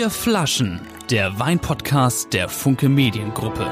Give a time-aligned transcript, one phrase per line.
[0.00, 3.70] Vier Flaschen, der Weinpodcast der Funke Mediengruppe.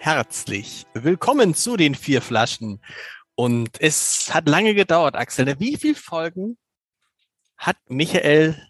[0.00, 2.82] Herzlich willkommen zu den vier Flaschen.
[3.36, 5.60] Und es hat lange gedauert, Axel.
[5.60, 6.58] Wie viele Folgen
[7.56, 8.60] hat Michael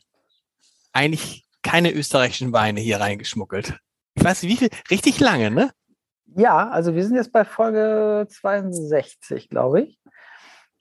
[0.93, 3.79] eigentlich keine österreichischen Weine hier reingeschmuggelt?
[4.13, 5.71] Ich weiß nicht, wie viel, richtig lange, ne?
[6.37, 9.99] Ja, also wir sind jetzt bei Folge 62, glaube ich.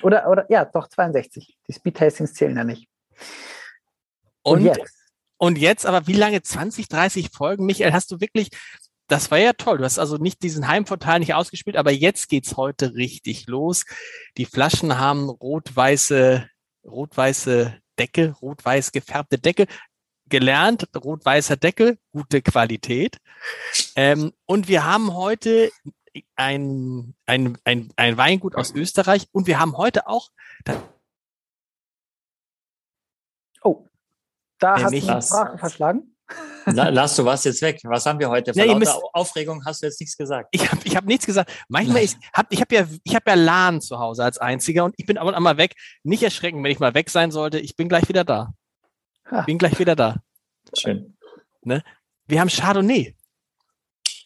[0.04, 1.58] Oder, oder ja, doch 62.
[1.66, 2.90] Die Speed Tastings zählen ja nicht.
[4.44, 4.94] Und, und, jetzt?
[5.38, 6.42] Und jetzt, aber wie lange?
[6.42, 7.66] 20, 30 Folgen?
[7.66, 8.50] Michael, hast du wirklich,
[9.08, 9.80] das war ja toll.
[9.80, 13.86] Du hast also nicht diesen Heimvorteil nicht ausgespielt, aber jetzt geht's heute richtig los.
[14.38, 16.48] Die Flaschen haben rot-weiße,
[16.86, 19.68] rot-weiße Deckel, rot-weiß gefärbte Deckel.
[20.30, 23.18] Gelernt, rot-weißer Deckel, gute Qualität.
[23.96, 25.72] Ähm, und wir haben heute
[26.36, 30.30] ein, ein, ein, ein Weingut aus Österreich und wir haben heute auch.
[33.64, 33.88] Oh,
[34.62, 36.16] da hast du die Sprache verschlagen.
[36.66, 37.82] Lass du was jetzt weg.
[37.84, 38.54] Was haben wir heute?
[38.54, 40.50] Vor ja, müsst, Aufregung hast du jetzt nichts gesagt.
[40.52, 41.52] Ich habe ich hab nichts gesagt.
[41.68, 44.94] Manchmal ist, hab, ich habe ja, ich habe ja LAN zu Hause als einziger und
[44.98, 45.74] ich bin aber einmal weg.
[46.04, 47.60] Nicht erschrecken, wenn ich mal weg sein sollte.
[47.60, 48.54] Ich bin gleich wieder da.
[49.40, 50.18] Ich bin gleich wieder da.
[50.78, 51.18] Schön.
[51.64, 51.84] Ne?
[52.28, 53.16] Wir haben Chardonnay.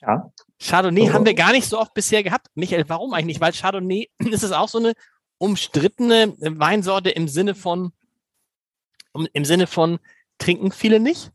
[0.01, 0.31] Ja.
[0.61, 1.13] Chardonnay oh.
[1.13, 2.47] haben wir gar nicht so oft bisher gehabt.
[2.55, 3.39] Michael, warum eigentlich?
[3.39, 4.93] Weil Chardonnay ist es auch so eine
[5.37, 7.93] umstrittene Weinsorte im Sinne von,
[9.13, 9.99] im Sinne von,
[10.37, 11.31] trinken viele nicht?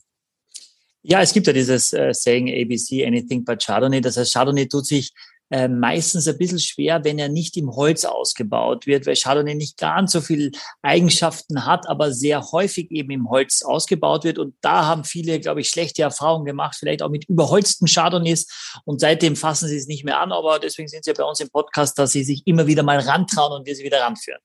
[1.03, 4.01] Ja, es gibt ja dieses äh, Saying ABC, anything but Chardonnay.
[4.01, 5.13] Das heißt, Chardonnay tut sich
[5.53, 9.79] äh, meistens ein bisschen schwer, wenn er nicht im Holz ausgebaut wird, weil Chardonnay nicht
[9.79, 10.53] ganz so viel
[10.83, 14.39] Eigenschaften hat, aber sehr häufig eben im Holz ausgebaut wird.
[14.39, 18.47] Und da haben viele, glaube ich, schlechte Erfahrungen gemacht, vielleicht auch mit überholzten Chardonnays.
[18.85, 21.41] Und seitdem fassen sie es nicht mehr an, aber deswegen sind sie ja bei uns
[21.41, 24.41] im Podcast, dass sie sich immer wieder mal rantrauen und wir sie wieder ranführen.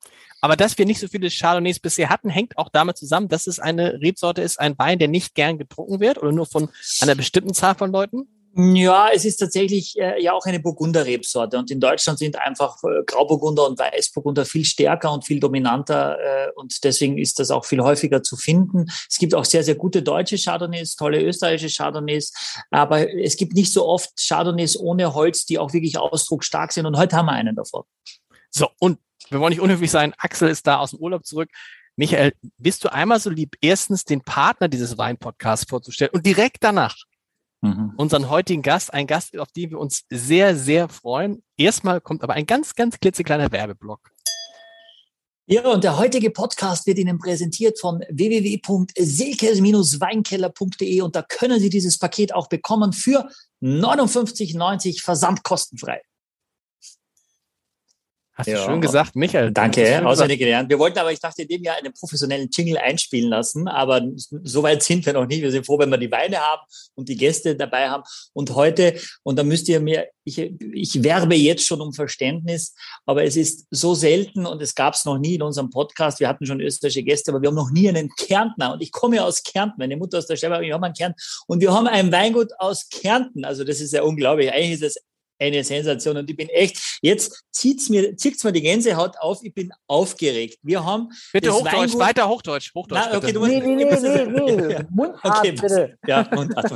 [0.45, 3.57] Aber dass wir nicht so viele Chardonnays bisher hatten, hängt auch damit zusammen, dass es
[3.57, 6.69] eine Rebsorte ist, ein Wein, der nicht gern getrunken wird oder nur von
[7.01, 8.27] einer bestimmten Zahl von Leuten?
[8.55, 13.03] Ja, es ist tatsächlich äh, ja auch eine Burgunder-Rebsorte und in Deutschland sind einfach äh,
[13.07, 17.81] Grauburgunder und Weißburgunder viel stärker und viel dominanter äh, und deswegen ist das auch viel
[17.81, 18.85] häufiger zu finden.
[19.09, 22.31] Es gibt auch sehr, sehr gute deutsche Chardonnays, tolle österreichische Chardonnays,
[22.69, 26.97] aber es gibt nicht so oft Chardonnays ohne Holz, die auch wirklich ausdrucksstark sind und
[26.97, 27.81] heute haben wir einen davon.
[28.51, 31.49] So, und wir wollen nicht unhöflich sein, Axel ist da aus dem Urlaub zurück.
[31.95, 36.95] Michael, bist du einmal so lieb, erstens den Partner dieses Weinpodcasts vorzustellen und direkt danach
[37.61, 37.93] mhm.
[37.97, 41.43] unseren heutigen Gast, ein Gast, auf den wir uns sehr, sehr freuen.
[41.57, 44.11] Erstmal kommt aber ein ganz, ganz klitzekleiner Werbeblock.
[45.47, 51.99] Ja, und der heutige Podcast wird Ihnen präsentiert von www.silke-weinkeller.de und da können Sie dieses
[51.99, 53.29] Paket auch bekommen für
[53.61, 56.01] 59,90 versandkostenfrei.
[58.35, 58.57] Hast ja.
[58.57, 59.53] du schön gesagt, Michael.
[59.53, 60.69] Danke, auswendig gelernt.
[60.69, 64.83] Wir wollten aber, ich dachte, dem ja einen professionellen Jingle einspielen lassen, aber so weit
[64.83, 65.41] sind wir noch nicht.
[65.41, 66.61] Wir sind froh, wenn wir die Weine haben
[66.95, 68.03] und die Gäste dabei haben.
[68.33, 72.75] Und heute, und da müsst ihr mir, ich, ich werbe jetzt schon um Verständnis,
[73.05, 76.19] aber es ist so selten und es gab es noch nie in unserem Podcast.
[76.19, 78.73] Wir hatten schon österreichische Gäste, aber wir haben noch nie einen Kärntner.
[78.73, 81.21] Und ich komme ja aus Kärnten, meine Mutter aus der Steiermark, ich habe einen Kärnten.
[81.47, 83.45] Und wir haben ein Weingut aus Kärnten.
[83.45, 84.51] Also das ist ja unglaublich.
[84.51, 85.05] Eigentlich ist es
[85.39, 86.17] eine Sensation.
[86.17, 90.59] Und ich bin echt, jetzt zieht's mir, zieht's mir die Gänsehaut auf, ich bin aufgeregt.
[90.61, 91.09] Wir haben.
[91.33, 93.01] Bitte Hochdeutsch, Weingut weiter Hochdeutsch, Hochdeutsch.
[93.11, 94.79] Na, okay, du musst, nee, nee, nee, nee, nee.
[94.89, 95.97] Mundart, okay, bitte.
[96.07, 96.71] Ja, Mundart.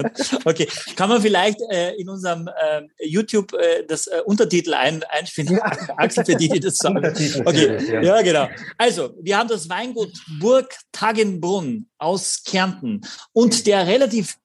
[0.46, 0.68] Okay.
[0.96, 5.56] Kann man vielleicht äh, in unserem äh, YouTube äh, das äh, Untertitel ein, einspielen?
[5.56, 5.72] Ja.
[5.98, 6.98] Axel, für die, die das sagen.
[7.46, 8.02] Okay, ja.
[8.02, 8.48] ja, genau.
[8.78, 13.02] Also, wir haben das Weingut Burg Tagenbrunn aus Kärnten
[13.34, 14.38] und der relativ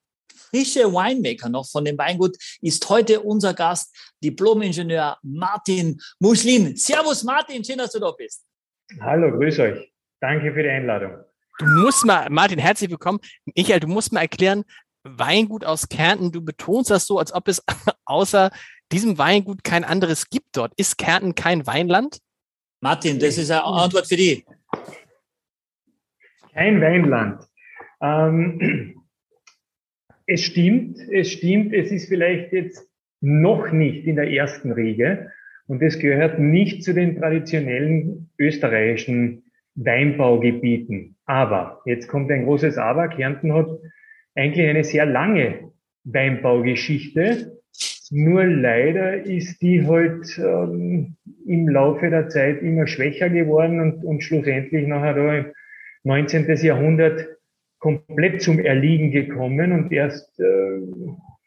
[0.55, 3.93] frische Winemaker noch von dem Weingut, ist heute unser Gast,
[4.23, 6.77] Diplom-Ingenieur Martin Muschlin.
[6.77, 8.45] Servus Martin, schön, dass du da bist.
[9.01, 9.93] Hallo, grüß euch.
[10.21, 11.17] Danke für die Einladung.
[11.59, 13.19] Du musst mal, Martin, herzlich willkommen.
[13.57, 14.65] Michael, du musst mal erklären,
[15.03, 17.63] Weingut aus Kärnten, du betonst das so, als ob es
[18.05, 18.51] außer
[18.93, 20.73] diesem Weingut kein anderes gibt dort.
[20.77, 22.19] Ist Kärnten kein Weinland?
[22.81, 24.47] Martin, das ist eine Antwort für dich.
[26.53, 27.45] Kein Weinland.
[28.01, 29.04] Ähm,
[30.27, 32.89] es stimmt, es stimmt, es ist vielleicht jetzt
[33.21, 35.31] noch nicht in der ersten Riege,
[35.67, 39.45] Und das gehört nicht zu den traditionellen österreichischen
[39.75, 41.17] Weinbaugebieten.
[41.25, 43.69] Aber, jetzt kommt ein großes Aber, Kärnten hat
[44.35, 45.71] eigentlich eine sehr lange
[46.05, 47.61] Weinbaugeschichte.
[48.11, 51.17] Nur leider ist die halt ähm,
[51.47, 55.47] im Laufe der Zeit immer schwächer geworden und, und schlussendlich nachher da im
[56.05, 56.47] 19.
[56.63, 57.27] Jahrhundert
[57.85, 60.81] komplett zum Erliegen gekommen und erst, äh,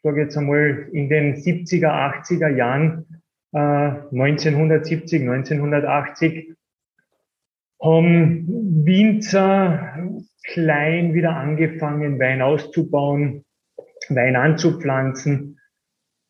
[0.04, 6.54] sage jetzt einmal, in den 70er, 80er Jahren, äh, 1970, 1980,
[7.82, 8.46] haben
[8.84, 9.98] Winzer
[10.44, 13.44] klein wieder angefangen, Wein auszubauen,
[14.08, 15.58] Wein anzupflanzen.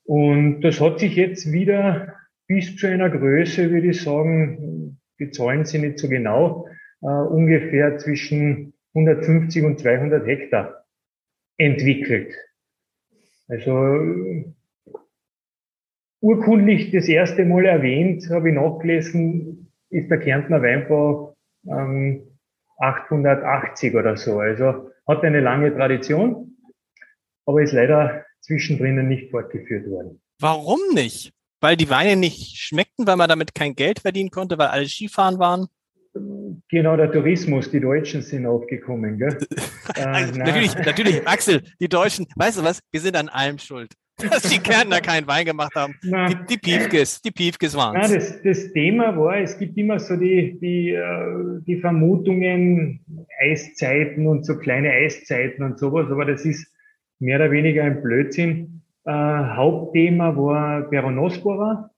[0.04, 2.14] Und das hat sich jetzt wieder
[2.46, 6.66] bis zu einer Größe, würde ich sagen, die Zahlen sind nicht so genau,
[7.02, 10.84] äh, ungefähr zwischen 150 und 200 Hektar
[11.56, 12.34] entwickelt.
[13.48, 13.72] Also
[16.20, 21.36] urkundlich das erste Mal erwähnt, habe ich nachgelesen, ist der Kärntner Weinbau
[21.66, 22.38] ähm,
[22.78, 24.38] 880 oder so.
[24.38, 26.56] Also hat eine lange Tradition,
[27.46, 30.20] aber ist leider zwischendrin nicht fortgeführt worden.
[30.40, 31.32] Warum nicht?
[31.60, 35.38] Weil die Weine nicht schmeckten, weil man damit kein Geld verdienen konnte, weil alle Skifahren
[35.38, 35.66] waren?
[36.70, 39.38] Genau, der Tourismus, die Deutschen sind aufgekommen, gell?
[39.94, 43.92] also, äh, natürlich, natürlich, Axel, die Deutschen, weißt du was, wir sind an allem schuld.
[44.30, 45.94] Dass die Kärntner keinen Wein gemacht haben.
[46.02, 48.12] die, die Piefkes, die Piefkes waren es.
[48.12, 53.00] Das, das Thema war, es gibt immer so die, die, äh, die Vermutungen,
[53.40, 56.66] Eiszeiten und so kleine Eiszeiten und sowas, aber das ist
[57.20, 58.82] mehr oder weniger ein Blödsinn.
[59.04, 61.90] Äh, Hauptthema war Peronospora,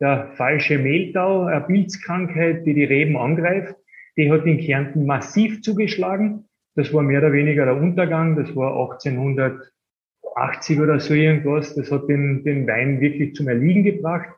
[0.00, 3.74] der falsche Mehltau, eine Pilzkrankheit, die die Reben angreift.
[4.16, 6.48] Die hat in Kärnten massiv zugeschlagen.
[6.74, 8.36] Das war mehr oder weniger der Untergang.
[8.36, 11.74] Das war 1880 oder so irgendwas.
[11.74, 14.28] Das hat den, den Wein wirklich zum Erliegen gebracht.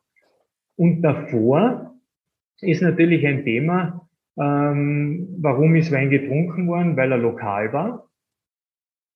[0.76, 1.94] Und davor
[2.61, 4.08] ist natürlich ein Thema,
[4.38, 6.96] ähm, warum ist Wein getrunken worden?
[6.96, 8.08] Weil er lokal war.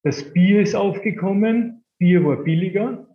[0.03, 1.85] Das Bier ist aufgekommen.
[1.99, 3.07] Bier war billiger.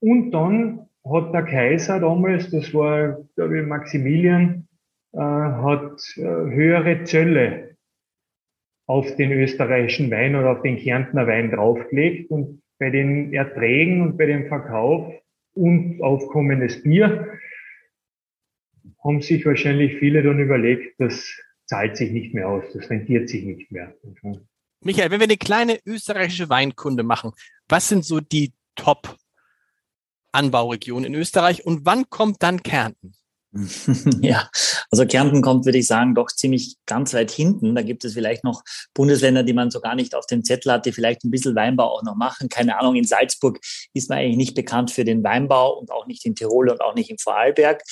[0.00, 4.66] Und dann hat der Kaiser damals, das war, glaube ich, Maximilian,
[5.12, 7.76] äh, hat äh, höhere Zölle
[8.86, 14.16] auf den österreichischen Wein oder auf den Kärntner Wein draufgelegt und bei den Erträgen und
[14.16, 15.12] bei dem Verkauf
[15.54, 17.38] und aufkommendes Bier
[19.02, 23.44] haben sich wahrscheinlich viele dann überlegt, das zahlt sich nicht mehr aus, das rentiert sich
[23.44, 23.94] nicht mehr.
[24.82, 27.32] Michael, wenn wir eine kleine österreichische Weinkunde machen,
[27.68, 29.16] was sind so die Top
[30.32, 31.64] Anbauregion in Österreich.
[31.64, 33.12] Und wann kommt dann Kärnten?
[34.20, 34.48] Ja,
[34.90, 37.74] also Kärnten kommt, würde ich sagen, doch ziemlich ganz weit hinten.
[37.74, 38.62] Da gibt es vielleicht noch
[38.94, 41.84] Bundesländer, die man so gar nicht auf dem Zettel hat, die vielleicht ein bisschen Weinbau
[41.84, 42.48] auch noch machen.
[42.48, 43.58] Keine Ahnung, in Salzburg
[43.92, 46.94] ist man eigentlich nicht bekannt für den Weinbau und auch nicht in Tirol und auch
[46.94, 47.82] nicht im Vorarlberg.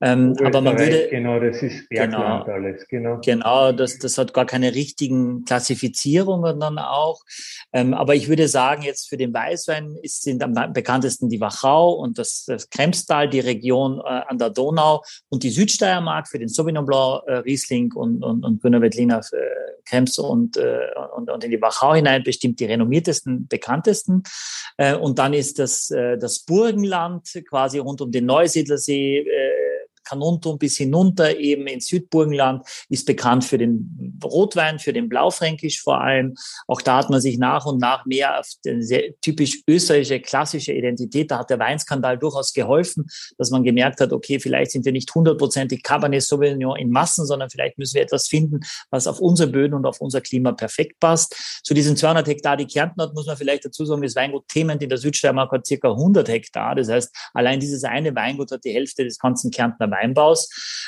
[0.00, 1.08] Ähm, aber man würde.
[1.10, 3.20] Genau, das ist Bergland genau, alles, genau.
[3.24, 7.22] Genau, das, das hat gar keine richtigen Klassifizierungen dann auch.
[7.72, 11.92] Ähm, aber ich würde sagen, jetzt für den Weißwein ist, sind am bekanntesten die Wachau
[11.92, 16.48] und das, das Kremstal, die Region äh, an der Donau und die Südsteiermark für den
[16.48, 20.78] Sauvignon Blanc, äh, Riesling und, und, und Grüner Veltliner äh, und, äh,
[21.16, 24.22] und, und in die Wachau hinein bestimmt die renommiertesten, bekanntesten.
[24.76, 29.75] Äh, und dann ist das, äh, das Burgenland quasi rund um den Neusiedlersee, äh,
[30.06, 36.00] Kanuntum bis hinunter eben ins Südburgenland, ist bekannt für den Rotwein, für den Blaufränkisch vor
[36.00, 36.34] allem.
[36.66, 41.30] Auch da hat man sich nach und nach mehr auf sehr typisch österreichische klassische Identität,
[41.30, 43.06] da hat der Weinskandal durchaus geholfen,
[43.38, 47.50] dass man gemerkt hat, okay, vielleicht sind wir nicht hundertprozentig Cabernet Sauvignon in Massen, sondern
[47.50, 48.60] vielleicht müssen wir etwas finden,
[48.90, 51.60] was auf unsere Böden und auf unser Klima perfekt passt.
[51.64, 54.82] Zu diesen 200 Hektar, die Kärnten hat, muss man vielleicht dazu sagen, das Weingut Thement
[54.82, 56.74] in der Südsteiermark hat circa 100 Hektar.
[56.74, 59.95] Das heißt, allein dieses eine Weingut hat die Hälfte des ganzen Kärntner Weinbaus.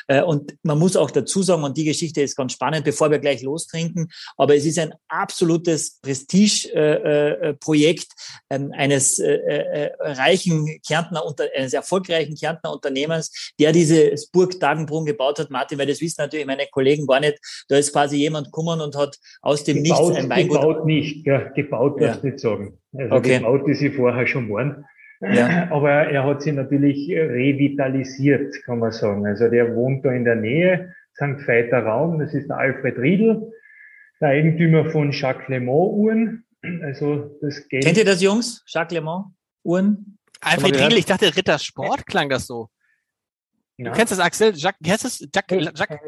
[0.09, 3.19] Äh, und man muss auch dazu sagen, und die Geschichte ist ganz spannend, bevor wir
[3.19, 8.07] gleich lostrinken, aber es ist ein absolutes Prestigeprojekt
[8.49, 11.23] äh, ähm, eines äh, reichen Kärntner,
[11.57, 15.50] eines erfolgreichen Kärntner Unternehmens, der dieses Burg Dagenbrunn gebaut hat.
[15.50, 17.38] Martin, weil das wissen natürlich meine Kollegen gar nicht.
[17.69, 20.61] Da ist quasi jemand gekommen und hat aus dem gebaut, Nichts ein Weingut...
[20.61, 22.31] Gebaut nicht, ja, gebaut darfst ja.
[22.31, 22.79] nicht sagen.
[22.97, 23.38] Also okay.
[23.38, 24.85] gebaut ist sie vorher schon waren.
[25.21, 25.69] Ja.
[25.71, 29.27] Aber er hat sie natürlich revitalisiert, kann man sagen.
[29.27, 31.47] Also der wohnt da in der Nähe, St.
[31.47, 33.53] Veiter Raum, das ist der Alfred Riedl,
[34.21, 36.45] der Eigentümer von Jacques Le Mans Uhren.
[36.83, 37.85] Also das geht.
[37.85, 38.65] Kennt ihr das, Jungs?
[38.67, 39.27] Jacques Le Mans
[39.65, 40.19] Uhren?
[40.41, 42.69] Alfred Riedl, ich dachte Ritter Sport klang das so.
[43.77, 43.91] Ja.
[43.91, 44.53] Du kennst das, Axel?
[44.55, 45.21] Jacques, heißt das?
[45.33, 45.99] Jacques, Jacques,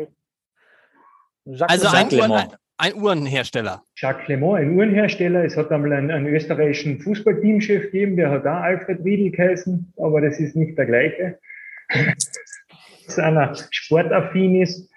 [1.44, 2.48] Jacques also ein, Uhren, ein
[2.94, 3.82] Uhrenhersteller.
[3.96, 5.44] Jacques Clement, ein Uhrenhersteller.
[5.44, 10.20] Es hat einmal einen, einen österreichischen Fußballteamchef gegeben, der hat da Alfred Riedel geheißen, aber
[10.20, 11.38] das ist nicht der gleiche.
[13.18, 14.90] einer sportaffin ist.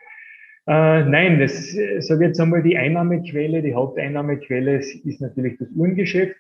[0.68, 6.36] Äh, nein, das sage jetzt einmal die Einnahmequelle, die Haupteinnahmequelle ist natürlich das Uhrengeschäft.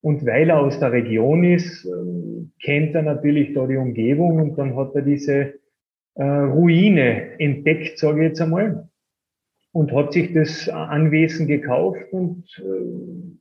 [0.00, 4.56] Und weil er aus der Region ist, äh, kennt er natürlich da die Umgebung und
[4.56, 5.54] dann hat er diese
[6.14, 8.87] äh, Ruine entdeckt, sage ich jetzt einmal,
[9.72, 12.12] und hat sich das Anwesen gekauft.
[12.12, 13.38] Und äh,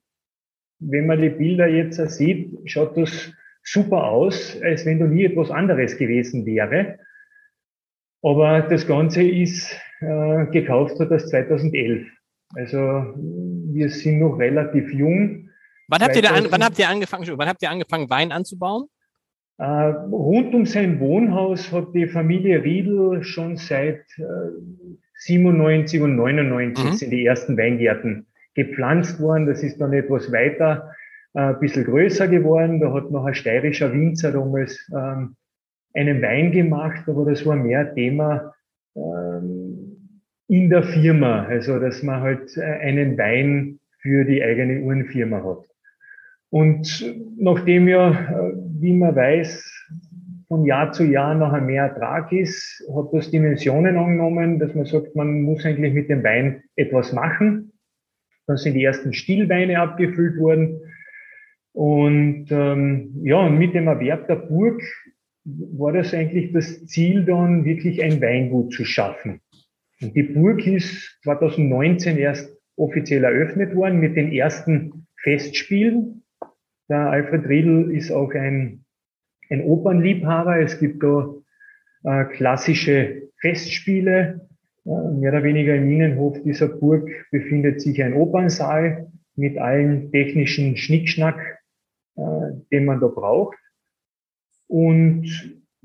[0.79, 3.31] wenn man die Bilder jetzt sieht, schaut das
[3.63, 7.00] super aus, als wenn da nie etwas anderes gewesen wäre.
[8.22, 12.07] Aber das Ganze ist äh, gekauft hat das 2011.
[12.55, 15.50] Also wir sind noch relativ jung.
[15.88, 18.88] Wann habt, ihr da an, wann habt ihr angefangen, wann habt ihr angefangen, Wein anzubauen?
[19.57, 24.24] Äh, rund um sein Wohnhaus hat die Familie Riedl schon seit äh,
[25.17, 26.93] 97 und 99 mhm.
[26.93, 29.47] sind die ersten Weingärten gepflanzt worden.
[29.47, 30.91] Das ist dann etwas weiter,
[31.33, 32.79] äh, ein bisschen größer geworden.
[32.79, 35.36] Da hat noch ein steirischer Winzer damals ähm,
[35.93, 38.53] einen Wein gemacht, aber das war mehr Thema
[38.95, 41.45] ähm, in der Firma.
[41.45, 45.65] Also, dass man halt äh, einen Wein für die eigene Uhrenfirma hat.
[46.50, 49.76] Und nachdem ja, äh, wie man weiß,
[50.47, 55.15] von Jahr zu Jahr noch mehr Ertrag ist, hat das Dimensionen angenommen, dass man sagt,
[55.15, 57.73] man muss eigentlich mit dem Wein etwas machen.
[58.47, 60.79] Dann sind die ersten Stillweine abgefüllt worden.
[61.73, 64.81] Und ähm, ja, mit dem Erwerb der Burg
[65.43, 69.41] war das eigentlich das Ziel dann, wirklich ein Weingut zu schaffen.
[70.01, 76.23] Und die Burg ist 2019 erst offiziell eröffnet worden mit den ersten Festspielen.
[76.89, 78.85] Der Alfred Riedl ist auch ein,
[79.49, 80.59] ein Opernliebhaber.
[80.59, 81.33] Es gibt da
[82.03, 84.47] äh, klassische Festspiele.
[84.85, 90.77] Äh, mehr oder weniger im Innenhof dieser Burg befindet sich ein Opernsaal mit allen technischen
[90.77, 91.59] Schnickschnack,
[92.15, 92.21] äh,
[92.71, 93.57] den man da braucht.
[94.67, 95.25] Und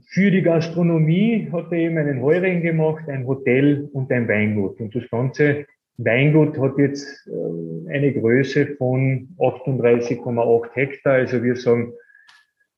[0.07, 4.81] für die Gastronomie hat er eben einen Heuring gemacht, ein Hotel und ein Weingut.
[4.81, 5.67] Und das ganze
[5.99, 11.15] Weingut hat jetzt äh, eine Größe von 38,8 Hektar.
[11.15, 11.93] Also wir sagen,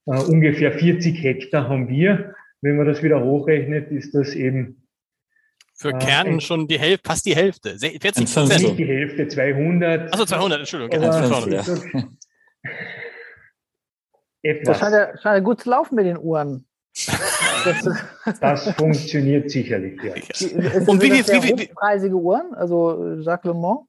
[0.07, 2.35] äh, ungefähr 40 Hektar haben wir.
[2.61, 4.85] Wenn man das wieder hochrechnet, ist das eben
[5.75, 7.77] für äh, Kärnten schon die Hälfte, fast die Hälfte.
[7.79, 8.63] 40 Prozent.
[8.63, 10.13] Nicht die Hälfte, 200.
[10.13, 11.05] Also 200, Entschuldigung.
[11.05, 11.63] Aber, ja.
[14.43, 14.67] Etwas.
[14.67, 16.67] Das scheint ja, scheint ja gut zu laufen mit den Uhren.
[17.65, 20.13] Das, das funktioniert sicherlich, ja.
[20.87, 23.87] Und wie viel, wie viel, preisige Uhren, also Jacques Le Mans?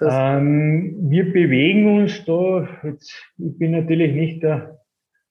[0.00, 4.80] Ähm, wir bewegen uns da, jetzt, ich bin natürlich nicht der,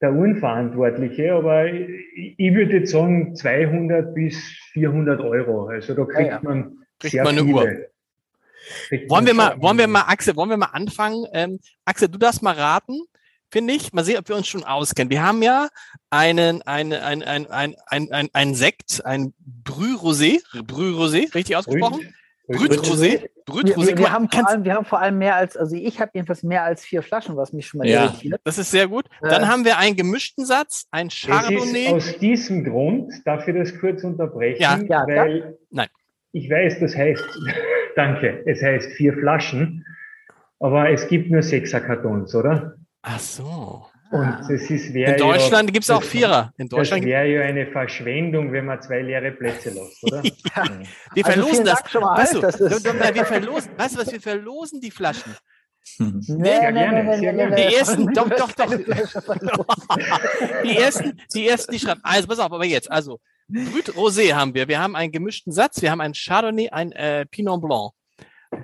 [0.01, 4.37] der Uhrenverantwortliche, aber ich, ich würde jetzt sagen 200 bis
[4.73, 5.67] 400 Euro.
[5.67, 6.39] Also da kriegt ja, ja.
[6.41, 7.89] man kriegt sehr man eine viele.
[8.91, 9.09] Uhr.
[9.09, 11.25] wollen wir mal, wollen wir mal, Axel, wollen wir mal anfangen?
[11.33, 12.99] Ähm, Axel, du darfst mal raten
[13.49, 13.93] finde ich.
[13.93, 15.09] Mal sehen, ob wir uns schon auskennen.
[15.09, 15.69] Wir haben ja
[16.09, 21.55] einen, eine, ein, ein, ein, ein, ein, ein Sekt, ein Brü Rosé, Brü Rosé, richtig
[21.55, 22.01] ausgesprochen?
[22.01, 22.13] Brüt
[22.49, 23.29] Rosé.
[23.45, 23.87] Brüt Rosé.
[23.87, 26.43] Wir, wir, haben vor allem, wir haben vor allem mehr als, also ich habe jedenfalls
[26.43, 28.41] mehr als vier Flaschen, was mich schon mal ja, irritiert.
[28.43, 29.05] Das ist sehr gut.
[29.21, 31.89] Dann äh, haben wir einen gemischten Satz, ein Chardonnay.
[31.89, 34.61] aus diesem Grund, darf ich das kurz unterbrechen?
[34.61, 35.87] Ja, ja weil nein.
[36.31, 37.23] Ich weiß, das heißt,
[37.95, 39.85] danke, es heißt vier Flaschen,
[40.59, 42.77] aber es gibt nur Sechser-Kartons, oder?
[43.01, 43.85] Ach so.
[44.09, 44.37] Und ah.
[44.47, 46.53] das ist, In Deutschland ja, gibt es auch Vierer.
[46.57, 50.23] In Deutschland das wäre ja eine Verschwendung, wenn man zwei leere Plätze lässt, oder?
[50.55, 50.63] ja.
[51.13, 51.83] Wir also verlosen das.
[51.89, 55.35] Schon mal weißt du, das wir verlosen, weißt du was, wir verlosen die Flaschen.
[55.99, 56.37] Nee, sehr
[56.71, 57.55] nee, gerne, nee, sehr gerne.
[57.55, 58.75] Die ersten, doch, doch, doch.
[60.63, 62.01] die ersten, die ersten, die schreiben.
[62.03, 64.67] Also, pass auf, aber jetzt, also, Brüt Rosé haben wir.
[64.67, 65.81] Wir haben einen gemischten Satz.
[65.81, 67.91] Wir haben einen Chardonnay, ein äh, Pinot Blanc.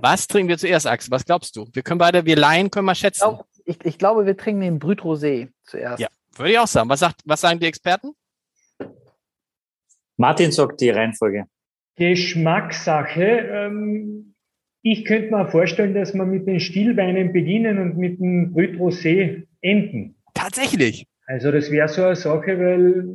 [0.01, 1.11] Was trinken wir zuerst, Axel?
[1.11, 1.67] Was glaubst du?
[1.71, 3.29] Wir können beide, wir Laien können mal schätzen.
[3.31, 5.99] Ich, ich, ich glaube, wir trinken den Brüt Rosé zuerst.
[5.99, 6.89] Ja, würde ich auch sagen.
[6.89, 8.11] Was, sagt, was sagen die Experten?
[10.17, 11.45] Martin sagt die Reihenfolge.
[11.95, 13.23] Geschmackssache.
[13.23, 14.35] Ähm,
[14.81, 19.47] ich könnte mir vorstellen, dass wir mit den Stillweinen beginnen und mit dem Brüt Rosé
[19.61, 20.15] enden.
[20.33, 21.07] Tatsächlich.
[21.25, 23.05] Also das wäre so eine Sache, weil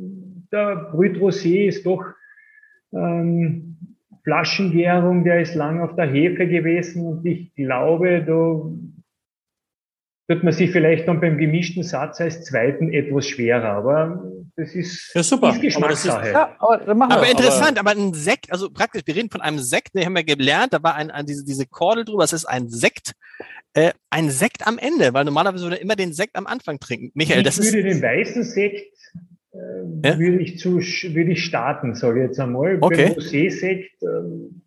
[0.51, 2.03] der Brüt Rosé ist doch
[2.91, 3.77] ähm,
[4.23, 8.61] Flaschengärung, der ist lang auf der Hefe gewesen und ich glaube, da
[10.29, 14.23] wird man sich vielleicht dann beim gemischten Satz als zweiten etwas schwerer, aber
[14.55, 15.49] das ist, ja, super.
[15.49, 16.31] ist Geschmackssache.
[16.31, 19.95] Ja, aber, aber interessant, aber, aber, ein Sekt, also praktisch, wir reden von einem Sekt,
[19.95, 22.69] den haben wir gelernt, da war ein, ein diese, diese Kordel drüber, es ist ein
[22.69, 23.13] Sekt,
[23.73, 27.11] äh, ein Sekt am Ende, weil normalerweise würde immer den Sekt am Anfang trinken.
[27.15, 27.69] Michael, ich das ist.
[27.69, 28.93] Ich würde den weißen Sekt
[29.51, 30.19] äh, ja?
[30.19, 32.77] würde ich zu, würde ich starten, sage ich jetzt einmal.
[32.81, 33.15] Okay.
[33.17, 34.61] Rosé-Sekt, ähm,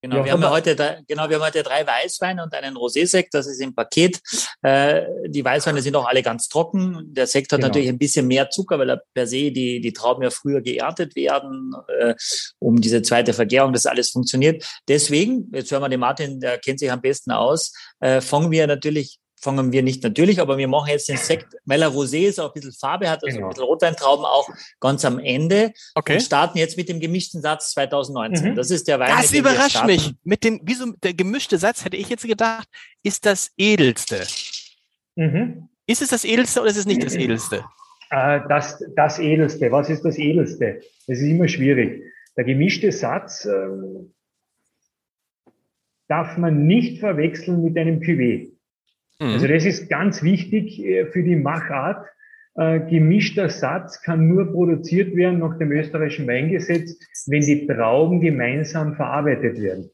[0.00, 2.76] Genau, ja, wir haben ja heute, da, genau, wir haben heute drei Weißweine und einen
[2.76, 3.34] Rosé-Sekt.
[3.34, 4.20] Das ist im Paket.
[4.62, 7.12] Äh, die Weißweine sind auch alle ganz trocken.
[7.12, 7.68] Der Sekt hat genau.
[7.68, 11.16] natürlich ein bisschen mehr Zucker, weil er per se die, die Trauben ja früher geerntet
[11.16, 12.14] werden, äh,
[12.60, 14.64] um diese zweite Vergärung, das alles funktioniert.
[14.86, 18.66] Deswegen, jetzt hören wir den Martin, der kennt sich am besten aus, äh, fangen wir
[18.66, 22.38] natürlich fangen wir nicht natürlich, aber wir machen jetzt den Sekt, weil er Rosé ist,
[22.40, 23.48] auch ein bisschen Farbe hat, also genau.
[23.48, 24.48] ein bisschen Rotweintrauben auch
[24.80, 25.72] ganz am Ende.
[25.94, 26.14] Okay.
[26.14, 28.50] Und starten jetzt mit dem gemischten Satz 2019.
[28.50, 28.54] Mhm.
[28.56, 29.12] Das ist der Wein.
[29.16, 30.14] Das überrascht mich.
[30.24, 32.68] Mit dem, wieso, der gemischte Satz hätte ich jetzt gedacht,
[33.02, 34.26] ist das edelste.
[35.16, 35.68] Mhm.
[35.86, 37.64] Ist es das edelste oder ist es nicht das edelste?
[38.10, 39.70] Äh, das, das edelste.
[39.70, 40.80] Was ist das edelste?
[41.06, 42.04] Das ist immer schwierig.
[42.36, 43.68] Der gemischte Satz äh,
[46.08, 48.50] darf man nicht verwechseln mit einem Cuvée.
[49.20, 49.28] Mhm.
[49.28, 52.06] Also das ist ganz wichtig äh, für die Machart.
[52.54, 58.94] Äh, gemischter Satz kann nur produziert werden nach dem österreichischen Weingesetz, wenn die Trauben gemeinsam
[58.94, 59.90] verarbeitet werden.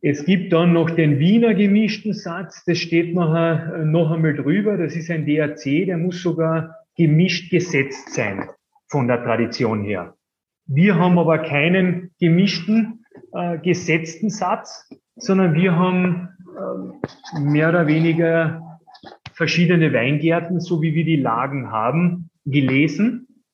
[0.00, 4.76] Es gibt dann noch den Wiener gemischten Satz, das steht nachher äh, noch einmal drüber.
[4.76, 8.48] Das ist ein DAC, der muss sogar gemischt gesetzt sein
[8.88, 10.14] von der Tradition her.
[10.66, 16.28] Wir haben aber keinen gemischten, äh, gesetzten Satz, sondern wir haben
[17.38, 18.80] mehr oder weniger
[19.34, 23.44] verschiedene Weingärten, so wie wir die Lagen haben, gelesen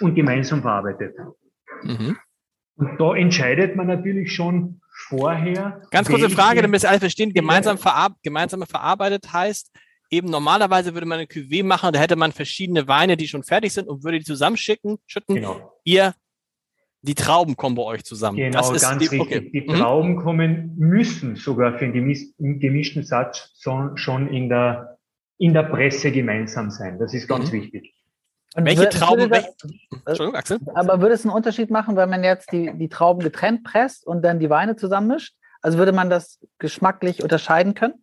[0.00, 1.16] und gemeinsam verarbeitet.
[1.82, 2.16] Mhm.
[2.76, 5.82] Und da entscheidet man natürlich schon vorher.
[5.90, 7.32] Ganz kurze Frage, damit es alle verstehen.
[7.32, 9.70] Gemeinsam, verar gemeinsam verarbeitet heißt,
[10.10, 13.72] eben normalerweise würde man eine Cuvée machen, da hätte man verschiedene Weine, die schon fertig
[13.72, 15.36] sind und würde die zusammenschicken, schütten.
[15.36, 15.72] Genau.
[15.84, 16.14] Ihr
[17.04, 18.38] die Trauben kommen bei euch zusammen.
[18.38, 19.20] Genau, das ist ganz die, richtig.
[19.20, 19.50] Okay.
[19.52, 19.74] Die mhm.
[19.78, 21.92] Trauben kommen, müssen sogar für den
[22.38, 23.52] gemischten Satz
[23.94, 24.98] schon in der,
[25.36, 26.98] in der Presse gemeinsam sein.
[26.98, 27.56] Das ist ganz mhm.
[27.56, 27.94] wichtig.
[28.56, 29.28] Und welche Trauben?
[29.28, 29.54] Das,
[30.06, 30.58] Entschuldigung, Axel.
[30.74, 34.22] Aber würde es einen Unterschied machen, wenn man jetzt die, die Trauben getrennt presst und
[34.22, 35.34] dann die Weine zusammenmischt?
[35.60, 37.94] Also würde man das geschmacklich unterscheiden können?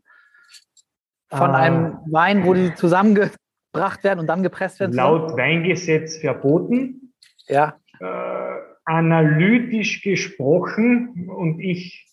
[1.30, 1.58] Von ah.
[1.58, 4.94] einem Wein, wo die zusammengebracht werden und dann gepresst werden?
[4.94, 7.14] Laut Weingesetz verboten.
[7.48, 7.78] Ja.
[8.00, 12.08] Äh, analytisch gesprochen und ich,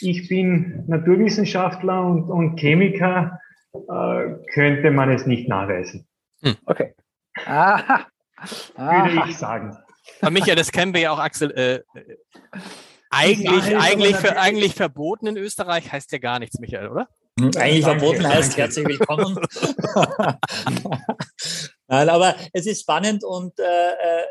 [0.00, 3.38] ich bin Naturwissenschaftler und, und Chemiker,
[3.72, 6.08] äh, könnte man es nicht nachweisen.
[6.42, 6.56] Hm.
[6.64, 6.94] Okay.
[7.46, 8.06] Aha.
[8.76, 9.14] Aha.
[9.14, 9.76] Würde ich sagen.
[10.20, 11.50] Aber Michael, das kennen wir ja auch, Axel.
[11.52, 11.82] Äh,
[13.10, 17.08] eigentlich, eigentlich, eigentlich verboten in Österreich heißt ja gar nichts, Michael, oder?
[17.38, 19.36] Hm, eigentlich verboten heißt herzlich willkommen.
[21.88, 24.24] Nein, aber es ist spannend und äh, äh,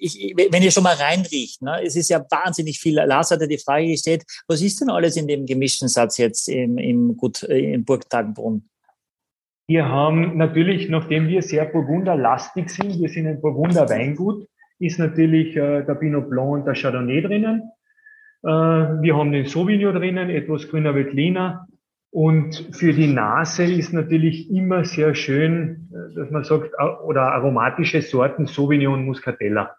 [0.00, 2.94] ich, wenn ihr schon mal reinriecht, ne, es ist ja wahnsinnig viel.
[2.96, 6.48] Lars hat ja die Frage gestellt, was ist denn alles in dem gemischten Satz jetzt
[6.48, 8.68] im, im, Gut, äh, im Burgtagenbrunn?
[9.68, 14.48] Wir haben natürlich, nachdem wir sehr Burgunderlastig sind, wir sind ein Burgunder Weingut,
[14.80, 17.70] ist natürlich äh, der Pinot Blanc und der Chardonnay drinnen.
[18.42, 21.68] Äh, wir haben den Sauvignon drinnen, etwas grüner Veltliner,
[22.12, 26.72] und für die Nase ist natürlich immer sehr schön, äh, dass man sagt,
[27.04, 29.76] oder aromatische Sorten, Sauvignon, Muscatella.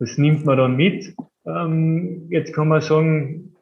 [0.00, 1.14] Das nimmt man dann mit.
[1.46, 3.54] Ähm, jetzt kann man sagen,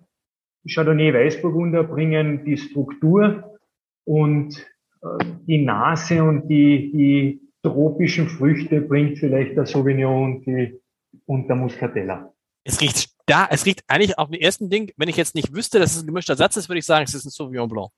[0.69, 3.59] Chardonnay, Weißburgunder bringen die Struktur
[4.05, 4.67] und
[5.03, 10.81] äh, die Nase und die, die tropischen Früchte bringt vielleicht der Sauvignon und, die,
[11.27, 12.33] und der Muscatella.
[12.65, 15.79] Es riecht da, es riecht eigentlich auf den ersten Ding, wenn ich jetzt nicht wüsste,
[15.79, 17.91] dass es ein gemischter Satz ist, würde ich sagen, es ist ein Sauvignon Blanc.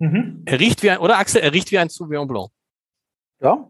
[0.00, 0.42] Mhm.
[0.46, 2.50] Er riecht wie ein, oder Axel, er riecht wie ein Sauvignon Blanc.
[3.40, 3.68] Ja,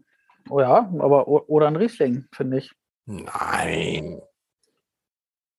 [0.49, 2.71] oh ja, aber oder ein Riesling, finde ich.
[3.05, 4.21] Nein.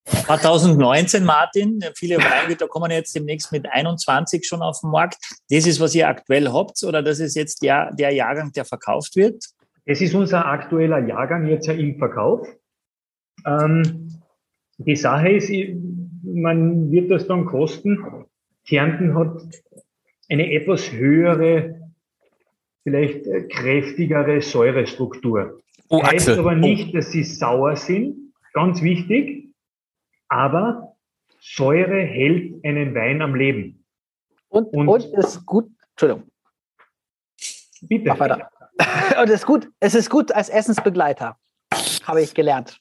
[0.04, 5.16] 2019, Martin, viele Weingüter kommen jetzt demnächst mit 21 schon auf den Markt.
[5.48, 9.14] Das ist, was ihr aktuell habt, oder das ist jetzt der, der Jahrgang, der verkauft
[9.14, 9.44] wird?
[9.84, 12.48] Es ist unser aktueller Jahrgang jetzt ja im Verkauf.
[13.46, 14.22] Ähm,
[14.78, 15.50] die Sache ist,
[16.24, 18.26] man wird das dann kosten.
[18.66, 19.42] Kärnten hat
[20.32, 21.92] eine etwas höhere,
[22.82, 25.62] vielleicht äh, kräftigere Säurestruktur.
[25.88, 26.38] Oh, heißt Axel.
[26.38, 26.96] aber nicht, oh.
[26.96, 29.48] dass sie sauer sind, ganz wichtig,
[30.28, 30.96] aber
[31.38, 33.84] Säure hält einen Wein am Leben.
[34.48, 36.30] Und, und, und ist gut, Entschuldigung.
[37.82, 38.08] Bitte.
[38.08, 38.50] Mach weiter.
[39.20, 41.36] und es ist gut, es ist gut als Essensbegleiter,
[42.04, 42.80] habe ich gelernt.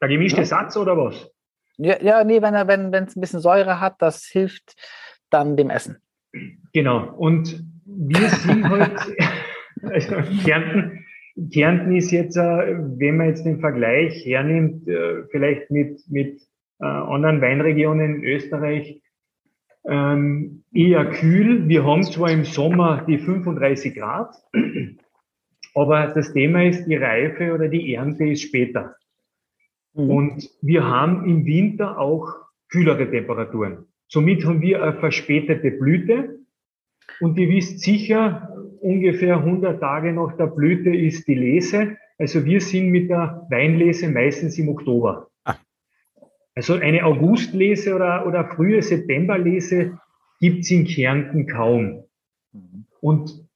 [0.00, 1.30] Der gemischte Satz oder was?
[1.76, 4.74] Ja, ja nee, wenn es wenn, ein bisschen Säure hat, das hilft
[5.32, 5.96] dann dem Essen.
[6.72, 7.12] Genau.
[7.16, 8.98] Und wir sind halt,
[9.82, 11.04] also Kärnten,
[11.52, 16.40] Kärnten ist jetzt, äh, wenn man jetzt den Vergleich hernimmt, äh, vielleicht mit, mit
[16.80, 19.00] äh, anderen Weinregionen in Österreich,
[19.84, 21.68] ähm, eher kühl.
[21.68, 24.34] Wir haben zwar im Sommer die 35 Grad,
[25.74, 28.96] aber das Thema ist, die Reife oder die Ernte ist später.
[29.94, 30.10] Mhm.
[30.10, 32.28] Und wir haben im Winter auch
[32.70, 33.86] kühlere Temperaturen.
[34.12, 36.38] Somit haben wir eine verspätete Blüte.
[37.20, 41.96] Und ihr wisst sicher, ungefähr 100 Tage nach der Blüte ist die Lese.
[42.18, 45.30] Also wir sind mit der Weinlese meistens im Oktober.
[45.44, 45.56] Ah.
[46.54, 49.98] Also eine Augustlese oder, oder frühe Septemberlese
[50.40, 52.04] gibt's in Kärnten kaum.
[52.52, 52.84] Mhm.
[53.00, 53.48] Und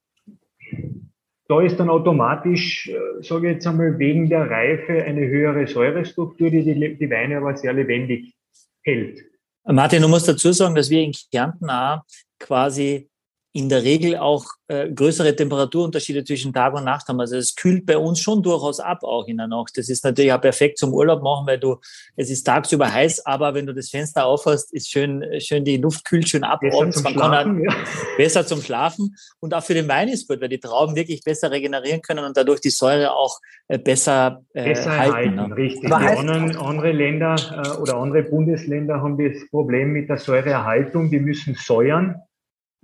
[1.48, 6.48] da ist dann automatisch, äh, sage ich jetzt einmal, wegen der Reife eine höhere Säurestruktur,
[6.48, 8.34] die die, die Weine aber sehr lebendig
[8.82, 9.22] hält.
[9.68, 12.02] Martin, du musst dazu sagen, dass wir in Kärnten auch
[12.38, 13.08] quasi
[13.56, 17.18] in der Regel auch äh, größere Temperaturunterschiede zwischen Tag und Nacht haben.
[17.20, 19.78] Also es kühlt bei uns schon durchaus ab auch in der Nacht.
[19.78, 21.76] Das ist natürlich auch perfekt zum Urlaub machen, weil du,
[22.16, 26.04] es ist tagsüber heiß, aber wenn du das Fenster aufhast, ist schön, schön die Luft
[26.04, 26.60] kühlt schön ab.
[26.60, 27.74] Besser zum Schlafen, ja.
[28.18, 29.16] Besser zum Schlafen.
[29.40, 32.36] Und auch für den Wein ist gut, weil die Trauben wirklich besser regenerieren können und
[32.36, 33.38] dadurch die Säure auch
[33.68, 35.14] äh, besser, äh, besser halten.
[35.14, 35.56] halten ne?
[35.56, 35.90] Richtig.
[35.90, 41.10] Aber anderen, andere Länder äh, oder andere Bundesländer haben das Problem mit der Säureerhaltung.
[41.10, 42.16] Die müssen säuern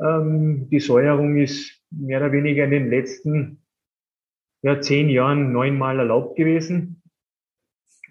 [0.01, 3.63] ähm, die Säuerung ist mehr oder weniger in den letzten
[4.63, 7.03] ja, zehn Jahren neunmal erlaubt gewesen,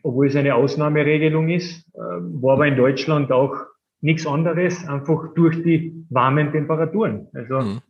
[0.04, 1.86] obwohl es eine Ausnahmeregelung ist.
[1.96, 3.56] Ähm, war aber in Deutschland auch
[4.02, 7.28] nichts anderes, einfach durch die warmen Temperaturen.
[7.34, 7.82] Also, mhm.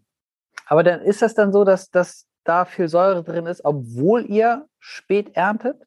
[0.67, 4.67] Aber dann ist das dann so, dass, dass da viel Säure drin ist, obwohl ihr
[4.79, 5.81] spät erntet?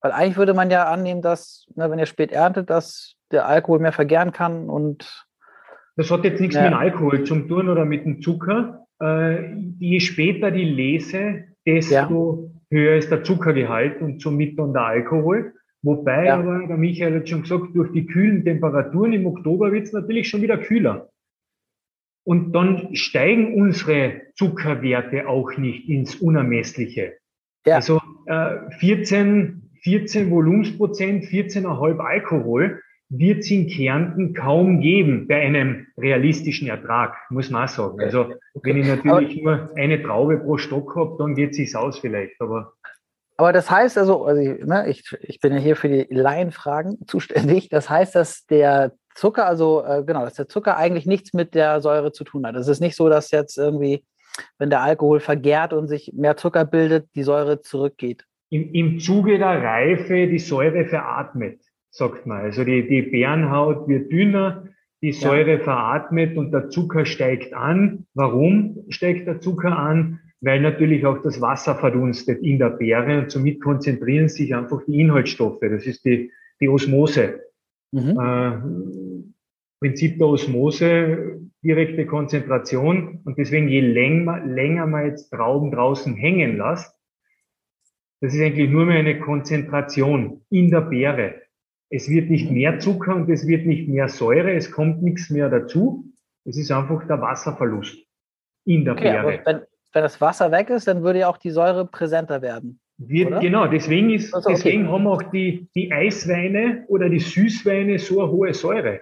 [0.00, 3.78] Weil eigentlich würde man ja annehmen, dass, ne, wenn ihr spät erntet, dass der Alkohol
[3.78, 5.23] mehr vergären kann und
[5.96, 6.62] das hat jetzt nichts ja.
[6.62, 8.86] mit dem Alkohol zu tun oder mit dem Zucker.
[9.00, 12.76] Äh, je später die Lese, desto ja.
[12.76, 15.54] höher ist der Zuckergehalt und somit dann der Alkohol.
[15.82, 16.38] Wobei ja.
[16.38, 20.28] aber, der Michael hat schon gesagt, durch die kühlen Temperaturen im Oktober wird es natürlich
[20.28, 21.10] schon wieder kühler.
[22.26, 27.18] Und dann steigen unsere Zuckerwerte auch nicht ins Unermessliche.
[27.66, 27.76] Ja.
[27.76, 32.80] Also äh, 14, 14 Volumensprozent, 14,5 Alkohol
[33.18, 38.00] wird es in Kärnten kaum geben bei einem realistischen Ertrag, muss man auch sagen.
[38.00, 41.98] Also wenn ich natürlich nur eine Traube pro Stock habe, dann geht es sich aus
[41.98, 42.40] vielleicht.
[42.40, 42.72] Aber
[43.36, 46.98] aber das heißt also, also ich, ne, ich, ich bin ja hier für die Laienfragen
[47.06, 47.68] zuständig.
[47.68, 51.80] Das heißt, dass der Zucker, also äh, genau, dass der Zucker eigentlich nichts mit der
[51.80, 52.54] Säure zu tun hat.
[52.54, 54.04] Es ist nicht so, dass jetzt irgendwie,
[54.58, 58.24] wenn der Alkohol vergärt und sich mehr Zucker bildet, die Säure zurückgeht.
[58.50, 61.60] Im, Im Zuge der Reife die Säure veratmet
[61.94, 62.40] sagt man.
[62.40, 64.68] Also die, die Bärenhaut wird dünner,
[65.00, 65.60] die Säure ja.
[65.60, 68.06] veratmet und der Zucker steigt an.
[68.14, 70.20] Warum steigt der Zucker an?
[70.40, 75.00] Weil natürlich auch das Wasser verdunstet in der Beere und somit konzentrieren sich einfach die
[75.00, 75.60] Inhaltsstoffe.
[75.60, 77.40] Das ist die, die Osmose.
[77.92, 78.18] Mhm.
[78.18, 78.52] Äh,
[79.80, 83.20] Prinzip der Osmose, direkte Konzentration.
[83.24, 86.92] Und deswegen, je länger, länger man jetzt Trauben draußen hängen lässt,
[88.20, 91.44] das ist eigentlich nur mehr eine Konzentration in der Beere.
[91.90, 95.48] Es wird nicht mehr Zucker und es wird nicht mehr Säure, es kommt nichts mehr
[95.48, 96.04] dazu.
[96.44, 97.98] Es ist einfach der Wasserverlust
[98.64, 99.40] in der okay, Beere.
[99.44, 99.56] Wenn,
[99.92, 102.80] wenn, das Wasser weg ist, dann würde ja auch die Säure präsenter werden.
[102.96, 104.56] Wird, genau, deswegen, ist, also, okay.
[104.56, 109.00] deswegen haben auch die, die Eisweine oder die Süßweine so eine hohe Säure.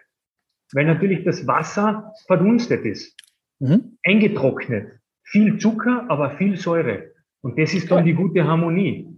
[0.73, 3.15] Weil natürlich das Wasser verdunstet ist,
[3.59, 3.99] mhm.
[4.05, 4.99] eingetrocknet.
[5.25, 7.13] Viel Zucker, aber viel Säure.
[7.43, 9.12] Und das ist dann die gute Harmonie.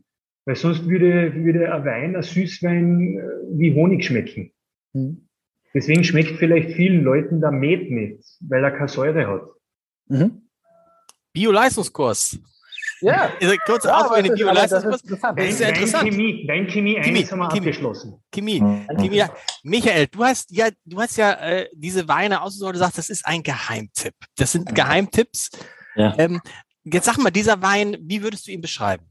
[0.46, 3.22] Weil sonst würde, würde ein Wein, ein Süßwein äh,
[3.58, 4.52] wie Honig schmecken.
[4.92, 5.28] Mhm.
[5.72, 9.42] Deswegen schmeckt vielleicht vielen Leuten der Met nicht, weil er keine Säure hat.
[10.06, 10.42] Mhm.
[11.32, 12.38] Bio-Leistungskurs.
[13.00, 13.32] Ja.
[13.40, 15.02] Also kurz ja, in den Bio-Leistungskurs.
[15.02, 16.10] Das ist, das ist ja interessant.
[16.10, 18.22] Chemie, dein Chemie, Chemie haben wir Chemie, abgeschlossen.
[18.32, 18.60] Chemie.
[18.60, 18.86] Mhm.
[18.98, 19.24] Chemie.
[19.64, 23.26] Michael, du hast ja, du hast ja äh, diese Weine ausgesucht, du sagst, das ist
[23.26, 24.14] ein Geheimtipp.
[24.36, 25.50] Das sind Geheimtipps.
[25.96, 26.14] Ja.
[26.18, 26.40] Ähm,
[26.84, 29.04] jetzt sag mal, dieser Wein, wie würdest du ihn beschreiben?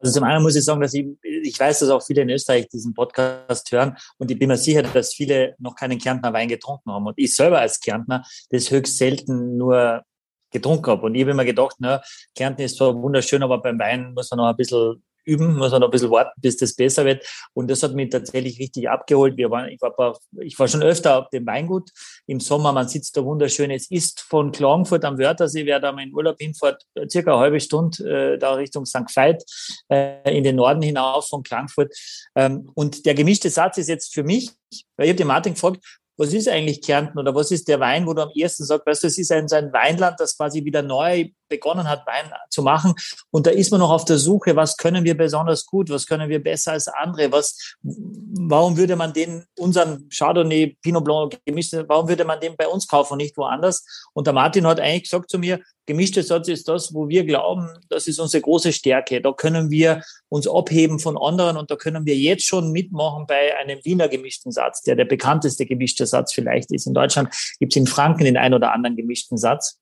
[0.00, 2.68] Also zum einen muss ich sagen, dass ich, ich weiß, dass auch viele in Österreich
[2.68, 6.90] diesen Podcast hören und ich bin mir sicher, dass viele noch keinen Kärntner Wein getrunken
[6.92, 7.06] haben.
[7.06, 10.02] Und ich selber als Kärntner das höchst selten nur
[10.50, 11.06] getrunken habe.
[11.06, 12.00] Und ich habe immer gedacht, na,
[12.34, 15.80] Kärnten ist zwar wunderschön, aber beim Wein muss man noch ein bisschen üben, muss man
[15.80, 17.24] noch ein bisschen warten, bis das besser wird.
[17.54, 19.36] Und das hat mich tatsächlich richtig abgeholt.
[19.36, 21.90] Wir waren, ich, war, ich war schon öfter auf dem Weingut
[22.26, 22.72] im Sommer.
[22.72, 23.70] Man sitzt da wunderschön.
[23.70, 28.34] Es ist von Klagenfurt am Wörthersee, wer da mal Urlaub hinfährt, circa eine halbe Stunde
[28.34, 29.14] äh, da Richtung St.
[29.14, 29.44] Veit
[29.88, 31.94] äh, in den Norden hinauf von Klagenfurt.
[32.34, 34.52] Ähm, und der gemischte Satz ist jetzt für mich,
[34.96, 35.84] weil ich habe den Martin gefragt,
[36.18, 39.04] was ist eigentlich Kärnten oder was ist der Wein, wo du am ersten sagst, weißt
[39.04, 42.62] du, es ist ein, so ein Weinland, das quasi wieder neu begonnen hat, Wein zu
[42.62, 42.94] machen.
[43.30, 46.28] Und da ist man noch auf der Suche, was können wir besonders gut, was können
[46.28, 52.08] wir besser als andere, was, warum würde man den, unseren Chardonnay, Pinot Blanc gemischt, warum
[52.08, 53.84] würde man den bei uns kaufen und nicht woanders?
[54.12, 57.66] Und der Martin hat eigentlich gesagt zu mir, gemischte Satz ist das, wo wir glauben,
[57.88, 59.20] das ist unsere große Stärke.
[59.22, 63.56] Da können wir uns abheben von anderen und da können wir jetzt schon mitmachen bei
[63.56, 66.86] einem Wiener gemischten Satz, der der bekannteste gemischte Satz vielleicht ist.
[66.86, 69.78] In Deutschland gibt es in Franken den ein oder anderen gemischten Satz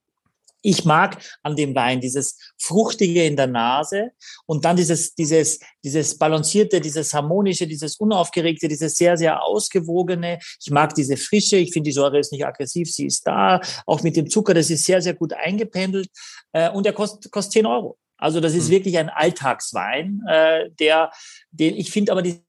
[0.62, 4.11] ich mag an dem Wein dieses Fruchtige in der Nase
[4.47, 10.38] und dann dieses, dieses, dieses Balancierte, dieses Harmonische, dieses Unaufgeregte, dieses sehr, sehr Ausgewogene.
[10.61, 11.57] Ich mag diese Frische.
[11.57, 12.92] Ich finde, die Säure ist nicht aggressiv.
[12.92, 13.61] Sie ist da.
[13.87, 16.09] Auch mit dem Zucker, das ist sehr, sehr gut eingependelt.
[16.53, 17.99] Äh, und der kostet, kostet 10 Euro.
[18.19, 18.73] Also das ist mhm.
[18.73, 21.11] wirklich ein Alltagswein, äh, der,
[21.51, 22.40] den ich finde aber die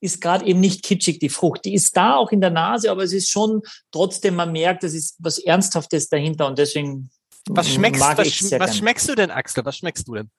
[0.00, 1.64] ist gerade eben nicht kitschig, die Frucht.
[1.64, 4.94] Die ist da auch in der Nase, aber es ist schon trotzdem, man merkt, es
[4.94, 7.08] ist was Ernsthaftes dahinter und deswegen
[7.48, 9.64] was schmeckst, was, was schmeckst du denn, Axel?
[9.64, 10.30] Was schmeckst du denn?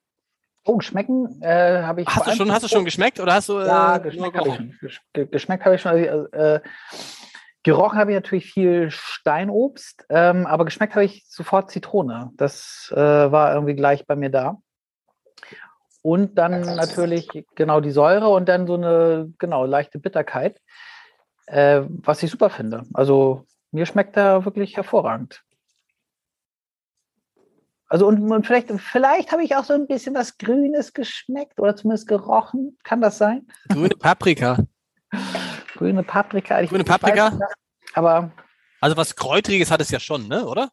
[0.65, 2.07] Oh, schmecken äh, habe ich.
[2.07, 3.59] Hast du schon, hast du schon geschmeckt oder hast du?
[3.59, 5.29] Äh, ja, geschmeckt habe ich schon.
[5.29, 5.91] Geschmeckt habe ich schon.
[5.91, 6.61] Also, äh,
[7.63, 12.31] gerochen habe ich natürlich viel Steinobst, ähm, aber geschmeckt habe ich sofort Zitrone.
[12.35, 14.57] Das äh, war irgendwie gleich bei mir da.
[16.01, 20.59] Und dann natürlich genau die Säure und dann so eine genau leichte Bitterkeit,
[21.47, 22.83] äh, was ich super finde.
[22.93, 25.41] Also mir schmeckt er wirklich hervorragend.
[27.87, 31.75] Also und, und vielleicht, vielleicht habe ich auch so ein bisschen was Grünes geschmeckt oder
[31.75, 32.77] zumindest gerochen.
[32.83, 33.47] Kann das sein?
[33.69, 34.57] Grüne Paprika.
[35.75, 36.61] Grüne Paprika.
[36.61, 37.29] Ich, Grüne Paprika.
[37.29, 37.43] Nicht,
[37.93, 38.31] aber
[38.83, 40.45] also was Kräutriges hat es ja schon, ne?
[40.45, 40.69] Oder?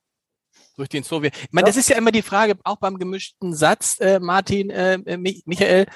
[0.74, 1.32] Durch den Sowjet.
[1.36, 1.68] Ich meine, ja.
[1.68, 5.86] das ist ja immer die Frage, auch beim gemischten Satz, äh, Martin, äh, Michael.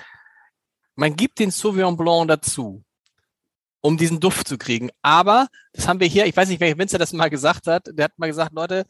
[0.95, 2.85] Man gibt den Sauvignon Blanc dazu,
[3.81, 4.91] um diesen Duft zu kriegen.
[5.03, 6.27] Aber das haben wir hier.
[6.27, 7.89] Ich weiß nicht, welcher Winzer das mal gesagt hat.
[7.91, 8.87] Der hat mal gesagt, Leute,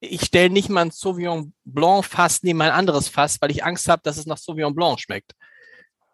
[0.00, 3.88] ich stelle nicht mal ein Sauvignon Blanc Fass neben ein anderes Fass, weil ich Angst
[3.88, 5.32] habe, dass es nach Sauvignon Blanc schmeckt.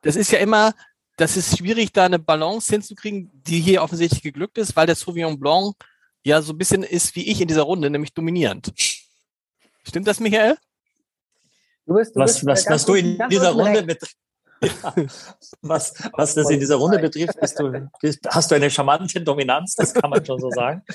[0.02, 0.74] Das ist ja immer,
[1.16, 5.38] das ist schwierig, da eine Balance hinzukriegen, die hier offensichtlich geglückt ist, weil der Sauvignon
[5.38, 5.74] Blanc
[6.22, 8.72] ja so ein bisschen ist wie ich in dieser Runde, nämlich dominierend.
[9.86, 10.56] Stimmt das, Michael?
[11.86, 14.16] Du bist, du was, bist was, was du in dieser Runde betriffst.
[15.62, 17.88] was, was das in dieser Runde betrifft, du,
[18.28, 20.82] hast du eine charmante Dominanz, das kann man schon so sagen.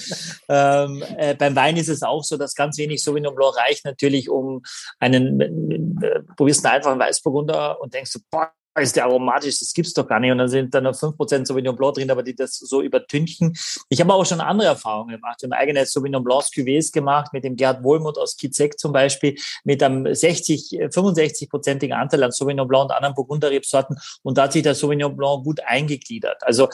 [0.52, 4.30] Ähm, äh, beim Wein ist es auch so, dass ganz wenig Sauvignon Blanc reicht natürlich,
[4.30, 4.63] um
[5.00, 9.93] einen, äh, probierst einen einfachen Weißburgunder und denkst du, boah, ist der aromatisch, das gibt's
[9.93, 10.32] doch gar nicht.
[10.32, 13.55] Und dann sind da noch 5% Sauvignon Blanc drin, aber die das so übertünchen.
[13.89, 15.41] Ich habe auch schon andere Erfahrungen gemacht.
[15.41, 19.36] Wir haben eigene Sauvignon Blanc Cuvées gemacht, mit dem Gerd Wohlmuth aus Kizek zum Beispiel,
[19.63, 23.97] mit einem 60, 65-prozentigen Anteil an Sauvignon Blanc und anderen Burgunderrebsorten.
[24.23, 26.41] Und da hat sich der Sauvignon Blanc gut eingegliedert.
[26.41, 26.69] Also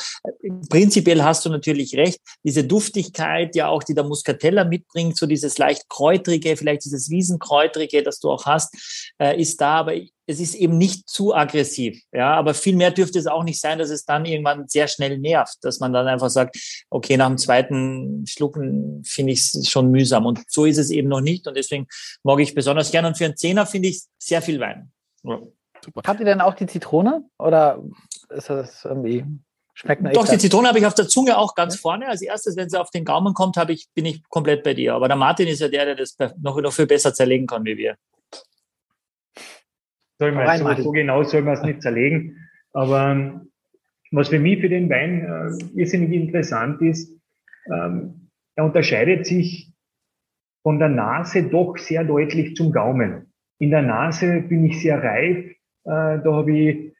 [0.69, 2.19] prinzipiell hast du natürlich recht.
[2.43, 8.03] Diese Duftigkeit, ja auch, die der Muscatella mitbringt, so dieses leicht kräutrige, vielleicht dieses Wiesenkräutrige,
[8.03, 8.75] das du auch hast,
[9.19, 9.75] äh, ist da.
[9.75, 9.93] Aber
[10.27, 12.01] es ist eben nicht zu aggressiv.
[12.11, 15.17] Ja, aber viel mehr dürfte es auch nicht sein, dass es dann irgendwann sehr schnell
[15.17, 16.57] nervt, dass man dann einfach sagt,
[16.89, 20.25] okay, nach dem zweiten Schlucken finde ich es schon mühsam.
[20.25, 21.47] Und so ist es eben noch nicht.
[21.47, 21.87] Und deswegen
[22.23, 23.05] mag ich besonders gern.
[23.05, 24.91] Und für einen Zehner finde ich sehr viel Wein.
[25.23, 25.39] Ja.
[25.83, 26.01] Super.
[26.07, 27.25] Habt ihr denn auch die Zitrone?
[27.37, 27.83] Oder
[28.29, 29.23] ist das irgendwie
[29.77, 31.81] Schmeckt mir Doch, die Zitrone habe ich auf der Zunge auch ganz ja.
[31.81, 32.07] vorne.
[32.07, 34.95] Als erstes, wenn sie auf den Gaumen kommt, habe ich, bin ich komplett bei dir.
[34.95, 37.77] Aber der Martin ist ja der, der das noch, noch viel besser zerlegen kann wie
[37.77, 37.97] wir.
[40.19, 42.37] Soll man so, so genau soll man es nicht zerlegen.
[42.73, 43.51] Aber ähm,
[44.11, 47.11] was für mich für den Wein äh, irrsinnig interessant ist,
[47.71, 49.73] ähm, er unterscheidet sich
[50.63, 53.33] von der Nase doch sehr deutlich zum Gaumen.
[53.59, 56.93] In der Nase bin ich sehr reif, äh, da habe ich,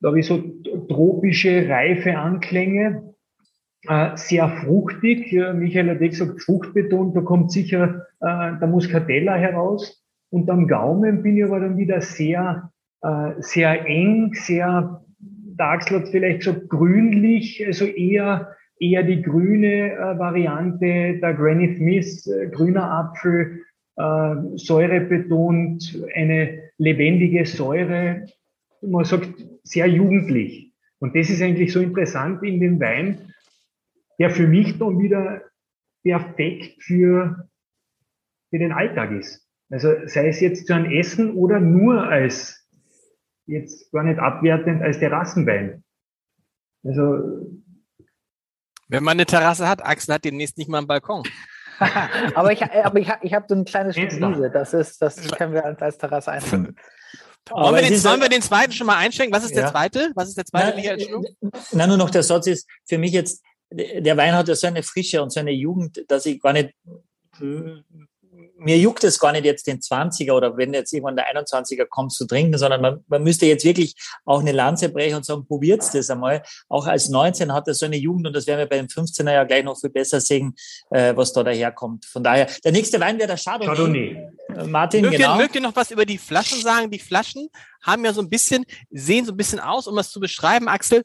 [0.00, 0.42] da habe ich so
[0.88, 3.14] tropische, reife Anklänge,
[3.88, 5.32] äh, sehr fruchtig.
[5.32, 9.99] Michael hat eh gesagt, fruchtbetont, da kommt sicher äh, der Muscatella heraus.
[10.30, 12.70] Und am Gaumen bin ich aber dann wieder sehr,
[13.02, 19.92] äh, sehr eng, sehr, der Axel hat vielleicht so grünlich, also eher, eher die grüne
[19.92, 23.62] äh, Variante, der Granny Smith, äh, grüner Apfel,
[23.96, 28.26] äh, Säure betont, eine lebendige Säure,
[28.82, 29.30] man sagt
[29.64, 30.72] sehr jugendlich.
[31.00, 33.32] Und das ist eigentlich so interessant in dem Wein,
[34.18, 35.42] der für mich dann wieder
[36.02, 37.48] perfekt für,
[38.50, 39.49] für den Alltag ist.
[39.70, 42.66] Also sei es jetzt zu einem Essen oder nur als,
[43.46, 45.84] jetzt gar nicht abwertend, als Terrassenwein.
[46.84, 47.46] Also.
[48.88, 51.22] Wenn man eine Terrasse hat, Axel hat demnächst nicht mal einen Balkon.
[52.34, 55.54] aber ich, aber ich, ich habe so ein kleines Stück Wiese, das ist, das können
[55.54, 56.76] wir als Terrasse einführen.
[57.48, 59.34] Wollen wir, den, wollen wir den zweiten schon mal einschenken?
[59.34, 60.10] Was ist der zweite?
[60.14, 60.76] Was ist der zweite,
[61.40, 64.66] Na, na, nur noch der Satz ist für mich jetzt, der Wein hat ja so
[64.66, 66.74] eine Frische und so eine Jugend, dass ich gar nicht
[68.60, 72.12] mir juckt es gar nicht jetzt den 20er oder wenn jetzt irgendwann der 21er kommt
[72.12, 73.94] zu trinken, sondern man, man müsste jetzt wirklich
[74.24, 76.42] auch eine Lanze brechen und sagen, probiert's das einmal.
[76.68, 79.32] Auch als 19 hat er so eine Jugend und das werden wir bei dem 15er
[79.32, 80.54] ja gleich noch viel besser sehen,
[80.90, 82.04] äh, was da daherkommt.
[82.04, 83.74] Von daher, der nächste Wein wäre der Chardonnay.
[83.74, 84.28] Chardonnay.
[84.56, 85.34] Äh, Martin, mögt genau.
[85.34, 86.90] Ihr, mögt ihr noch was über die Flaschen sagen?
[86.90, 87.48] Die Flaschen
[87.82, 91.04] haben ja so ein bisschen, sehen so ein bisschen aus, um das zu beschreiben, Axel,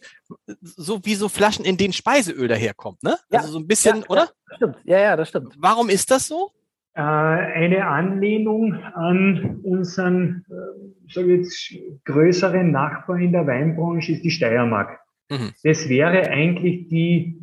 [0.61, 3.17] so wie so Flaschen, in denen Speiseöl daherkommt, ne?
[3.29, 4.29] Ja, also so ein bisschen, ja, oder?
[4.49, 4.77] Ja, stimmt.
[4.83, 5.53] Ja, ja, das stimmt.
[5.57, 6.51] Warum ist das so?
[6.95, 14.31] Äh, eine Anlehnung an unseren, äh, sage jetzt, größeren Nachbar in der Weinbranche ist die
[14.31, 14.97] Steiermark.
[15.29, 15.51] Mhm.
[15.61, 17.41] Das wäre eigentlich die,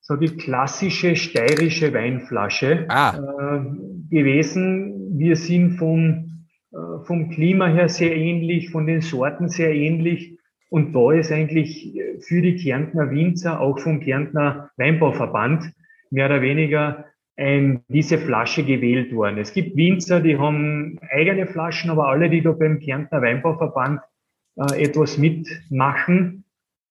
[0.00, 3.16] so die klassische steirische Weinflasche ah.
[3.16, 5.18] äh, gewesen.
[5.18, 10.38] Wir sind vom, äh, vom Klima her sehr ähnlich, von den Sorten sehr ähnlich.
[10.68, 15.72] Und da ist eigentlich für die Kärntner Winzer, auch vom Kärntner Weinbauverband,
[16.10, 19.38] mehr oder weniger ein, diese Flasche gewählt worden.
[19.38, 24.00] Es gibt Winzer, die haben eigene Flaschen, aber alle, die da beim Kärntner Weinbauverband
[24.56, 26.44] äh, etwas mitmachen,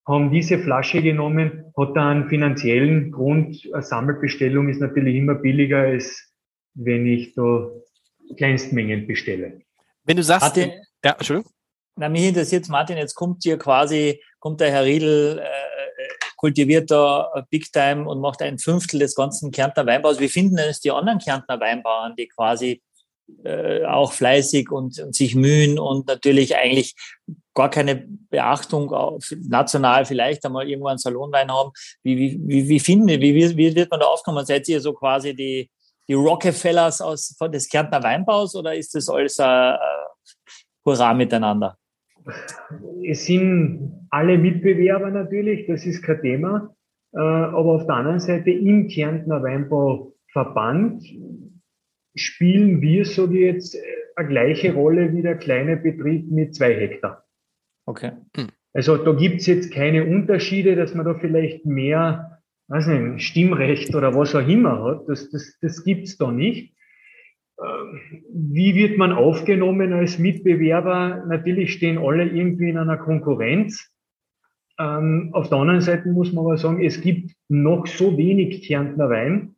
[0.07, 3.67] haben diese Flasche genommen, hat da einen finanziellen Grund.
[3.71, 6.33] Eine Sammelbestellung ist natürlich immer billiger, als
[6.73, 7.69] wenn ich da
[8.37, 9.61] Kleinstmengen bestelle.
[10.03, 10.71] Wenn du sagst, Martin,
[11.03, 11.51] ja, Entschuldigung.
[11.97, 15.80] Na, mich interessiert Martin, jetzt kommt hier quasi, kommt der Herr Riedel äh,
[16.41, 20.19] kultiviert da Big Time und macht ein Fünftel des ganzen Kärntner Weinbaus.
[20.19, 22.81] Wie finden denn es die anderen Kärntner Weinbauern, die quasi
[23.43, 26.95] äh, auch fleißig und, und, sich mühen und natürlich eigentlich
[27.53, 31.71] gar keine Beachtung auf, national vielleicht einmal irgendwo einen Salonwein haben.
[32.01, 34.45] Wie, wie, wie, finden, wie, wie, wird man da aufgenommen?
[34.45, 35.69] Seid ihr so quasi die,
[36.07, 39.77] die Rockefellers aus, von des Kärntner Weinbaus oder ist das alles äh,
[40.83, 41.77] Hurra miteinander?
[43.07, 46.75] Es sind alle Mitbewerber natürlich, das ist kein Thema.
[47.13, 51.03] Äh, aber auf der anderen Seite im Kärntner Weinbauverband
[52.15, 53.77] spielen wir, so wie jetzt,
[54.15, 57.25] eine gleiche Rolle wie der kleine Betrieb mit zwei Hektar.
[57.85, 58.11] Okay.
[58.35, 58.47] Hm.
[58.73, 64.15] Also da gibt's jetzt keine Unterschiede, dass man da vielleicht mehr, weiß nicht, Stimmrecht oder
[64.15, 65.07] was auch immer hat.
[65.07, 66.73] Das, das, das gibt's da nicht.
[68.33, 71.25] Wie wird man aufgenommen als Mitbewerber?
[71.27, 73.90] Natürlich stehen alle irgendwie in einer Konkurrenz.
[74.81, 79.09] Ähm, auf der anderen Seite muss man aber sagen, es gibt noch so wenig Kärntner
[79.09, 79.55] Wein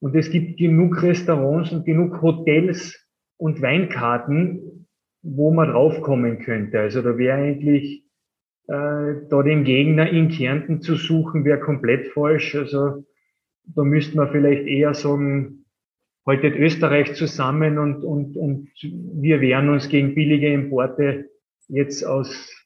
[0.00, 3.06] und es gibt genug Restaurants und genug Hotels
[3.36, 4.88] und Weinkarten,
[5.22, 6.80] wo man draufkommen könnte.
[6.80, 8.04] Also da wäre eigentlich
[8.66, 12.56] äh, da den Gegner in Kärnten zu suchen, wäre komplett falsch.
[12.56, 13.04] Also
[13.66, 15.66] da müsste man vielleicht eher sagen,
[16.26, 21.30] haltet Österreich zusammen und, und, und wir wehren uns gegen billige Importe
[21.68, 22.63] jetzt aus,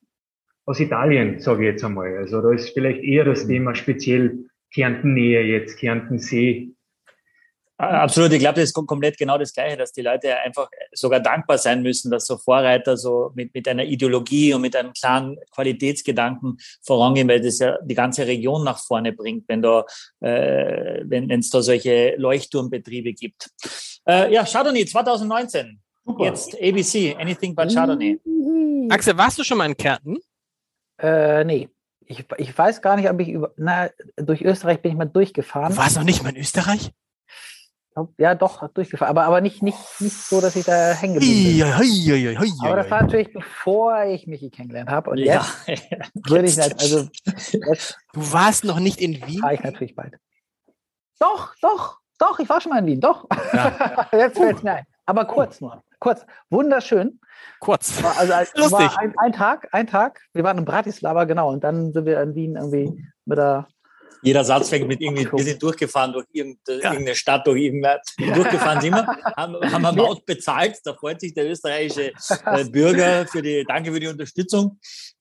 [0.68, 2.16] aus Italien, sage ich jetzt einmal.
[2.18, 3.48] Also da ist vielleicht eher das mhm.
[3.48, 4.38] Thema speziell
[4.72, 6.74] Kärntennähe jetzt, Kärntensee
[7.80, 11.58] Absolut, ich glaube, das ist komplett genau das Gleiche, dass die Leute einfach sogar dankbar
[11.58, 16.58] sein müssen, dass so Vorreiter so mit, mit einer Ideologie und mit einem klaren Qualitätsgedanken
[16.82, 19.84] vorangehen, weil das ja die ganze Region nach vorne bringt, wenn da,
[20.18, 23.48] äh, wenn es da solche Leuchtturmbetriebe gibt.
[24.08, 25.80] Äh, ja, Chardonnay 2019.
[26.04, 26.24] Super.
[26.24, 28.18] Jetzt ABC, Anything but Chardonnay.
[28.88, 30.18] Axel, warst du schon mal in Kärnten?
[30.98, 31.68] Äh, nee.
[32.06, 35.72] Ich, ich weiß gar nicht, ob ich über, na, durch Österreich bin ich mal durchgefahren.
[35.72, 36.92] Du warst noch nicht mal in Österreich?
[38.18, 39.10] ja, doch, durchgefahren.
[39.10, 42.60] Aber, aber nicht, nicht, nicht so, dass ich da hängen geblieben bin.
[42.60, 45.10] aber das war natürlich, bevor ich Michi kennengelernt habe.
[45.10, 45.44] Und ja.
[45.66, 47.08] jetzt würde ich nicht, also.
[47.24, 49.42] Jetzt du warst noch nicht in Wien?
[49.42, 50.14] War ich natürlich bald.
[51.18, 53.26] Doch, doch, doch, ich war schon mal in Wien, doch.
[53.52, 54.08] Ja.
[54.12, 54.86] jetzt fällt es mir ein.
[55.06, 55.82] Aber kurz nur.
[55.98, 56.24] Kurz.
[56.50, 57.20] Wunderschön.
[57.60, 58.02] Kurz.
[58.18, 58.72] Also, also Lustig.
[58.72, 60.20] War ein, ein, Tag, ein Tag.
[60.32, 61.50] Wir waren in Bratislava, genau.
[61.50, 63.68] Und dann sind wir in Wien irgendwie mit der
[64.22, 68.00] jeder Satz fängt mit irgendwie, wir sind durchgefahren durch irgendeine, Stadt, durch irgendwas.
[68.18, 69.06] Durchgefahren sind wir,
[69.36, 70.76] haben, haben wir Maut bezahlt.
[70.84, 72.12] Da freut sich der österreichische
[72.46, 74.78] äh, Bürger für die, danke für die Unterstützung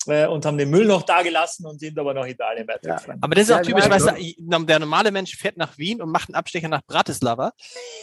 [0.07, 3.19] äh, und haben den Müll noch da gelassen und sind aber nach Italien weitergefahren.
[3.19, 3.23] Ja.
[3.23, 6.29] Aber das ist auch typisch, weißt du, der normale Mensch fährt nach Wien und macht
[6.29, 7.53] einen Abstecher nach Bratislava.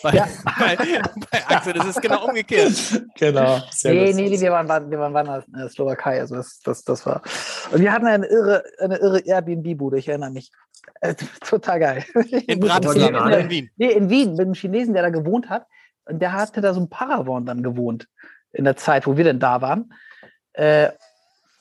[0.02, 0.28] Bei, ja.
[0.58, 0.76] bei,
[1.30, 2.72] bei Axel, das ist genau umgekehrt.
[3.16, 3.60] Genau.
[3.84, 7.22] nee, nee, nee, wir waren, wir waren in der Slowakei, also das, das, das war.
[7.70, 10.50] Und wir hatten eine irre, eine irre Airbnb-Bude, ich erinnere mich.
[11.00, 12.04] Äh, total geil.
[12.46, 13.70] In Bratislava oder in Wien?
[13.76, 15.66] Nee, in Wien, mit einem Chinesen, der da gewohnt hat.
[16.06, 18.08] Und der hatte da so ein Paravon dann gewohnt
[18.52, 19.92] in der Zeit, wo wir denn da waren.
[20.52, 20.90] Äh,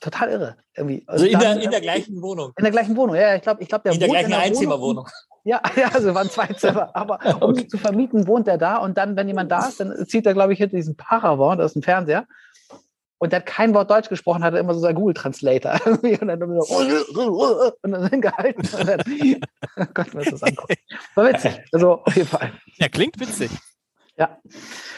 [0.04, 0.56] total irre.
[0.76, 1.02] Irgendwie.
[1.06, 2.52] Also, in, dann, der, in der gleichen Wohnung.
[2.56, 3.34] In der gleichen Wohnung, ja.
[3.34, 5.08] Ich glaube, ich glaub, der In der gleichen Einzimmerwohnung.
[5.46, 6.96] Ja, ja, also waren zwei Zimmer.
[6.96, 7.66] Aber um okay.
[7.68, 8.78] zu vermieten, wohnt er da.
[8.78, 11.72] Und dann, wenn jemand da ist, dann zieht er, glaube ich, hinter diesen Paravon, das
[11.72, 12.26] ist ein Fernseher.
[13.18, 15.78] Und der hat kein Wort Deutsch gesprochen, hatte immer so sein Google-Translator.
[16.02, 16.60] und dann
[17.12, 18.66] so, und dann hingehalten.
[18.74, 19.04] Und dann
[19.92, 20.76] konnten wir uns das angucken.
[21.14, 21.60] War witzig.
[21.72, 22.50] Also auf jeden Fall.
[22.78, 23.50] Ja, klingt witzig.
[24.16, 24.38] Ja.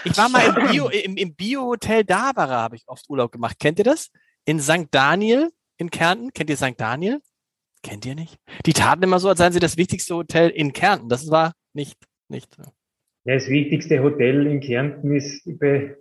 [0.05, 3.59] Ich war mal im Bio, im, im Bio-Hotel Davara, habe ich oft Urlaub gemacht.
[3.59, 4.11] Kennt ihr das?
[4.47, 4.87] In St.
[4.93, 6.33] Daniel in Kärnten.
[6.33, 6.75] Kennt ihr St.
[6.79, 7.21] Daniel?
[7.83, 8.39] Kennt ihr nicht?
[8.65, 11.09] Die taten immer so, als seien sie das wichtigste Hotel in Kärnten.
[11.09, 12.63] Das war nicht, nicht so.
[13.25, 15.97] Ja, das wichtigste Hotel in Kärnten ist bei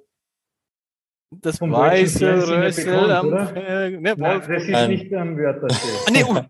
[1.31, 5.87] das weiße Rössel am ne, Nein, das ist ähm, nicht am Wörthersee.
[6.05, 6.41] Ah, nee, uh.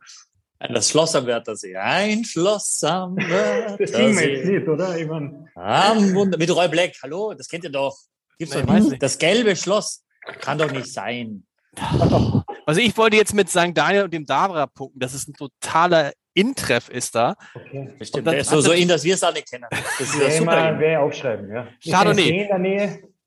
[0.73, 1.75] Das Schloss am Wörthersee.
[1.75, 3.83] Ein Schloss am Wörthersee.
[3.83, 4.97] Das singen wir jetzt nicht, oder?
[4.97, 6.93] Ich mein, am Wunder mit Roy Black.
[7.01, 7.97] Hallo, das kennt ihr doch.
[8.37, 9.01] Gibt's doch nicht.
[9.01, 10.03] Das gelbe Schloss
[10.41, 11.45] kann doch nicht sein.
[12.67, 13.71] Also ich wollte jetzt mit St.
[13.75, 17.35] Daniel und dem Davra punkten, dass es ein totaler Intreff ist da.
[17.53, 17.93] Okay.
[17.99, 18.27] Bestimmt.
[18.27, 19.65] Dann, so, so ihn, dass wir es alle kennen.
[19.69, 20.75] Das ist ja super.
[20.79, 21.67] Wer aufschreiben, ja.
[21.83, 22.47] Chardonnay.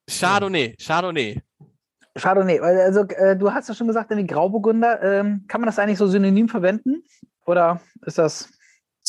[0.09, 0.77] Chardonnay.
[0.77, 1.41] Chardonnay.
[2.19, 2.59] Chardonnay.
[2.59, 5.03] Also äh, du hast ja schon gesagt, irgendwie Grauburgunder.
[5.03, 7.05] Ähm, kann man das eigentlich so synonym verwenden?
[7.47, 8.53] Oder ist das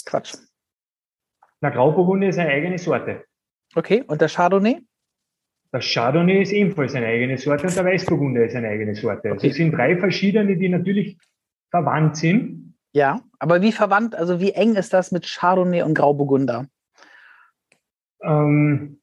[0.06, 0.36] Quatsch?
[1.62, 3.26] Na, Grauburgunder ist eine eigene Sorte.
[3.76, 4.82] Okay, und der Chardonnay?
[5.72, 9.30] Der Chardonnay ist ebenfalls eine eigene Sorte und der Weißburgunder ist eine eigene Sorte.
[9.30, 9.36] Also okay.
[9.36, 11.18] Also es sind drei verschiedene, die natürlich
[11.70, 12.76] verwandt sind.
[12.92, 16.68] Ja, aber wie verwandt, also wie eng ist das mit Chardonnay und Grauburgunder?
[18.24, 19.00] Ähm,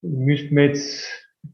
[0.00, 1.06] müssten wir jetzt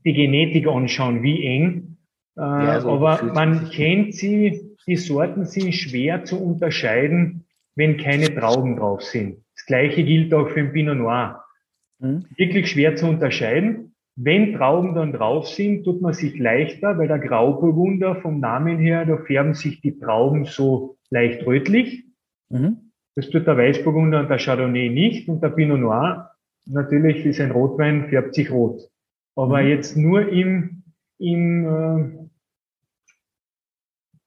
[0.04, 1.96] die Genetik anschauen, wie eng.
[2.36, 8.32] Äh, ja, so aber man kennt sie, die Sorten sind schwer zu unterscheiden, wenn keine
[8.34, 9.44] Trauben drauf sind.
[9.56, 11.44] Das gleiche gilt auch für den Pinot Noir.
[11.98, 12.26] Mhm.
[12.36, 13.93] Wirklich schwer zu unterscheiden.
[14.16, 19.04] Wenn Trauben dann drauf sind, tut man sich leichter, weil der Grauburgunder vom Namen her,
[19.04, 22.04] da färben sich die Trauben so leicht rötlich.
[22.48, 22.92] Mhm.
[23.16, 25.28] Das tut der Weißburgunder und der Chardonnay nicht.
[25.28, 26.30] Und der Pinot Noir,
[26.66, 28.88] natürlich ist ein Rotwein, färbt sich rot.
[29.34, 29.68] Aber mhm.
[29.68, 30.84] jetzt nur im,
[31.18, 32.28] im äh,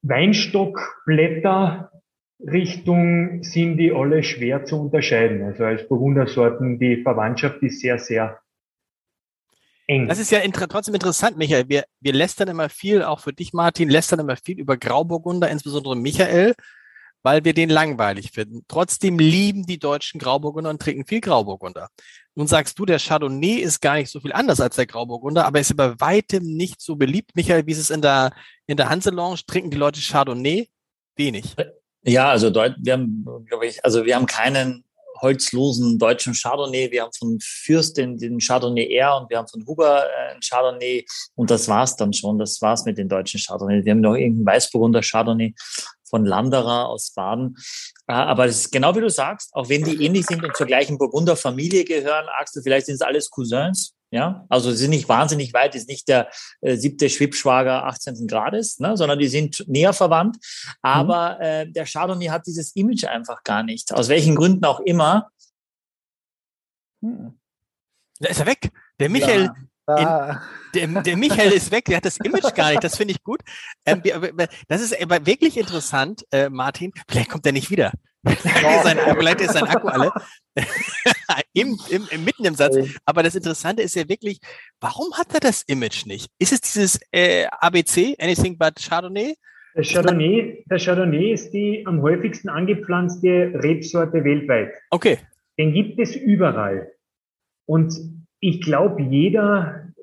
[0.01, 1.91] Weinstockblätter
[2.39, 5.43] Richtung sind die alle schwer zu unterscheiden.
[5.43, 8.39] Also als Burgundersorten, die Verwandtschaft ist sehr, sehr
[9.87, 10.07] eng.
[10.07, 11.67] Das ist ja inter trotzdem interessant, Michael.
[11.67, 15.95] Wir, wir lästern immer viel, auch für dich, Martin, lästern immer viel über Grauburgunder, insbesondere
[15.95, 16.53] Michael
[17.27, 18.63] weil wir den langweilig finden.
[18.69, 21.89] Trotzdem lieben die Deutschen Grauburgunder und trinken viel Grauburgunder.
[22.35, 25.59] Nun sagst du, der Chardonnay ist gar nicht so viel anders als der Grauburgunder, aber
[25.59, 27.31] ist bei weitem nicht so beliebt.
[27.35, 28.31] Michael, wie ist es in der,
[28.65, 29.39] in der Hanselounge?
[29.45, 30.69] Trinken die Leute Chardonnay?
[31.17, 31.53] Wenig.
[32.03, 34.85] Ja, also wir haben, glaube ich, also wir haben keinen
[35.21, 36.91] holzlosen deutschen Chardonnay.
[36.91, 40.41] Wir haben von Fürst den, den Chardonnay R und wir haben von Huber äh, einen
[40.41, 41.05] Chardonnay
[41.35, 42.37] und das war's dann schon.
[42.37, 43.83] Das war's mit den deutschen Chardonnay.
[43.85, 45.53] Wir haben noch irgendeinen Weißburgunder Chardonnay
[46.09, 47.57] von Landerer aus Baden.
[48.07, 50.67] Äh, aber es ist genau wie du sagst, auch wenn die ähnlich sind und zur
[50.67, 53.93] gleichen Burgunder Familie gehören, Axel, vielleicht sind es alles Cousins.
[54.09, 56.29] Ja, also sie sind nicht wahnsinnig weit, ist nicht der
[56.61, 58.25] äh, siebte Schwibschwager 18.
[58.27, 60.37] Grades, ne, sondern die sind näher verwandt.
[60.81, 61.41] Aber mhm.
[61.41, 63.93] äh, der Chardonnay hat dieses Image einfach gar nicht.
[63.93, 65.29] Aus welchen Gründen auch immer.
[67.03, 67.37] Hm.
[68.19, 68.71] Da ist er weg.
[68.99, 69.51] Der Michael,
[69.87, 70.41] ja.
[70.73, 73.23] In, der, der, Michael ist weg, der hat das Image gar nicht, das finde ich
[73.23, 73.41] gut.
[73.85, 74.01] Ähm,
[74.67, 76.91] das ist aber wirklich interessant, äh, Martin.
[77.07, 77.91] Vielleicht kommt er nicht wieder.
[78.83, 80.11] Sein, vielleicht ist sein Akku alle.
[81.53, 82.75] Im, im, im, mitten im Satz.
[83.05, 84.39] Aber das Interessante ist ja wirklich,
[84.79, 86.29] warum hat er das Image nicht?
[86.39, 89.35] Ist es dieses äh, ABC, Anything but Chardonnay?
[89.75, 94.73] Der Chardonnay, der Chardonnay ist die am häufigsten angepflanzte Rebsorte weltweit.
[94.89, 95.19] Okay.
[95.57, 96.91] Den gibt es überall.
[97.65, 97.93] Und
[98.39, 99.93] ich glaube, jeder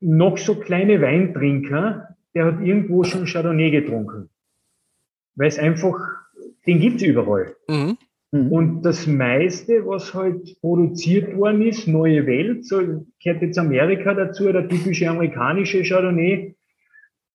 [0.00, 4.30] noch so kleine Weintrinker, der hat irgendwo schon Chardonnay getrunken.
[5.36, 5.96] Weil es einfach,
[6.66, 7.54] den gibt's überall.
[7.68, 7.96] Mhm.
[8.32, 8.52] mhm.
[8.52, 12.78] Und das meiste, was halt produziert worden ist, neue Welt, so
[13.22, 16.56] gehört jetzt Amerika dazu, der typische amerikanische Chardonnay,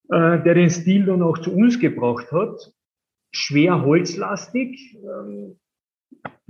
[0.10, 2.74] äh, der den Stil dann auch zu uns gebracht hat.
[3.34, 5.56] Schwer holzlastig, ähm,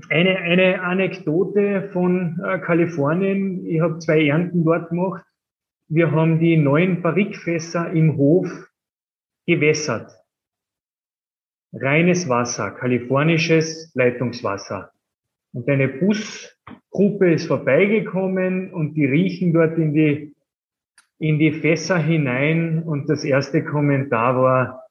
[0.10, 3.66] eine, eine Anekdote von äh, Kalifornien.
[3.66, 5.24] Ich habe zwei Ernten dort gemacht.
[5.88, 8.48] Wir haben die neuen Barrikfässer im Hof
[9.46, 10.12] gewässert.
[11.74, 14.92] Reines Wasser, kalifornisches Leitungswasser.
[15.54, 20.36] Und eine Busgruppe ist vorbeigekommen und die riechen dort in die,
[21.20, 24.88] in die Fässer hinein und das erste Kommentar war,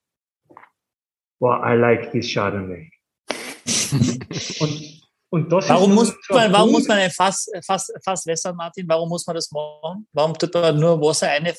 [1.38, 2.90] wow, I like this Chardonnay.
[4.60, 5.00] und
[5.32, 8.84] und das warum, muss man, warum muss man ein Fass, Fass, Fass wässern, Martin?
[8.88, 10.06] Warum muss man das machen?
[10.12, 11.54] Warum tut man nur Wasser eine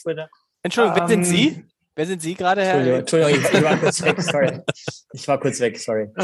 [0.61, 1.65] Entschuldigung, wer sind Sie?
[1.95, 2.99] Wer sind Sie gerade, Herr?
[2.99, 4.59] Entschuldigung, Entschuldigung, ich war kurz weg, sorry.
[5.13, 6.03] Ich war kurz weg, sorry.
[6.15, 6.21] Äh,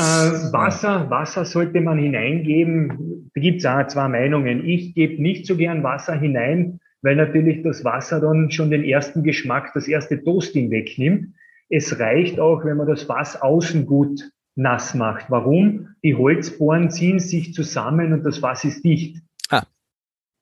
[0.53, 3.30] Wasser, Wasser sollte man hineingeben.
[3.34, 4.65] Da gibt es auch zwei Meinungen.
[4.65, 9.24] Ich gebe nicht so gern Wasser hinein, weil natürlich das Wasser dann schon den ersten
[9.24, 11.36] Geschmack, das erste Toasting wegnimmt.
[11.70, 15.30] Es reicht auch, wenn man das Fass außen gut nass macht.
[15.30, 15.89] Warum?
[16.01, 19.22] Die Holzbohren ziehen sich zusammen und das Fass ist dicht.
[19.49, 19.65] Ah.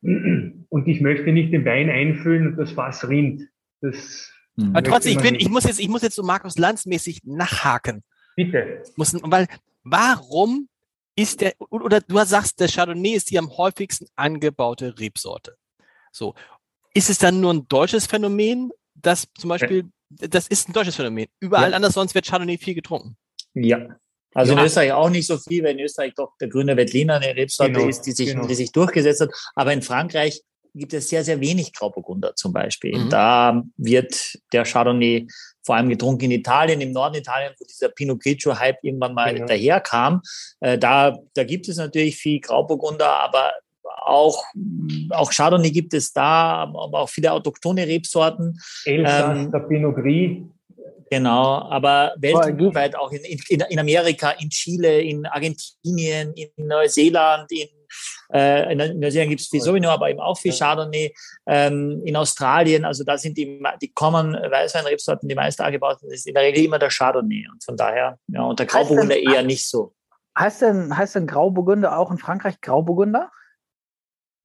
[0.01, 3.41] und ich möchte nicht den Wein einfüllen und das Fass rinnt.
[3.81, 7.21] Das Aber trotzdem, ich, bin, ich, muss jetzt, ich muss jetzt so Markus Lanz mäßig
[7.25, 8.03] nachhaken.
[8.35, 8.83] Bitte.
[8.95, 9.47] Muss, weil,
[9.83, 10.69] warum
[11.15, 15.55] ist der, oder du sagst, der Chardonnay ist die am häufigsten angebaute Rebsorte.
[16.11, 16.35] So.
[16.93, 21.27] Ist es dann nur ein deutsches Phänomen, dass zum Beispiel, das ist ein deutsches Phänomen.
[21.39, 21.75] Überall ja.
[21.75, 23.17] anders sonst wird Chardonnay viel getrunken.
[23.53, 23.97] Ja.
[24.33, 24.59] Also ja.
[24.59, 27.73] in Österreich auch nicht so viel, weil in Österreich doch der grüne Veltliner eine Rebsorte
[27.73, 27.87] genau.
[27.87, 28.47] ist, die sich, genau.
[28.47, 29.29] die sich durchgesetzt hat.
[29.55, 30.41] Aber in Frankreich
[30.75, 32.97] gibt es sehr, sehr wenig Grauburgunder zum Beispiel.
[32.97, 33.09] Mhm.
[33.09, 35.27] Da wird der Chardonnay
[35.63, 39.47] vor allem getrunken in Italien, im Norden Italien, wo dieser Pinot Grigio-Hype irgendwann mal genau.
[39.47, 40.21] daherkam.
[40.59, 43.53] Äh, da, da gibt es natürlich viel Grauburgunder, aber
[44.03, 44.43] auch,
[45.09, 48.59] auch Chardonnay gibt es da, aber auch viele autochtone Rebsorten.
[48.85, 50.37] Elsass, ähm, der Pinot Gris.
[51.09, 57.67] Genau, aber weltweit auch in, in, in Amerika, in Chile, in Argentinien, in Neuseeland, in,
[58.33, 61.13] äh, in Neuseeland gibt es viel Sauvignon, aber eben auch viel Chardonnay.
[61.45, 66.27] Ähm, in Australien, also da sind die, die Common Weißweinrebsorten die meist angebaut sind, ist
[66.27, 67.47] in der Regel immer der Chardonnay.
[67.51, 69.93] Und von daher, ja, und der Grauburgunder eher nicht so.
[70.37, 73.31] Heißt denn, heißt denn Grauburgunder auch in Frankreich Grauburgunder?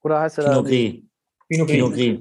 [0.02, 0.94] Oder heißt er Pinot Gris.
[1.48, 2.20] Pinot Gris.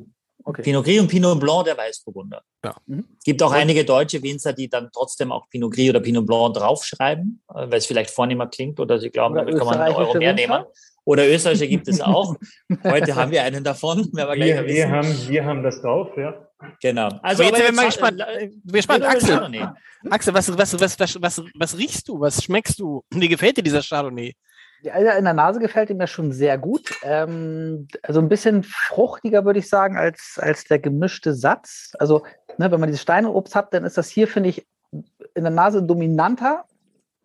[0.54, 0.62] Pinot Gris.
[0.62, 0.64] Okay.
[0.64, 2.42] Pinot Gris und Pinot Blanc, der Weißburgunder.
[2.64, 2.76] Ja.
[2.86, 3.06] Mhm.
[3.24, 3.58] Gibt auch und?
[3.58, 7.76] einige deutsche Winzer, die dann trotzdem auch Pinot Gris oder Pinot Blanc draufschreiben, äh, weil
[7.76, 10.64] es vielleicht vornehmer klingt oder sie glauben, damit kann man einen Euro mehr nehmen.
[11.06, 12.36] Oder Österreicher gibt es auch.
[12.84, 14.08] Heute haben wir einen davon.
[14.14, 16.36] Wir, wir, wir, haben, wir haben das drauf, ja.
[16.82, 17.10] Genau.
[17.22, 18.22] Also jetzt sind wir mal gespannt.
[18.22, 19.06] Äh, gespannt.
[19.06, 19.72] Axel,
[20.10, 22.20] Axel was, was, was, was, was, was riechst du?
[22.20, 23.04] Was schmeckst du?
[23.12, 24.34] Wie gefällt dir dieser Chardonnay?
[24.82, 26.96] In der Nase gefällt ihm ja schon sehr gut.
[27.04, 31.92] Ähm, also ein bisschen fruchtiger, würde ich sagen, als, als der gemischte Satz.
[32.00, 32.24] Also,
[32.58, 35.84] ne, wenn man dieses Steineobst hat, dann ist das hier, finde ich, in der Nase
[35.84, 36.66] dominanter.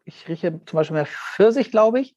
[0.04, 2.16] Ich rieche zum Beispiel mehr Pfirsich, glaube ich.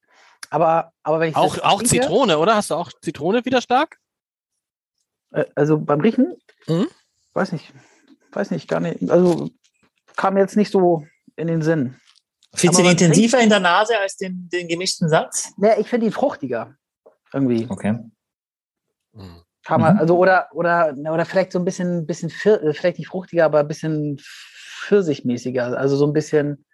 [0.49, 2.55] Aber, aber wenn ich auch, auch rieche, Zitrone, oder?
[2.55, 3.97] Hast du auch Zitrone wieder stark?
[5.31, 6.35] Äh, also beim Riechen?
[6.67, 6.87] Mhm.
[7.33, 7.73] Weiß nicht.
[8.31, 9.09] Weiß nicht, gar nicht.
[9.09, 9.49] Also
[10.15, 11.95] kam jetzt nicht so in den Sinn.
[12.57, 15.53] Findest du ihn intensiver in der Nase als den, den gemischten Satz?
[15.57, 16.75] Ja, ich finde ihn fruchtiger.
[17.31, 17.67] Irgendwie.
[17.69, 17.99] Okay.
[19.63, 19.99] Kann man, mhm.
[19.99, 23.67] also oder, oder, oder vielleicht so ein bisschen, bisschen, äh, vielleicht nicht fruchtiger, aber ein
[23.67, 25.77] bisschen pfirsichmäßiger.
[25.77, 26.65] Also so ein bisschen,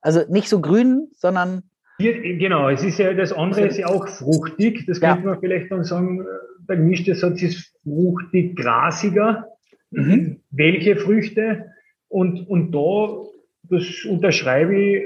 [0.00, 1.62] also nicht so grün, sondern.
[1.98, 4.84] Hier, genau, es ist ja, das andere ist ja auch fruchtig.
[4.86, 5.14] Das ja.
[5.14, 6.26] könnte man vielleicht dann sagen,
[6.68, 9.46] der gemischte Satz ist fruchtig, grasiger.
[9.92, 10.42] Mhm.
[10.50, 11.70] Welche Früchte?
[12.08, 13.22] Und, und da
[13.70, 15.04] das unterschreibe ich.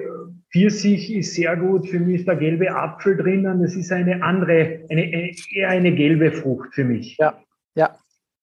[0.52, 1.88] Pfirsich ist sehr gut.
[1.88, 3.62] Für mich ist der gelbe Apfel drinnen.
[3.62, 7.16] Das ist eine andere, eine, eine eher eine gelbe Frucht für mich.
[7.18, 7.40] Ja,
[7.74, 7.96] ja.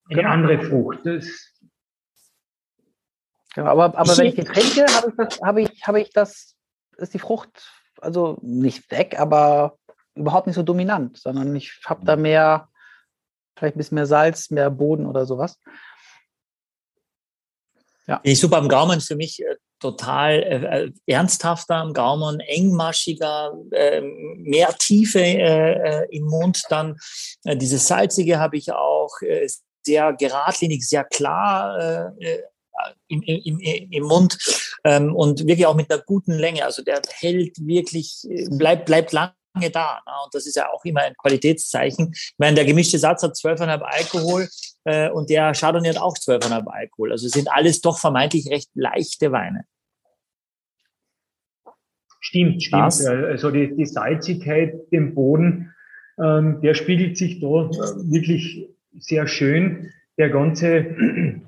[0.10, 0.30] Eine genau.
[0.30, 1.00] andere Frucht.
[1.04, 1.54] Das
[3.54, 6.56] genau, aber, aber wenn ich die trinke, habe ich das, habe ich, habe ich das,
[6.98, 9.78] ist die Frucht also nicht weg, aber
[10.16, 12.70] überhaupt nicht so dominant, sondern ich habe da mehr,
[13.58, 15.60] vielleicht ein bisschen mehr Salz, mehr Boden oder sowas.
[18.08, 18.20] Ja.
[18.24, 24.02] Ich super am Gaumen für mich äh, total äh, äh, ernsthafter am Gaumen, engmaschiger, äh,
[24.02, 26.64] mehr Tiefe äh, äh, im Mund.
[26.70, 26.98] Dann
[27.44, 29.48] äh, dieses salzige habe ich auch äh,
[29.86, 32.40] sehr geradlinig, sehr klar äh,
[33.08, 34.38] im, im, im Mund
[34.84, 36.64] ähm, und wirklich auch mit einer guten Länge.
[36.66, 40.02] Also der hält wirklich, bleibt, bleibt lang da.
[40.06, 40.14] Ne?
[40.26, 42.12] Und das ist ja auch immer ein Qualitätszeichen.
[42.14, 44.48] Ich meine, der gemischte Satz hat 12,5 Alkohol
[44.86, 47.12] äh, und der Chardonnay hat auch 12,5 Alkohol.
[47.12, 49.66] Also sind alles doch vermeintlich recht leichte Weine.
[52.20, 52.84] Stimmt, stimmt.
[52.84, 53.06] Was?
[53.06, 55.74] Also die, die Salzigkeit, dem Boden,
[56.20, 59.92] ähm, der spiegelt sich da äh, wirklich sehr schön.
[60.18, 60.86] Der ganze,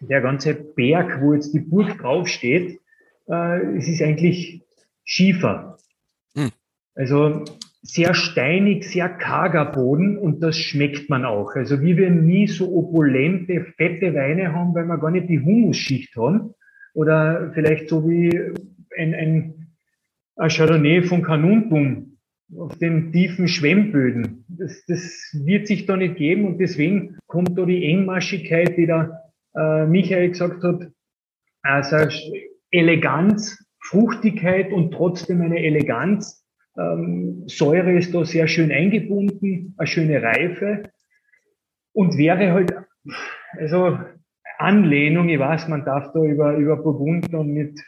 [0.00, 2.80] der ganze Berg, wo jetzt die Burg draufsteht,
[3.28, 4.62] äh, es ist eigentlich
[5.04, 5.78] Schiefer.
[6.98, 7.44] Also
[7.80, 11.54] sehr steinig, sehr karger Boden und das schmeckt man auch.
[11.54, 16.16] Also wie wir nie so opulente, fette Weine haben, weil wir gar nicht die Humusschicht
[16.16, 16.54] haben.
[16.94, 18.36] Oder vielleicht so wie
[18.98, 19.68] ein, ein,
[20.34, 22.18] ein Chardonnay von Kanuntum
[22.56, 24.44] auf den tiefen Schwemmböden.
[24.48, 29.22] Das, das wird sich da nicht geben und deswegen kommt da die Engmaschigkeit, die da
[29.54, 30.90] äh, Michael gesagt hat,
[31.62, 31.96] also
[32.72, 36.37] Eleganz, Fruchtigkeit und trotzdem eine Eleganz
[36.78, 40.84] ähm, Säure ist da sehr schön eingebunden, eine schöne Reife
[41.92, 42.72] und wäre halt,
[43.58, 43.98] also
[44.58, 47.84] Anlehnung, ich weiß, man darf da über, über Burgunder nicht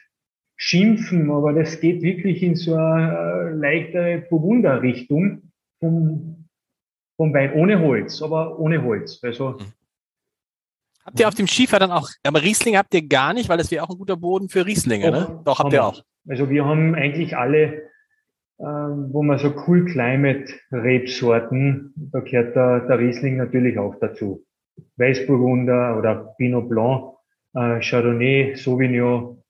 [0.57, 6.49] schimpfen, aber das geht wirklich in so eine leichtere Burgunder-Richtung vom,
[7.17, 9.21] vom Wein, ohne Holz, aber ohne Holz.
[9.23, 9.73] Also, mhm.
[11.05, 13.71] Habt ihr auf dem Schiefer dann auch, aber Riesling habt ihr gar nicht, weil das
[13.71, 15.41] wäre auch ein guter Boden für Rieslinge, ne?
[15.45, 16.03] Doch, habt ihr auch.
[16.29, 17.90] Also wir haben eigentlich alle
[18.63, 24.45] wo man so Cool Climate Rebsorten, da gehört der, der Riesling natürlich auch dazu.
[24.97, 27.15] Weißburgunder oder Pinot Blanc,
[27.55, 29.43] äh, Chardonnay, Sauvignon,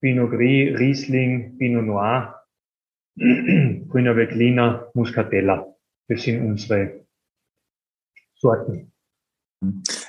[0.00, 2.34] Pinot Gris, Riesling, Pinot Noir,
[3.18, 5.66] Grüner Veltliner, Muscatella.
[6.08, 7.06] Das sind unsere
[8.36, 8.92] Sorten.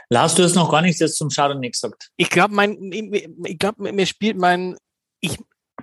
[0.10, 2.12] Lars, du hast noch gar nichts jetzt zum Chardonnay gesagt.
[2.18, 4.78] Ich glaube, mein, ich glaube, mir spielt mein,
[5.22, 5.38] ich,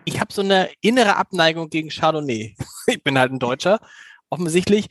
[0.06, 2.56] ich habe so eine innere Abneigung gegen Chardonnay.
[2.86, 3.80] ich bin halt ein Deutscher,
[4.30, 4.88] offensichtlich.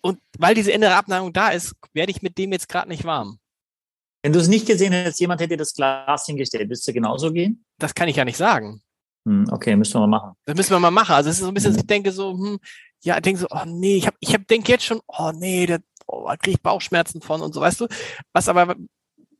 [0.00, 3.38] Und weil diese innere Abneigung da ist, werde ich mit dem jetzt gerade nicht warm.
[4.22, 7.64] Wenn du es nicht gesehen hättest, jemand hätte das Glas hingestellt, würdest du genauso gehen?
[7.78, 8.82] Das kann ich ja nicht sagen.
[9.26, 10.36] Hm, okay, müssen wir mal machen.
[10.46, 11.14] Das müssen wir mal machen.
[11.14, 12.58] Also es ist so ein bisschen, ich denke so, hm,
[13.02, 15.66] ja, ich denke so, oh nee, ich habe, ich hab, denke jetzt schon, oh nee,
[15.66, 17.88] da oh, kriege ich Bauchschmerzen von und so, weißt du.
[18.32, 18.74] Was aber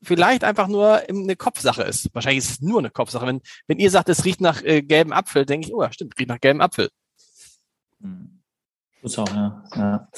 [0.01, 2.13] vielleicht einfach nur eine Kopfsache ist.
[2.13, 3.27] Wahrscheinlich ist es nur eine Kopfsache.
[3.27, 6.17] Wenn, wenn ihr sagt, es riecht nach äh, gelbem Apfel, denke ich, oh, ja, stimmt,
[6.19, 6.89] riecht nach gelbem Apfel.
[8.01, 8.41] Hm.
[9.01, 9.63] Tut's auch, ja.
[9.75, 10.09] ja.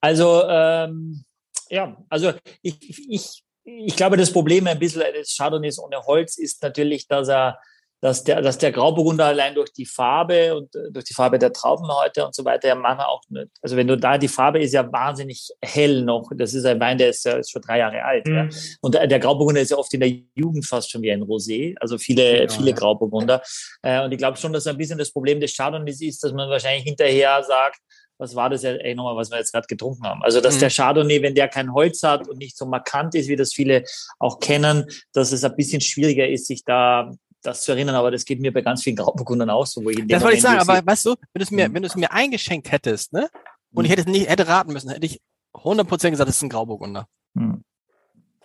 [0.00, 1.24] Also, ähm,
[1.68, 6.62] ja, also ich, ich ich glaube, das Problem ein bisschen des Chardonnays ohne Holz ist
[6.62, 7.58] natürlich, dass er,
[8.02, 11.52] dass der, dass der Grauburgunder allein durch die Farbe und äh, durch die Farbe der
[11.52, 13.46] Trauben heute und so weiter ja manchmal auch nicht.
[13.62, 16.28] Also wenn du da, die Farbe ist ja wahnsinnig hell noch.
[16.34, 18.26] Das ist ein Wein, der ist, ist schon drei Jahre alt.
[18.26, 18.34] Mhm.
[18.34, 18.48] Ja.
[18.80, 21.76] Und der Grauburgunder ist ja oft in der Jugend fast schon wie ein Rosé.
[21.80, 22.76] Also viele, genau, viele ja.
[22.76, 23.40] Grauburgunder.
[23.82, 26.50] Äh, und ich glaube schon, dass ein bisschen das Problem des Chardonnays ist, dass man
[26.50, 27.78] wahrscheinlich hinterher sagt,
[28.18, 30.22] was war das ja ey, nochmal, was wir jetzt gerade getrunken haben.
[30.24, 30.60] Also, dass mhm.
[30.60, 33.84] der Chardonnay, wenn der kein Holz hat und nicht so markant ist, wie das viele
[34.18, 37.12] auch kennen, dass es ein bisschen schwieriger ist, sich da
[37.42, 39.84] das zu erinnern, aber das geht mir bei ganz vielen Grauburgundern auch so.
[39.84, 41.74] Wo ich das wollte ich sagen, aber weißt du, wenn du es mir, mhm.
[41.74, 43.28] wenn du es mir eingeschenkt hättest, ne,
[43.72, 43.92] und ich mhm.
[43.92, 45.20] hätte es nicht, hätte raten müssen, hätte ich
[45.54, 47.06] 100% gesagt, es ist ein Grauburgunder.
[47.34, 47.64] Mhm.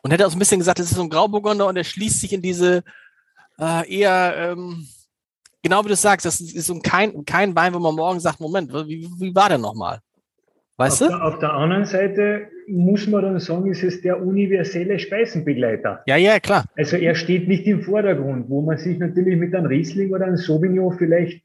[0.01, 2.33] Und hätte auch ein bisschen gesagt, es ist so ein Grauburgunder und er schließt sich
[2.33, 2.83] in diese
[3.59, 4.87] äh, eher ähm,
[5.61, 8.71] genau wie du sagst, das ist so kein, kein Wein, wo man morgen sagt, Moment,
[8.73, 9.99] wie, wie war der nochmal?
[10.77, 11.15] Weißt auf du?
[11.15, 16.03] Der, auf der anderen Seite muss man dann sagen, ist es der universelle Speisenbegleiter.
[16.05, 16.65] Ja, ja, klar.
[16.75, 20.37] Also er steht nicht im Vordergrund, wo man sich natürlich mit einem Riesling oder einem
[20.37, 21.41] Sauvignon vielleicht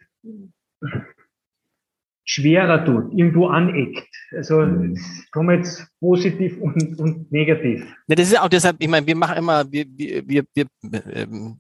[2.25, 4.09] schwerer tut, irgendwo aneckt.
[4.33, 4.93] Also mhm.
[4.93, 7.85] es kommen jetzt positiv und, und negativ.
[8.09, 10.67] Ja, das ist auch deshalb, ich meine, wir machen immer, wir, wir, wir, wir
[11.13, 11.59] ähm,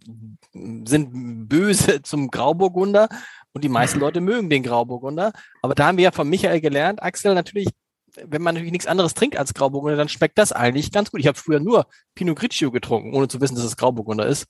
[0.87, 3.09] sind böse zum Grauburgunder
[3.53, 5.33] und die meisten Leute mögen den Grauburgunder.
[5.61, 7.69] Aber da haben wir ja von Michael gelernt, Axel, natürlich,
[8.17, 11.21] wenn man natürlich nichts anderes trinkt als Grauburgunder, dann schmeckt das eigentlich ganz gut.
[11.21, 14.47] Ich habe früher nur Pinot Grigio getrunken, ohne zu wissen, dass es Grauburgunder ist.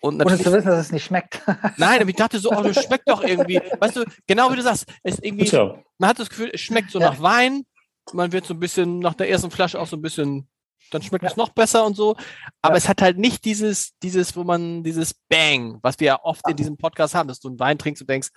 [0.00, 1.42] Und natürlich, Ohne zu wissen, dass es nicht schmeckt.
[1.78, 3.60] Nein, aber ich dachte so, oh, das schmeckt doch irgendwie.
[3.80, 5.50] Weißt du, genau wie du sagst, es irgendwie,
[5.98, 7.10] man hat das Gefühl, es schmeckt so ja.
[7.10, 7.64] nach Wein.
[8.12, 10.48] Man wird so ein bisschen nach der ersten Flasche auch so ein bisschen,
[10.90, 11.30] dann schmeckt ja.
[11.30, 12.16] es noch besser und so.
[12.62, 12.78] Aber ja.
[12.78, 16.56] es hat halt nicht dieses, dieses, wo man, dieses Bang, was wir ja oft in
[16.56, 18.28] diesem Podcast haben, dass du einen Wein trinkst und denkst,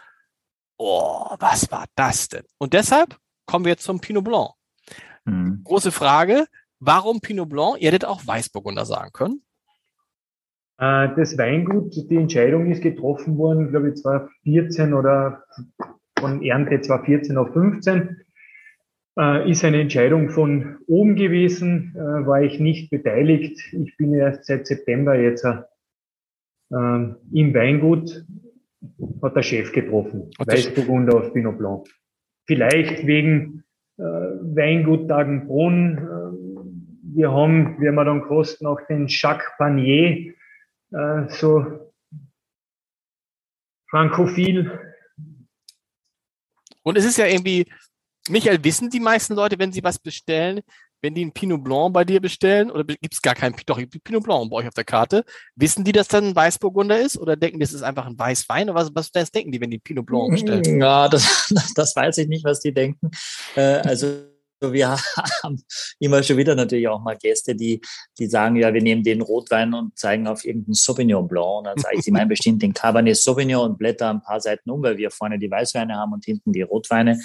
[0.77, 2.43] oh, was war das denn?
[2.57, 4.51] Und deshalb kommen wir jetzt zum Pinot Blanc.
[5.25, 5.61] Mhm.
[5.63, 6.45] Große Frage,
[6.79, 7.77] warum Pinot Blanc?
[7.79, 9.43] Ihr hättet auch Weißburgunder sagen können.
[10.77, 15.43] Äh, das Weingut, die Entscheidung ist getroffen worden, glaube ich, 2014 oder
[16.17, 18.21] von Ernte 2014 auf 15.
[19.19, 23.59] Äh, ist eine Entscheidung von oben gewesen, äh, war ich nicht beteiligt.
[23.73, 25.45] Ich bin erst seit September jetzt
[26.71, 28.23] im Weingut,
[29.23, 30.29] hat der Chef getroffen.
[30.37, 31.87] Weißburgunder aus Pinot Blanc.
[32.45, 33.63] Vielleicht wegen
[33.97, 35.97] Weingut Dagenbrunn.
[37.15, 40.35] wir haben, wir haben dann kosten auch den Jacques Panier,
[40.91, 41.91] äh, so
[43.89, 44.79] frankophil.
[46.83, 47.65] Und es ist ja irgendwie,
[48.29, 50.61] Michael, wissen die meisten Leute, wenn sie was bestellen,
[51.01, 54.23] wenn die einen Pinot Blanc bei dir bestellen, oder gibt es gar keinen, doch, Pinot
[54.23, 55.23] Blanc bei euch auf der Karte,
[55.55, 58.79] wissen die, dass das ein Weißburgunder ist, oder denken, das ist einfach ein Weißwein, oder
[58.79, 60.79] was, was, was denken die, wenn die Pinot Blanc bestellen?
[60.79, 63.11] Ja, das, das weiß ich nicht, was die denken.
[63.55, 64.07] Äh, also,
[64.61, 64.89] wir
[65.43, 65.63] haben
[65.99, 67.81] immer schon wieder natürlich auch mal Gäste, die,
[68.17, 71.59] die sagen, ja, wir nehmen den Rotwein und zeigen auf irgendeinen Sauvignon Blanc.
[71.59, 74.69] Und dann sage ich, sie meinen bestimmt den Cabernet Sauvignon und blätter ein paar Seiten
[74.69, 77.19] um, weil wir vorne die Weißweine haben und hinten die Rotweine.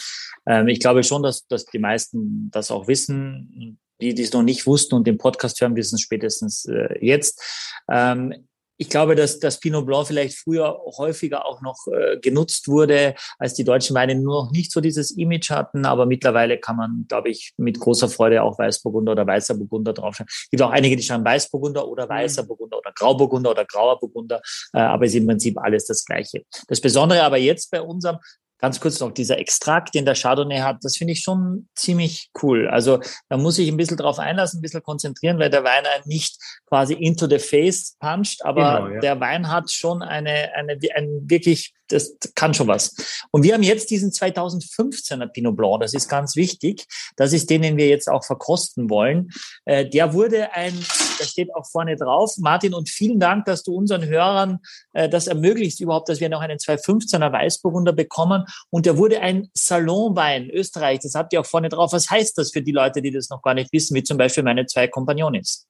[0.46, 3.78] Ähm, ich glaube schon, dass, dass die meisten das auch wissen.
[4.00, 7.40] Die, die es noch nicht wussten und den Podcast hören, wissen es spätestens äh, jetzt.
[7.88, 13.14] Ähm, ich glaube, dass das Pinot Blanc vielleicht früher häufiger auch noch äh, genutzt wurde,
[13.38, 15.84] als die deutschen Weine nur noch nicht so dieses Image hatten.
[15.84, 20.26] Aber mittlerweile kann man, glaube ich, mit großer Freude auch Weißburgunder oder Weißer Burgunder draufschauen.
[20.28, 22.48] Es gibt auch einige, die schreiben Weißburgunder oder Weißer mhm.
[22.48, 24.40] Burgunder oder Grauburgunder oder Grauer Burgunder.
[24.72, 26.44] Äh, aber es ist im Prinzip alles das Gleiche.
[26.68, 28.18] Das Besondere aber jetzt bei unserem
[28.64, 32.66] Ganz kurz noch, dieser Extrakt, den der Chardonnay hat, das finde ich schon ziemlich cool.
[32.66, 32.98] Also
[33.28, 36.38] da muss ich ein bisschen drauf einlassen, ein bisschen konzentrieren, weil der Wein einen nicht
[36.66, 39.00] quasi into the face puncht, aber genau, ja.
[39.00, 42.94] der Wein hat schon eine, eine, ein wirklich das kann schon was.
[43.30, 46.86] Und wir haben jetzt diesen 2015er Pinot Blanc, das ist ganz wichtig.
[47.16, 49.30] Das ist den, den wir jetzt auch verkosten wollen.
[49.64, 50.74] Äh, der wurde ein,
[51.18, 54.60] da steht auch vorne drauf, Martin, und vielen Dank, dass du unseren Hörern
[54.92, 58.44] äh, das ermöglicht überhaupt, dass wir noch einen 2015er Weißburgunder bekommen.
[58.70, 61.92] Und der wurde ein Salonwein Österreich, das habt ihr auch vorne drauf.
[61.92, 64.42] Was heißt das für die Leute, die das noch gar nicht wissen, wie zum Beispiel
[64.42, 65.66] meine zwei Kompagnonis?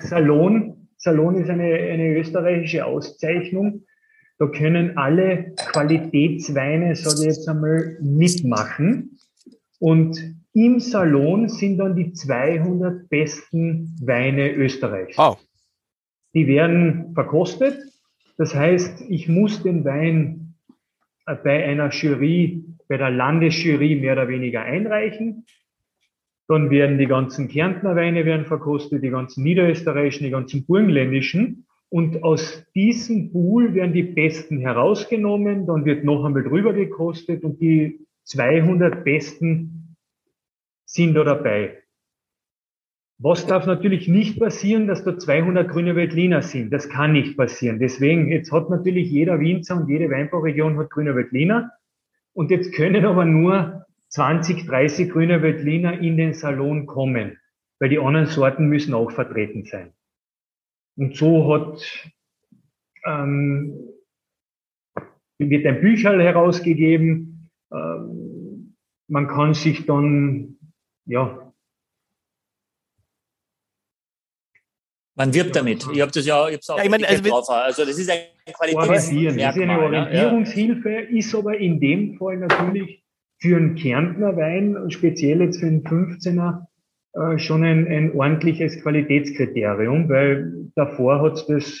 [0.00, 3.84] Salon, Salon ist eine, eine österreichische Auszeichnung
[4.38, 9.18] da können alle Qualitätsweine, sage ich jetzt einmal, mitmachen.
[9.78, 10.18] Und
[10.54, 15.18] im Salon sind dann die 200 besten Weine Österreichs.
[15.18, 15.36] Oh.
[16.34, 17.78] Die werden verkostet.
[18.36, 20.54] Das heißt, ich muss den Wein
[21.26, 25.44] äh, bei einer Jury, bei der Landesjury mehr oder weniger einreichen.
[26.48, 31.66] Dann werden die ganzen Kärntner Weine werden verkostet, die ganzen niederösterreichischen, die ganzen burgenländischen.
[31.94, 37.60] Und aus diesem Pool werden die Besten herausgenommen, dann wird noch einmal drüber gekostet und
[37.60, 39.94] die 200 Besten
[40.84, 41.78] sind da dabei.
[43.18, 46.72] Was darf natürlich nicht passieren, dass da 200 grüne Veltliner sind?
[46.72, 47.78] Das kann nicht passieren.
[47.78, 51.70] Deswegen, jetzt hat natürlich jeder Winzer und jede Weinbauregion hat grüne Veltliner.
[52.32, 57.38] Und jetzt können aber nur 20, 30 grüne Veltliner in den Salon kommen,
[57.78, 59.92] weil die anderen Sorten müssen auch vertreten sein.
[60.96, 62.12] Und so hat,
[63.04, 63.88] ähm,
[65.38, 67.50] wird ein Bücherl herausgegeben.
[67.72, 68.76] Ähm,
[69.08, 70.56] man kann sich dann,
[71.06, 71.44] ja,
[75.16, 75.86] Man wirbt damit.
[75.92, 77.48] Ich habe das ja, ich hab's auch ja, ich meine, also, drauf.
[77.48, 78.22] Also das ist eine
[78.52, 79.36] Qualitätsmerkmal.
[79.36, 81.00] Das ist eine Orientierungshilfe, ja.
[81.18, 83.04] ist aber in dem Fall natürlich
[83.38, 86.66] für einen Kärntner Wein speziell jetzt für einen 15er
[87.14, 91.80] äh, schon ein, ein ordentliches Qualitätskriterium, weil davor hat es das,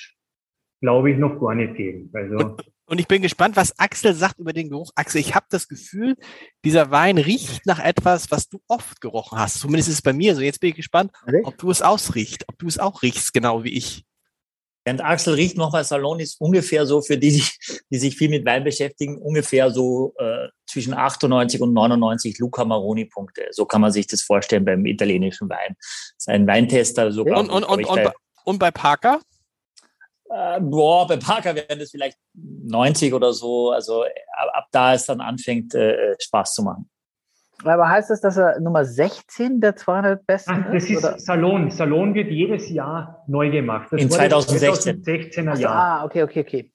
[0.80, 2.10] glaube ich, noch gar nicht gegeben.
[2.12, 4.92] Also, und, und ich bin gespannt, was Axel sagt über den Geruch.
[4.94, 6.16] Axel, ich habe das Gefühl,
[6.64, 9.58] dieser Wein riecht nach etwas, was du oft gerochen hast.
[9.58, 10.40] Zumindest ist es bei mir so.
[10.40, 11.10] Jetzt bin ich gespannt,
[11.42, 14.04] ob du es ausriechst, ob du es auch riechst, genau wie ich.
[14.84, 17.44] Während Axel riecht nochmal Salon ist ungefähr so für die, die,
[17.90, 23.06] die sich viel mit Wein beschäftigen, ungefähr so äh, zwischen 98 und 99 Luca Maroni
[23.06, 23.46] Punkte.
[23.52, 25.76] So kann man sich das vorstellen beim italienischen Wein.
[25.78, 27.38] Das ist ein Weintester sogar.
[27.40, 28.12] Und, und, und, und,
[28.44, 29.20] und bei Parker?
[30.28, 33.70] Äh, boah, bei Parker wären das vielleicht 90 oder so.
[33.70, 36.90] Also ab, ab da es dann anfängt, äh, Spaß zu machen.
[37.62, 41.04] Aber heißt das, dass er Nummer 16 der 200 Besten Ach, das ist?
[41.04, 41.70] Das ist Salon.
[41.70, 43.88] Salon wird jedes Jahr neu gemacht.
[43.90, 45.02] Das In 2016.
[45.02, 45.74] 2016er Jahr.
[45.74, 46.72] Ah, okay, okay, okay.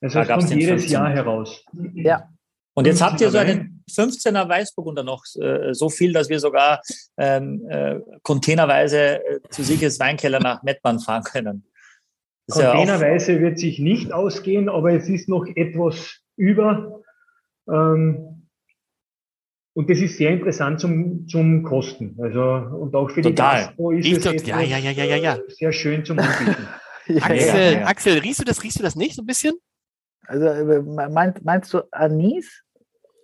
[0.00, 0.92] Also da es kommt jedes 15.
[0.92, 1.64] Jahr heraus.
[1.94, 2.28] Ja.
[2.74, 6.80] Und jetzt habt ihr so einen 15er Weißburgunder noch äh, so viel, dass wir sogar
[7.18, 11.64] ähm, äh, containerweise äh, zu Sieges Weinkeller nach Mettmann fahren können.
[12.48, 17.02] Containerweise ja wird sich nicht ausgehen, aber es ist noch etwas über.
[17.68, 18.48] Ähm,
[19.72, 22.16] und das ist sehr interessant zum, zum Kosten.
[22.20, 23.60] Also, und auch für Total.
[23.60, 25.34] die Gastro ist ich es etwas, ja, ja, ja, ja, ja.
[25.36, 26.66] Äh, sehr schön zum Anbieten.
[27.06, 27.86] ja, Axel, ja.
[27.86, 29.54] Axel, riechst du das, riechst du das nicht so ein bisschen?
[30.30, 32.62] Also äh, meinst, meinst du Anis?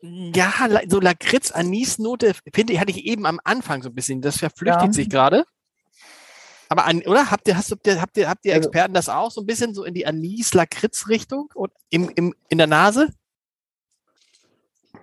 [0.02, 0.52] Ja,
[0.88, 4.20] so Lakritz, Anis-Note, finde ich, hatte ich eben am Anfang so ein bisschen.
[4.20, 4.92] Das verflüchtigt ja.
[4.92, 5.44] sich gerade.
[6.68, 9.09] Aber an, oder habt ihr, hast, habt ihr, habt ihr, habt ihr also Experten das
[9.09, 13.11] auch so ein bisschen so in die Anis-Lakritz-Richtung und im, im, in der Nase?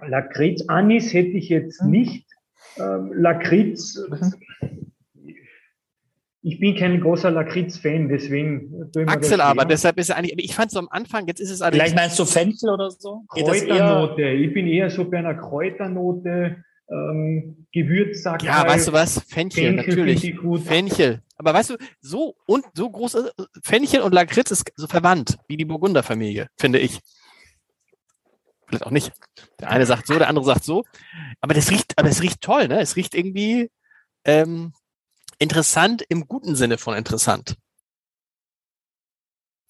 [0.06, 1.90] Lakritz, Anis hätte ich jetzt hm.
[1.90, 2.28] nicht.
[2.76, 4.93] Ähm, Lakritz, mhm.
[6.46, 8.92] Ich bin kein großer Lakritz-Fan, deswegen.
[9.08, 11.84] Axel aber, deshalb ist er eigentlich, ich fand so am Anfang, jetzt ist es allerdings.
[11.84, 13.24] Vielleicht meinst du Fenchel oder so?
[13.30, 14.24] Kräuternote.
[14.24, 16.58] Ich bin eher so bei einer Kräuternote,
[16.92, 18.44] ähm, Gewürzsack.
[18.44, 19.20] Ja, weißt du was?
[19.20, 20.36] Fenchel, Fenchel natürlich.
[20.66, 21.22] Fenchel.
[21.38, 23.30] Aber weißt du, so und so groß, äh,
[23.64, 27.00] Fenchel und Lakritz ist so verwandt, wie die Burgunderfamilie, finde ich
[28.68, 29.14] vielleicht auch nicht.
[29.60, 30.84] Der eine sagt so, der andere sagt so.
[31.42, 32.82] Aber das riecht, aber es riecht toll, ne?
[32.82, 33.70] Es riecht irgendwie
[34.26, 34.74] ähm,
[35.44, 37.56] interessant im guten Sinne von interessant.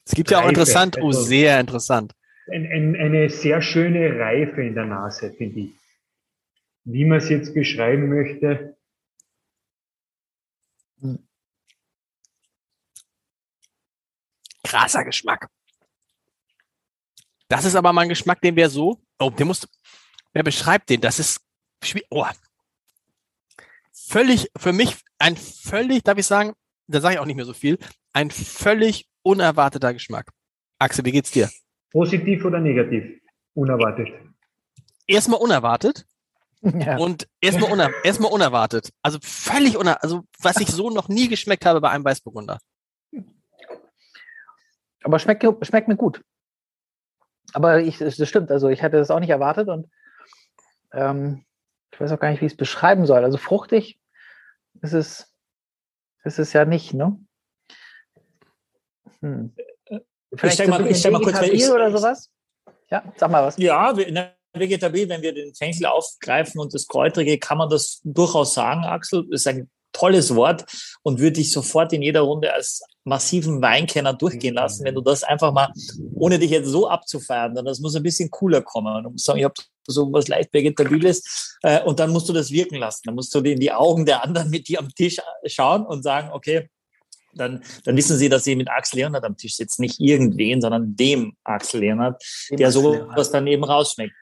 [0.05, 2.13] Es gibt Reife, ja auch interessant, oh, also sehr interessant.
[2.51, 5.71] Ein, ein, eine sehr schöne Reife in der Nase, finde ich.
[6.83, 8.77] Wie man es jetzt beschreiben möchte.
[14.63, 15.49] Krasser Geschmack.
[17.47, 19.67] Das ist aber mein Geschmack, den wir so, oh, der muss,
[20.33, 21.01] wer beschreibt den?
[21.01, 21.39] Das ist.
[22.09, 22.25] Oh.
[23.91, 26.51] Völlig, für mich ein völlig, darf ich sagen,
[26.87, 27.79] da sage ich auch nicht mehr so viel,
[28.11, 30.31] ein völlig unerwarteter Geschmack.
[30.79, 31.49] Axel, wie geht's dir?
[31.91, 33.21] Positiv oder negativ?
[33.53, 34.09] Unerwartet.
[35.07, 36.05] Erstmal unerwartet.
[36.61, 36.97] Ja.
[36.97, 38.91] Und erstmal uner erstmal unerwartet.
[39.01, 40.03] Also völlig unerwartet.
[40.03, 42.59] Also was ich so noch nie geschmeckt habe bei einem Weißburgunder.
[45.03, 46.21] Aber schmeckt, schmeckt mir gut.
[47.53, 49.89] aber ich, das stimmt, also ich hatte das auch nicht erwartet und
[50.93, 51.45] ähm,
[51.91, 53.23] ich weiß auch gar nicht, wie ich es beschreiben soll.
[53.23, 53.99] Also fruchtig
[54.81, 55.33] ist es,
[56.23, 57.19] ist es ja nicht, ne?
[59.21, 59.53] Hm.
[60.35, 62.29] Vielleicht ich stell mal, ich stell mal kurz ich, oder sowas?
[62.89, 63.57] Ja, sag mal was.
[63.57, 63.95] Ja,
[64.53, 69.25] vegetabil, wenn wir den Fenchel aufgreifen und das Kräutrige, kann man das durchaus sagen, Axel.
[69.29, 70.65] Das ist ein tolles Wort
[71.03, 75.23] und würde ich sofort in jeder Runde als massiven Weinkenner durchgehen lassen, wenn du das
[75.23, 75.71] einfach mal,
[76.15, 79.03] ohne dich jetzt so abzufeiern, dann das muss ein bisschen cooler kommen.
[79.03, 79.53] Du musst sagen, ich habe
[79.87, 83.01] so was leicht Vegetabiles äh, und dann musst du das wirken lassen.
[83.05, 86.29] Dann musst du in die Augen der anderen mit dir am Tisch schauen und sagen,
[86.31, 86.69] okay,
[87.35, 89.81] dann, dann wissen Sie, dass Sie mit Axel Leonard am Tisch sitzen.
[89.81, 94.13] Nicht irgendwen, sondern dem Axel Leonard, dem der sowas dann eben rausschmeckt.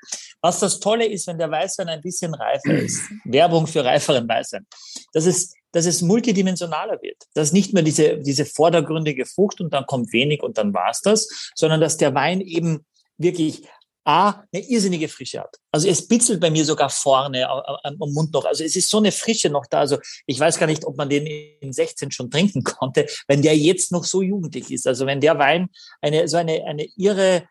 [0.41, 4.65] Was das Tolle ist, wenn der Weißwein ein bisschen reifer ist, Werbung für reiferen Weißwein,
[5.13, 7.17] dass es, dass es multidimensionaler wird.
[7.33, 11.51] Dass nicht mehr diese, diese vordergründige Frucht und dann kommt wenig und dann war's das,
[11.55, 12.85] sondern dass der Wein eben
[13.17, 13.63] wirklich
[14.03, 15.57] A, eine irrsinnige Frische hat.
[15.71, 18.45] Also es bitzelt bei mir sogar vorne am Mund noch.
[18.45, 19.79] Also es ist so eine Frische noch da.
[19.79, 23.55] Also ich weiß gar nicht, ob man den in 16 schon trinken konnte, wenn der
[23.55, 24.87] jetzt noch so jugendlich ist.
[24.87, 25.69] Also wenn der Wein
[26.01, 27.47] eine, so eine, eine irre,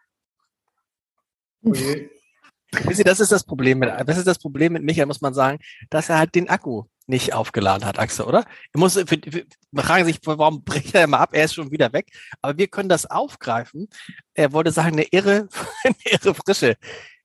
[2.93, 5.59] Sie, das ist das Problem mit, das ist das Problem mit Michael, muss man sagen,
[5.91, 8.45] dass er halt den Akku nicht aufgeladen hat, Axel, oder?
[8.73, 9.45] Er muss, für, für,
[9.75, 11.31] fragen sich, warum bricht er immer ab?
[11.33, 12.07] Er ist schon wieder weg.
[12.41, 13.89] Aber wir können das aufgreifen.
[14.35, 15.49] Er wollte sagen, eine irre,
[15.85, 16.77] eine irre Frische.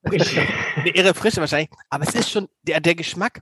[0.03, 1.69] eine irre Frische wahrscheinlich.
[1.89, 3.41] Aber es ist schon der, der Geschmack.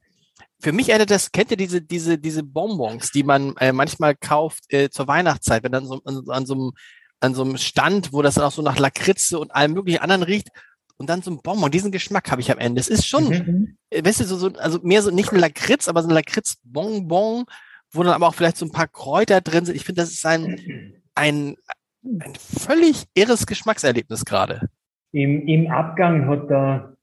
[0.59, 4.71] Für mich erinnert das, kennt ihr diese, diese, diese Bonbons, die man äh, manchmal kauft
[4.71, 6.71] äh, zur Weihnachtszeit, wenn dann so an, an so einem
[7.19, 10.23] an so einem Stand, wo das dann auch so nach Lakritze und allem möglichen anderen
[10.23, 10.49] riecht
[10.97, 11.71] und dann so ein Bonbon.
[11.71, 12.79] Diesen Geschmack habe ich am Ende.
[12.79, 13.77] Es ist schon, mhm.
[13.89, 17.45] Äh, weißt du, so, so, also mehr so nicht ein Lakritz, aber so ein Lakritz-Bonbon,
[17.91, 19.75] wo dann aber auch vielleicht so ein paar Kräuter drin sind.
[19.75, 21.55] Ich finde, das ist ein, ein,
[22.03, 24.69] ein völlig irres Geschmackserlebnis gerade.
[25.11, 26.93] Im, Im Abgang hat da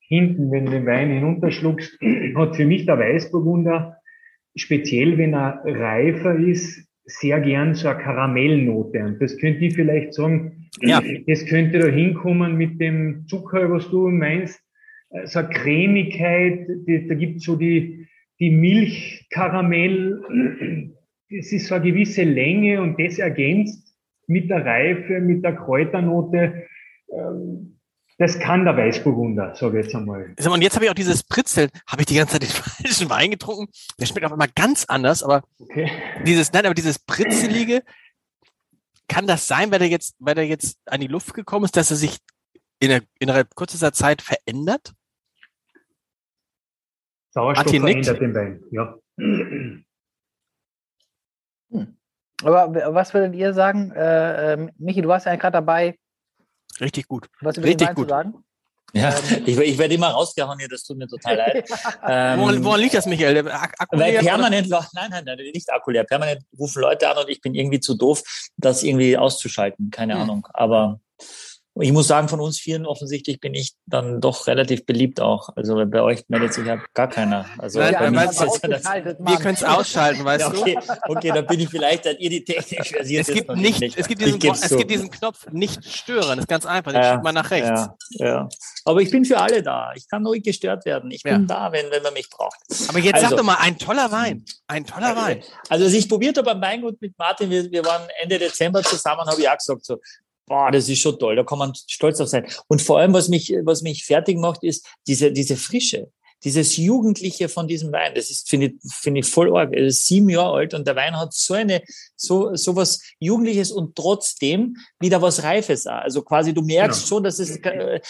[0.00, 1.98] hinten, wenn du den Wein hinunterschluckst,
[2.36, 3.96] hat für mich der Weißburgunder,
[4.56, 9.02] speziell wenn er reifer ist, sehr gern so eine Karamellnote.
[9.04, 11.02] Und das könnte ich vielleicht sagen, ja.
[11.26, 14.60] es könnte da hinkommen mit dem Zucker, was du meinst,
[15.10, 18.06] äh, so eine Cremigkeit, da gibt so die,
[18.40, 20.20] die Milchkaramell,
[21.30, 23.94] es ist so eine gewisse Länge und das ergänzt
[24.26, 26.66] mit der Reife, mit der Kräuternote.
[27.12, 27.74] Ähm,
[28.18, 30.34] das kann der Weißburgunder, sage ich jetzt einmal.
[30.44, 33.30] Und jetzt habe ich auch dieses Pritzeln, habe ich die ganze Zeit den falschen Wein
[33.30, 33.68] getrunken.
[34.00, 35.88] Der schmeckt auf einmal ganz anders, aber okay.
[36.26, 37.82] dieses, nein, aber dieses Pritzelige,
[39.08, 41.90] kann das sein, weil der jetzt, weil der jetzt an die Luft gekommen ist, dass
[41.90, 42.18] er sich
[42.78, 44.92] in einer, innerhalb kürzester Zeit verändert?
[47.30, 48.98] Sauerstoff verändert den Wein, ja.
[49.18, 49.84] Hm.
[52.42, 55.98] Aber was würdet ihr sagen, äh, äh, Michi, du warst ja gerade dabei,
[56.80, 57.28] Richtig gut.
[57.40, 58.08] Was über Richtig den gut.
[58.08, 58.44] sagen?
[58.94, 59.42] Ja, ähm.
[59.46, 61.68] ich, ich werde immer rausgehauen hier, das tut mir total leid.
[62.08, 63.46] ähm, woran, woran, liegt das, Michael?
[63.48, 66.04] Akku weil permanent, nein, nein, nein, nicht akkulär.
[66.04, 68.22] Permanent rufen Leute an und ich bin irgendwie zu doof,
[68.56, 69.90] das irgendwie auszuschalten.
[69.90, 70.22] Keine hm.
[70.22, 70.48] Ahnung.
[70.54, 71.00] Aber
[71.80, 75.50] ich muss sagen, von uns vieren offensichtlich bin ich dann doch relativ beliebt auch.
[75.56, 77.46] Also bei euch meldet sich ja gar keiner.
[77.58, 80.78] Also Nein, bei mir ist das, das, wir können es ausschalten, weißt ja, okay.
[80.80, 81.12] du?
[81.12, 83.28] Okay, dann bin ich vielleicht, seid ihr die technisch versiert.
[83.28, 86.36] Es gibt nicht, nicht, es gibt diesen, es gibt diesen Knopf nicht stören.
[86.36, 86.92] Das ist ganz einfach.
[86.92, 87.88] Den ja, schiebt man nach rechts.
[88.10, 88.48] Ja, ja.
[88.84, 89.92] Aber ich bin für alle da.
[89.94, 91.10] Ich kann ruhig gestört werden.
[91.10, 91.38] Ich bin ja.
[91.38, 92.58] da, wenn, wenn man mich braucht.
[92.88, 94.44] Aber jetzt also, sag doch mal, ein toller Wein.
[94.66, 95.42] Ein toller Wein.
[95.68, 99.26] Also, als ich probiert habe beim Weingut mit Martin, wir, wir waren Ende Dezember zusammen,
[99.26, 99.98] habe ich auch gesagt so,
[100.48, 102.46] boah, das ist schon toll, da kann man stolz auf sein.
[102.66, 106.10] Und vor allem, was mich, was mich fertig macht, ist diese, diese Frische,
[106.44, 108.12] dieses Jugendliche von diesem Wein.
[108.14, 109.72] Das ist, finde ich, finde ich voll arg.
[109.72, 111.82] Er ist sieben Jahre alt und der Wein hat so eine,
[112.16, 115.86] so, so was Jugendliches und trotzdem wieder was Reifes.
[115.86, 117.08] Also quasi, du merkst genau.
[117.08, 118.00] schon, dass es, äh,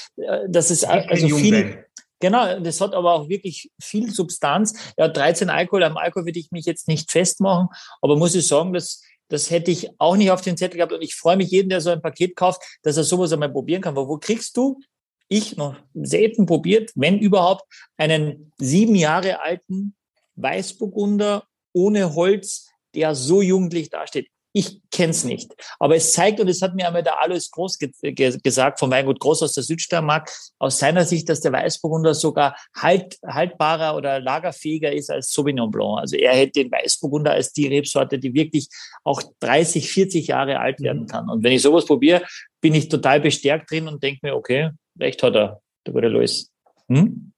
[0.49, 1.85] dass es, also viel,
[2.21, 4.93] Genau, das hat aber auch wirklich viel Substanz.
[4.97, 7.69] Ja, 13 Alkohol, am Alkohol würde ich mich jetzt nicht festmachen,
[8.03, 10.93] aber muss ich sagen, dass das hätte ich auch nicht auf den Zettel gehabt.
[10.93, 13.83] Und ich freue mich jeden, der so ein Paket kauft, dass er sowas einmal probieren
[13.83, 13.95] kann.
[13.95, 14.81] Weil wo kriegst du,
[15.29, 17.63] ich noch selten probiert, wenn überhaupt,
[17.97, 19.95] einen sieben Jahre alten
[20.37, 24.29] Weißburgunder ohne Holz, der so jugendlich dasteht.
[24.59, 25.55] Ich kenne es nicht.
[25.79, 28.91] Aber es zeigt, und es hat mir einmal der Alois Groß ge ge gesagt, vom
[28.91, 30.29] Weingut Groß aus der Südsteiermark,
[30.59, 36.01] aus seiner Sicht, dass der Weißburgunder sogar halt, haltbarer oder lagerfähiger ist als Sauvignon Blanc.
[36.01, 38.69] Also er hätte den Weißburgunder als die Rebsorte, die wirklich
[39.05, 41.07] auch 30, 40 Jahre alt werden mhm.
[41.07, 41.31] kann.
[41.31, 42.25] Und wenn ich sowas probiere,
[42.61, 46.51] bin ich total bestärkt drin und denke mir, okay, recht hat er, der gute Louis.
[46.89, 47.33] Hm?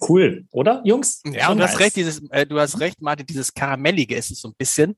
[0.00, 1.22] Cool, oder, Jungs?
[1.24, 1.74] Ja, und du nice.
[1.74, 4.96] hast recht, dieses, äh, du hast recht, Martin, dieses Karamellige ist es so ein bisschen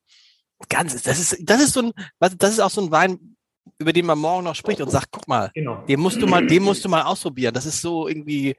[0.69, 1.93] ganz, das ist, das ist so ein,
[2.39, 3.37] das ist auch so ein Wein,
[3.79, 5.83] über den man morgen noch spricht und sagt, guck mal, genau.
[5.87, 7.55] den musst du mal, den musst du mal ausprobieren.
[7.55, 8.57] Das ist so irgendwie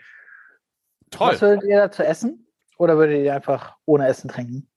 [1.09, 1.33] toll.
[1.33, 2.47] Was würdet ihr dazu essen?
[2.77, 4.67] Oder würdet ihr einfach ohne Essen trinken?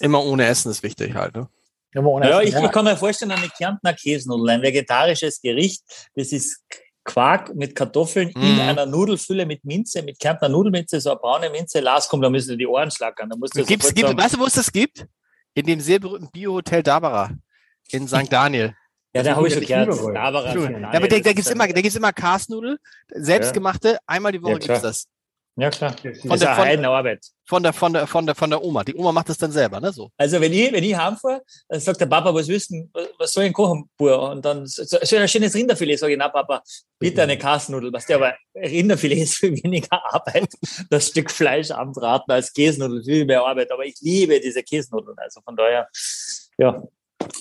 [0.00, 1.48] Immer ohne Essen ist wichtig halt, ne?
[1.94, 5.82] ja, ich, ich, kann mir vorstellen, eine Kärntner Käsenudel, ein vegetarisches Gericht.
[6.14, 6.62] Das ist
[7.08, 8.42] Quark mit Kartoffeln mm.
[8.42, 8.60] in mhm.
[8.60, 11.80] einer Nudelfülle mit Minze, mit Kärntner Nudelminze, so eine braune Minze.
[11.80, 13.30] Lars kommt, da müssen die Ohren schlackern.
[13.30, 15.06] Da musst du gibt's, gibt, weißt du, wo es das gibt?
[15.54, 17.30] In dem sehr berühmten Bio-Hotel Dabara
[17.90, 18.30] in St.
[18.30, 18.74] Daniel.
[19.14, 19.88] Ja, da habe ich schon gehört.
[19.88, 20.54] Dabara.
[20.54, 22.78] Ja, aber da, da gibt es immer, immer Karsnudel,
[23.08, 23.98] selbstgemachte.
[24.06, 25.06] Einmal die Woche ja, gibt es das.
[25.60, 25.92] Ja, klar.
[25.92, 27.26] Von der, von, Arbeit.
[27.44, 28.84] Von der, von, der, von, der, von der Oma.
[28.84, 29.92] Die Oma macht das dann selber, ne?
[29.92, 30.08] So.
[30.16, 33.52] Also, wenn ich, wenn ich heimfahre, dann sagt der Papa, was wissen, was soll ich
[33.52, 34.30] kochen, Bur?
[34.30, 36.62] Und dann so, so ein schönes Rinderfilet, sage ich, na, Papa,
[37.00, 37.92] bitte eine Kasnudel.
[37.92, 40.48] Was der aber Rinderfilet ist viel weniger Arbeit,
[40.90, 43.72] das Stück Fleisch anbraten als Käsenudel, viel mehr Arbeit.
[43.72, 45.18] Aber ich liebe diese Käsenudeln.
[45.18, 45.88] Also von daher,
[46.56, 46.84] ja,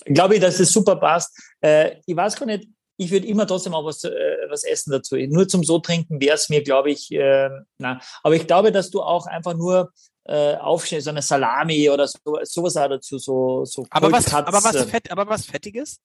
[0.05, 1.38] glaube ich, dass es super passt.
[1.61, 2.68] Äh, ich weiß gar nicht,
[2.98, 4.12] ich würde immer trotzdem auch was, äh,
[4.50, 5.16] was essen dazu.
[5.16, 8.02] Nur zum so trinken wäre es mir, glaube ich, äh, na.
[8.24, 9.93] Aber ich glaube, dass du auch einfach nur
[10.26, 14.64] äh, aufschneidest, so eine Salami oder so, sowas auch dazu, so, so aber was, aber
[14.64, 16.00] was fett, aber was Fettiges?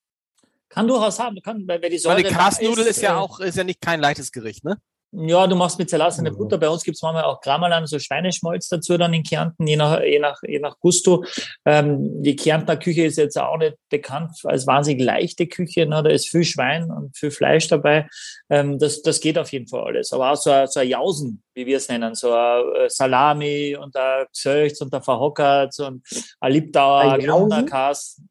[0.69, 1.41] Kann durchaus haben.
[1.43, 3.81] Kann, weil die Säure Weil die Kasnudel ist, ist ja äh, auch, ist ja nicht
[3.81, 4.79] kein leichtes Gericht, ne?
[5.15, 6.57] Ja, du machst mit Salat eine Butter.
[6.57, 10.19] Bei uns gibt's manchmal auch Grammalan, so Schweineschmolz dazu dann in Kärnten, je nach, je
[10.19, 11.23] nach, je nach Gusto.
[11.67, 15.85] Ähm, die Kärntner Küche ist jetzt auch nicht bekannt als wahnsinnig leichte Küche.
[15.85, 16.03] Ne?
[16.03, 18.09] Da ist viel Schwein und viel Fleisch dabei.
[18.49, 20.15] Ähm, das, das geht auf jeden Fall alles.
[20.15, 23.77] Aber auch so ein, so ein Jausen, wie wir es nennen, so ein äh, Salami
[23.77, 26.07] und ein Gzölz und ein Verhockert und
[26.41, 27.71] ein Liebdauer, ein Jausen?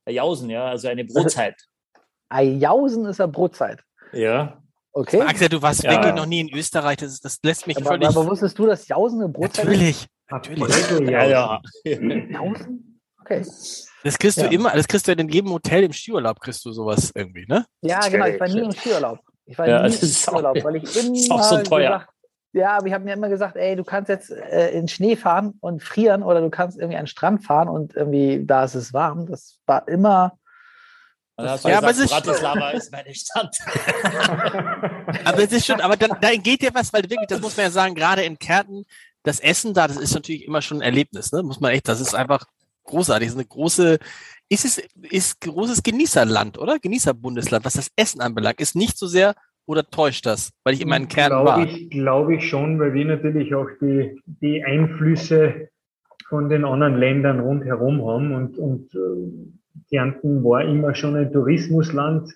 [0.09, 1.61] Jausen, ja, also eine Brotzeit.
[2.29, 3.83] Ein Jausen ist eine Brotzeit.
[4.13, 4.61] Ja.
[4.93, 5.21] Okay.
[5.21, 5.91] Axel, du warst ja.
[5.91, 6.97] wirklich noch nie in Österreich.
[6.97, 8.07] Das, das lässt mich aber, völlig.
[8.07, 10.07] Aber wusstest du, dass Jausen eine Brotzeit Natürlich.
[10.29, 11.09] Natürlich.
[11.09, 11.61] Ja, ja.
[11.85, 12.99] Jausen?
[13.21, 13.45] Okay.
[14.03, 17.11] Das kriegst du immer, das kriegst du in jedem Hotel im Skiurlaub, kriegst du sowas
[17.13, 17.65] irgendwie, ne?
[17.81, 18.25] Ja, genau.
[18.25, 19.19] Ich war nie im Skiurlaub.
[19.45, 21.91] Ich war ja, nie im Skiurlaub, weil ich immer ist auch so teuer.
[21.91, 22.09] Gesagt,
[22.53, 25.53] ja, aber ich habe mir immer gesagt, ey, du kannst jetzt äh, in Schnee fahren
[25.61, 28.93] und frieren oder du kannst irgendwie an den Strand fahren und irgendwie da ist es
[28.93, 29.27] warm.
[29.27, 30.37] Das war immer
[31.45, 33.57] ja, gesagt, aber es ist Bratislava ist meine Stadt.
[35.25, 37.65] aber es ist schon, aber dann, da geht ja was, weil wirklich, das muss man
[37.67, 38.85] ja sagen, gerade in Kärnten,
[39.23, 41.43] das Essen da, das ist natürlich immer schon ein Erlebnis, ne?
[41.43, 42.45] Muss man echt, das ist einfach
[42.85, 43.27] großartig.
[43.27, 43.99] Das ist eine große,
[44.49, 46.79] ist es, ist großes Genießerland, oder?
[46.79, 49.35] Genießerbundesland, was das Essen anbelangt, ist nicht so sehr
[49.65, 51.65] oder täuscht das, weil ich immer in Kärnten war?
[51.65, 55.69] Ich glaube ich schon, weil wir natürlich auch die, die Einflüsse
[56.27, 59.51] von den anderen Ländern rundherum haben und, und äh,
[59.89, 62.33] Kärnten war immer schon ein Tourismusland.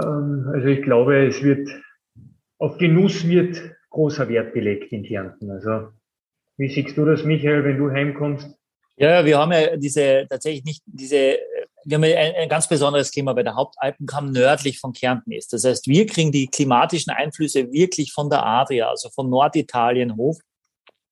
[0.00, 1.68] Ähm, also ich glaube, es wird,
[2.58, 5.50] auf Genuss wird großer Wert gelegt in Kärnten.
[5.50, 5.88] Also
[6.56, 8.54] wie siehst du das, Michael, wenn du heimkommst?
[8.96, 11.38] Ja, wir haben ja diese, tatsächlich nicht diese,
[11.84, 15.52] wir haben ein, ein ganz besonderes Klima, weil der Hauptalpenkamm nördlich von Kärnten ist.
[15.52, 20.40] Das heißt, wir kriegen die klimatischen Einflüsse wirklich von der Adria, also von Norditalien hoch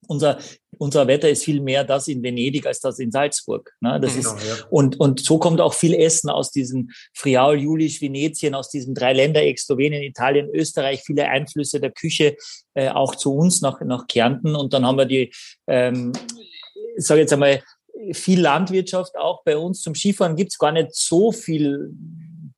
[0.09, 0.39] unser,
[0.79, 3.73] unser Wetter ist viel mehr das in Venedig als das in Salzburg.
[3.81, 4.01] Ne?
[4.01, 4.67] Das genau, ist, ja.
[4.71, 9.59] und, und so kommt auch viel Essen aus diesem Friaul, Julisch, Venetien, aus diesem Dreiländereck,
[9.59, 12.37] Slowenien, Italien, Österreich, viele Einflüsse der Küche
[12.75, 14.57] äh, auch zu uns nach, nach Kärnten.
[14.57, 15.33] Und dann haben wir die,
[15.67, 16.13] ähm,
[16.97, 17.63] ich sage jetzt einmal,
[18.13, 19.81] viel Landwirtschaft auch bei uns.
[19.81, 21.95] Zum Skifahren gibt's gar nicht so viel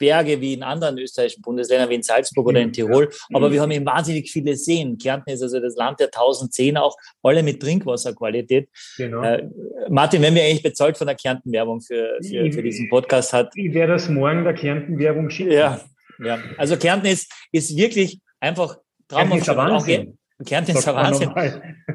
[0.04, 2.72] Berge wie in anderen österreichischen Bundesländern, wie in Salzburg oder in mhm.
[2.74, 3.08] Tirol.
[3.32, 4.98] Aber wir haben eben wahnsinnig viele Seen.
[4.98, 8.68] Kärnten ist also das Land der tausend Seen, auch alle mit Trinkwasserqualität.
[8.98, 9.22] Genau.
[9.22, 9.48] Äh,
[9.88, 13.50] Martin, wenn wir eigentlich bezahlt von der Kärnten-Werbung für, für, für, diesen Podcast hat.
[13.54, 15.52] Ich werde das morgen der Kärnten-Werbung schicken.
[15.52, 15.80] Ja,
[16.22, 16.38] ja.
[16.58, 18.76] Also Kärnten ist, ist wirklich einfach
[19.08, 19.44] traumhaft.
[19.46, 21.32] Kärnten ist Kärnten ist Wahnsinn.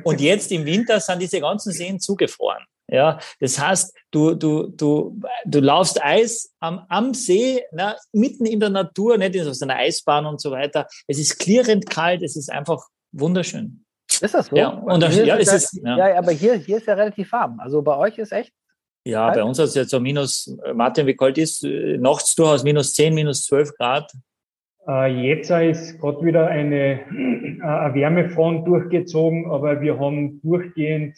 [0.03, 2.63] Und jetzt im Winter sind diese ganzen Seen zugefroren.
[2.91, 8.59] Ja, das heißt, du, du, du, du laufst Eis am, am See, na, mitten in
[8.59, 10.87] der Natur, nicht in so einer Eisbahn und so weiter.
[11.07, 13.85] Es ist klirrend kalt, es ist einfach wunderschön.
[14.21, 14.55] Ist das so?
[14.55, 15.97] Ja, und das, ja, ist es, ja.
[15.97, 17.59] ja, aber hier, hier ist ja relativ warm.
[17.59, 18.51] Also bei euch ist echt.
[19.05, 19.35] Ja, kalt?
[19.35, 21.63] bei uns ist es jetzt so minus, Martin, wie kalt ist?
[21.63, 24.11] Nachts durchaus minus 10, minus 12 Grad.
[24.89, 27.01] Äh, jetzt ist gerade wieder eine,
[27.61, 31.15] eine Wärmefront durchgezogen, aber wir haben durchgehend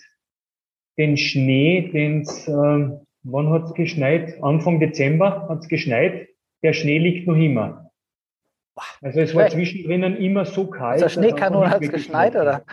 [0.97, 4.43] den Schnee, den es, äh, wann hat es geschneit?
[4.43, 6.27] Anfang Dezember hat es geschneit.
[6.63, 7.91] Der Schnee liegt noch immer.
[9.01, 11.01] Also es war zwischendrin immer so kalt.
[11.01, 12.63] Der Schneekanon hat es geschneit, oder?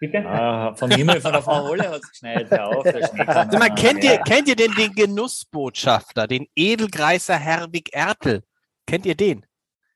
[0.00, 0.24] Bitte?
[0.24, 2.50] Ah, vom Himmel von der Frau Holle hat es geschneit.
[2.50, 3.58] Hör auf, der Schneekanon.
[3.58, 8.42] Mal, kennt, ihr, kennt ihr denn den Genussbotschafter, den Edelgreiser Herwig Ertel?
[8.86, 9.44] Kennt ihr den?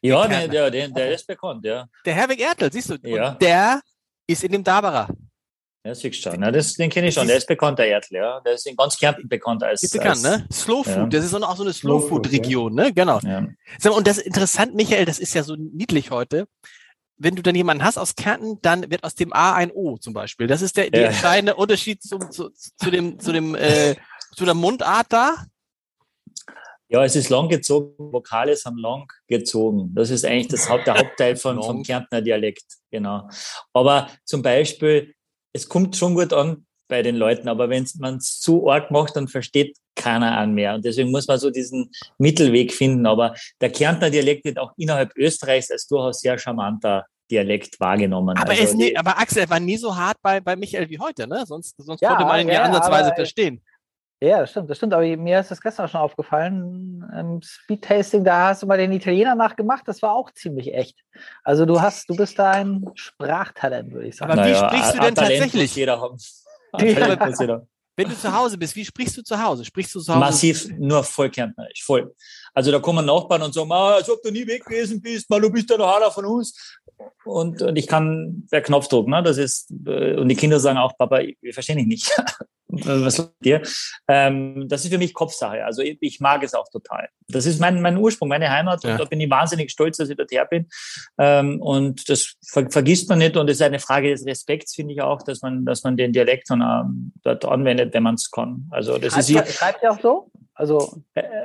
[0.03, 1.87] Ja, den, der, der, der ist bekannt, ja.
[2.05, 2.97] Der Herwig Ertel, siehst du?
[3.03, 3.33] Ja.
[3.33, 3.81] Und der
[4.27, 5.09] ist in dem Dabera.
[5.85, 6.43] Ja, siehst du schon.
[6.43, 7.27] Ja, das, den kenne ich schon.
[7.27, 8.41] Der ist bekannt, der Erdl, ja.
[8.41, 9.83] Der ist in ganz Kärnten bekannt als.
[9.83, 10.47] Ist bekannt, als, ne?
[10.53, 10.97] Slow Food.
[10.97, 11.07] Ja.
[11.07, 12.85] Das ist auch so eine Slow Food Region, ja.
[12.85, 12.93] ne?
[12.93, 13.19] Genau.
[13.21, 13.47] Ja.
[13.91, 16.47] Und das ist interessant, Michael, das ist ja so niedlich heute.
[17.17, 20.15] Wenn du dann jemanden hast aus Kärnten, dann wird aus dem A ein O zum
[20.15, 20.47] Beispiel.
[20.47, 23.97] Das ist der, der entscheidende Unterschied zum, zu, zu dem, zu dem, äh,
[24.35, 25.35] zu der Mundart da.
[26.91, 28.13] Ja, es ist lang gezogen.
[28.13, 29.95] Vokale sind lang gezogen.
[29.95, 32.65] Das ist eigentlich das Haupt, der Hauptteil von, vom Kärntner Dialekt.
[32.91, 33.29] Genau.
[33.73, 35.15] Aber zum Beispiel,
[35.53, 39.15] es kommt schon gut an bei den Leuten, aber wenn man es zu arg macht,
[39.15, 40.75] dann versteht keiner an mehr.
[40.75, 43.07] Und deswegen muss man so diesen Mittelweg finden.
[43.07, 48.37] Aber der Kärntner Dialekt wird auch innerhalb Österreichs als durchaus sehr charmanter Dialekt wahrgenommen.
[48.37, 51.45] Aber, also nie, aber Axel war nie so hart bei, bei Michael wie heute, ne?
[51.47, 53.63] Sonst, sonst ja, konnte man ihn ja, ja ansatzweise verstehen.
[54.23, 54.93] Ja, das stimmt, das stimmt.
[54.93, 57.03] Aber mir ist das gestern schon aufgefallen.
[57.19, 60.99] Im Speed-Tasting, da hast du mal den Italiener nachgemacht, das war auch ziemlich echt.
[61.43, 64.33] Also du hast, du bist da ein Sprachtalent, würde ich sagen.
[64.33, 65.75] Aber wie naja, sprichst du denn tatsächlich?
[65.75, 66.19] Jeder haben.
[66.79, 67.63] Ja.
[67.97, 69.65] Wenn du zu Hause bist, wie sprichst du zu Hause?
[69.65, 70.21] Sprichst du zu Hause?
[70.21, 72.15] Massiv, nur voll Kärntnerisch, voll.
[72.55, 75.41] Also da kommen Nachbarn und sagen, ah, als ob du nie weg gewesen bist, mal
[75.41, 76.79] du bist ja noch einer von uns.
[77.25, 79.23] Und, und ich kann per Knopfdruck, ne?
[79.23, 82.23] Das ist, äh, und die Kinder sagen auch, Papa, wir verstehen dich nicht.
[82.85, 83.63] was mit dir?
[84.09, 85.65] Ähm, das ist für mich Kopfsache.
[85.65, 87.09] Also ich, ich, mag es auch total.
[87.29, 88.85] Das ist mein, mein Ursprung, meine Heimat.
[88.85, 88.93] Ja.
[88.93, 90.67] Und da bin ich wahnsinnig stolz, dass ich dort her bin.
[91.19, 93.37] Ähm, und das ver vergisst man nicht.
[93.37, 96.13] Und es ist eine Frage des Respekts, finde ich auch, dass man, dass man den
[96.13, 98.67] Dialekt dann, ähm, dort anwendet, wenn man es kann.
[98.71, 99.57] Also das schreibt, ist.
[99.57, 100.31] Schreibt ihr auch so?
[100.61, 100.93] Also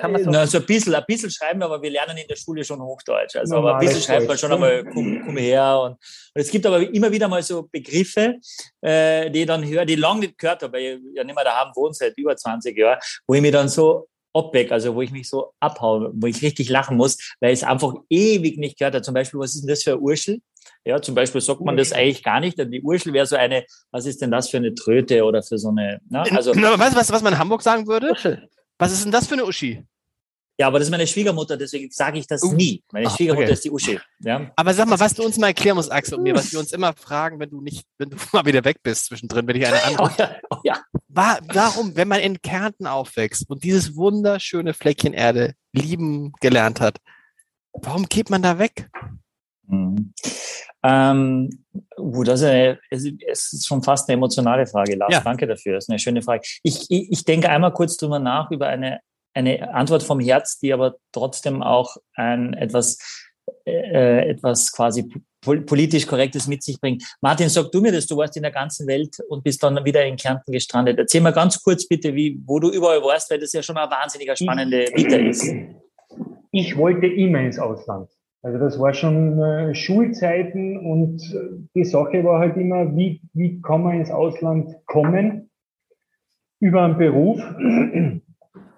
[0.02, 2.36] kann man so, na, so ein bisschen, ein bisschen schreiben, aber wir lernen in der
[2.36, 3.38] Schule schon Hochdeutsch.
[3.38, 5.80] Also aber ein bisschen schreibt man schon einmal, komm, komm her.
[5.80, 6.00] Und, und,
[6.34, 8.36] es gibt aber immer wieder mal so Begriffe,
[8.82, 11.34] äh, die ich dann höre, die ich lange nicht gehört habe, weil ich ja nicht
[11.34, 15.02] mehr daheim wohne seit über 20 Jahren, wo ich mir dann so abweg, also wo
[15.02, 18.78] ich mich so abhaue, wo ich richtig lachen muss, weil ich es einfach ewig nicht
[18.78, 19.02] gehört habe.
[19.02, 20.42] Zum Beispiel, was ist denn das für ein Urschel?
[20.84, 22.58] Ja, zum Beispiel sagt man das eigentlich gar nicht.
[22.60, 25.70] Die Urschel wäre so eine, was ist denn das für eine Tröte oder für so
[25.70, 26.24] eine, ne?
[26.32, 26.54] Also.
[26.54, 28.10] Weißt du, was, was man in Hamburg sagen würde?
[28.10, 28.50] Urschel.
[28.78, 29.86] Was ist denn das für eine Uschi?
[30.58, 32.54] Ja, aber das ist meine Schwiegermutter, deswegen sage ich das uh.
[32.54, 32.82] nie.
[32.92, 33.54] Meine Ach, Schwiegermutter okay.
[33.54, 34.00] ist die Uschi.
[34.20, 34.52] Ja?
[34.56, 36.72] Aber sag mal, was du uns mal erklären musst, Axel und mir, was wir uns
[36.72, 39.84] immer fragen, wenn du nicht, wenn du mal wieder weg bist zwischendrin, wenn ich eine
[39.84, 40.06] andere.
[40.06, 40.82] Oh ja, oh ja.
[41.08, 47.00] War, warum, wenn man in Kärnten aufwächst und dieses wunderschöne Fleckchen Erde lieben gelernt hat,
[47.74, 48.90] warum geht man da weg?
[49.68, 50.14] Mhm.
[50.84, 51.50] Ähm,
[51.96, 53.06] gut, also es
[53.54, 55.14] ist schon fast eine emotionale Frage, Lars.
[55.14, 55.22] Ja.
[55.22, 55.76] Danke dafür.
[55.76, 56.44] Das ist eine schöne Frage.
[56.62, 59.00] Ich, ich, ich denke einmal kurz drüber nach über eine,
[59.34, 63.00] eine Antwort vom Herz, die aber trotzdem auch ein etwas,
[63.66, 65.10] äh, etwas quasi
[65.42, 67.04] politisch Korrektes mit sich bringt.
[67.22, 70.06] Martin, sag du mir das, du warst in der ganzen Welt und bist dann wieder
[70.06, 71.00] in Kärnten gestrandet.
[71.00, 73.90] Erzähl mal ganz kurz bitte, wie, wo du überall warst, weil das ja schon eine
[73.90, 75.52] wahnsinniger spannende Vita ist.
[76.52, 78.10] Ich wollte immer ins Ausland.
[78.46, 83.60] Also das war schon äh, Schulzeiten und äh, die Sache war halt immer, wie, wie
[83.60, 85.50] kann man ins Ausland kommen
[86.60, 87.42] über einen Beruf.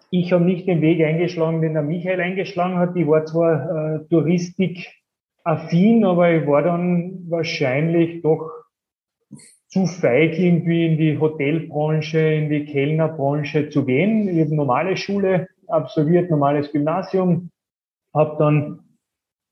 [0.09, 2.95] Ich habe nicht den Weg eingeschlagen, den der Michael eingeschlagen hat.
[2.95, 8.49] Ich war zwar äh, touristikaffin, aber ich war dann wahrscheinlich doch
[9.67, 14.29] zu feig, irgendwie in die Hotelbranche, in die Kellnerbranche zu gehen.
[14.29, 17.49] Ich habe normale Schule absolviert, normales Gymnasium,
[18.13, 18.86] habe dann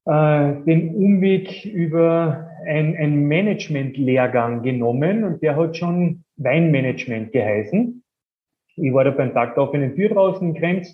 [0.05, 8.03] äh, den Umweg über ein, ein Management-Lehrgang genommen und der hat schon Weinmanagement geheißen.
[8.77, 10.85] Ich war da beim Tag der offenen Tür draußen in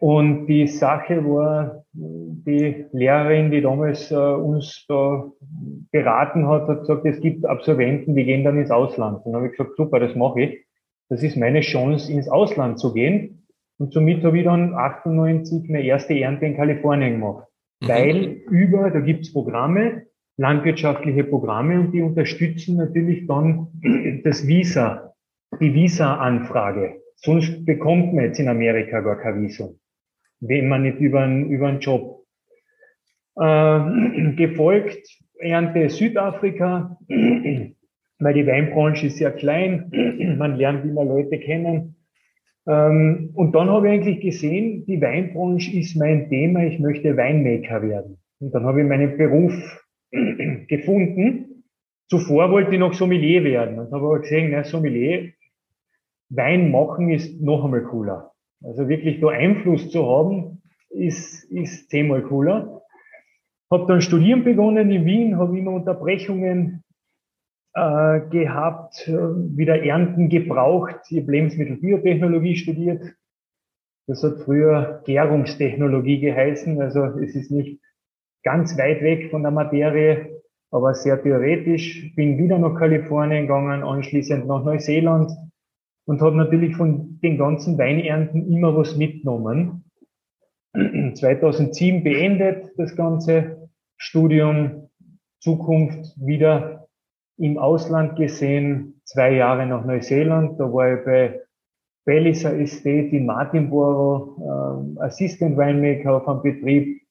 [0.00, 5.30] und die Sache war, die Lehrerin, die damals äh, uns da
[5.92, 9.24] beraten hat, hat gesagt, es gibt Absolventen, die gehen dann ins Ausland.
[9.24, 10.66] Und dann habe ich gesagt, super, das mache ich.
[11.08, 13.41] Das ist meine Chance, ins Ausland zu gehen.
[13.82, 17.48] Und somit habe ich dann 98 meine erste Ernte in Kalifornien gemacht.
[17.80, 17.88] Mhm.
[17.88, 18.16] Weil
[18.48, 20.06] über, da gibt's Programme,
[20.36, 23.66] landwirtschaftliche Programme und die unterstützen natürlich dann
[24.22, 25.12] das Visa,
[25.60, 27.00] die Visa-Anfrage.
[27.16, 29.80] Sonst bekommt man jetzt in Amerika gar kein Visum,
[30.38, 32.24] wenn man nicht über einen, über einen Job.
[33.36, 35.08] Äh, gefolgt
[35.40, 39.90] Ernte Südafrika, weil die Weinbranche ist sehr klein,
[40.38, 41.96] man lernt immer Leute kennen.
[42.66, 47.82] Ähm, und dann habe ich eigentlich gesehen, die Weinbranche ist mein Thema, ich möchte Weinmaker
[47.82, 48.18] werden.
[48.40, 49.52] Und dann habe ich meinen Beruf
[50.68, 51.64] gefunden.
[52.08, 55.32] Zuvor wollte ich noch Sommelier werden und habe aber gesehen, na, Sommelier,
[56.28, 58.32] Wein machen ist noch einmal cooler.
[58.62, 62.82] Also wirklich da Einfluss zu haben, ist, ist zehnmal cooler.
[63.70, 66.81] Habe dann studieren begonnen in Wien, habe immer Unterbrechungen
[67.74, 71.00] äh, gehabt, äh, wieder Ernten gebraucht.
[71.08, 73.14] Ich habe Lebensmittelbiotechnologie studiert.
[74.06, 76.80] Das hat früher Gärungstechnologie geheißen.
[76.80, 77.80] Also es ist nicht
[78.42, 80.42] ganz weit weg von der Materie.
[80.70, 82.14] aber sehr theoretisch.
[82.16, 85.30] Bin wieder nach Kalifornien gegangen, anschließend nach Neuseeland
[86.06, 89.84] und habe natürlich von den ganzen Weinernten immer was mitgenommen.
[91.14, 93.68] 2007 beendet das ganze
[93.98, 94.88] Studium,
[95.40, 96.81] Zukunft wieder
[97.38, 100.58] im Ausland gesehen, zwei Jahre nach Neuseeland.
[100.58, 101.40] Da war ich bei
[102.04, 107.02] Palliser Estate in Martinborough, äh, Assistant Winemaker auf einem Betrieb.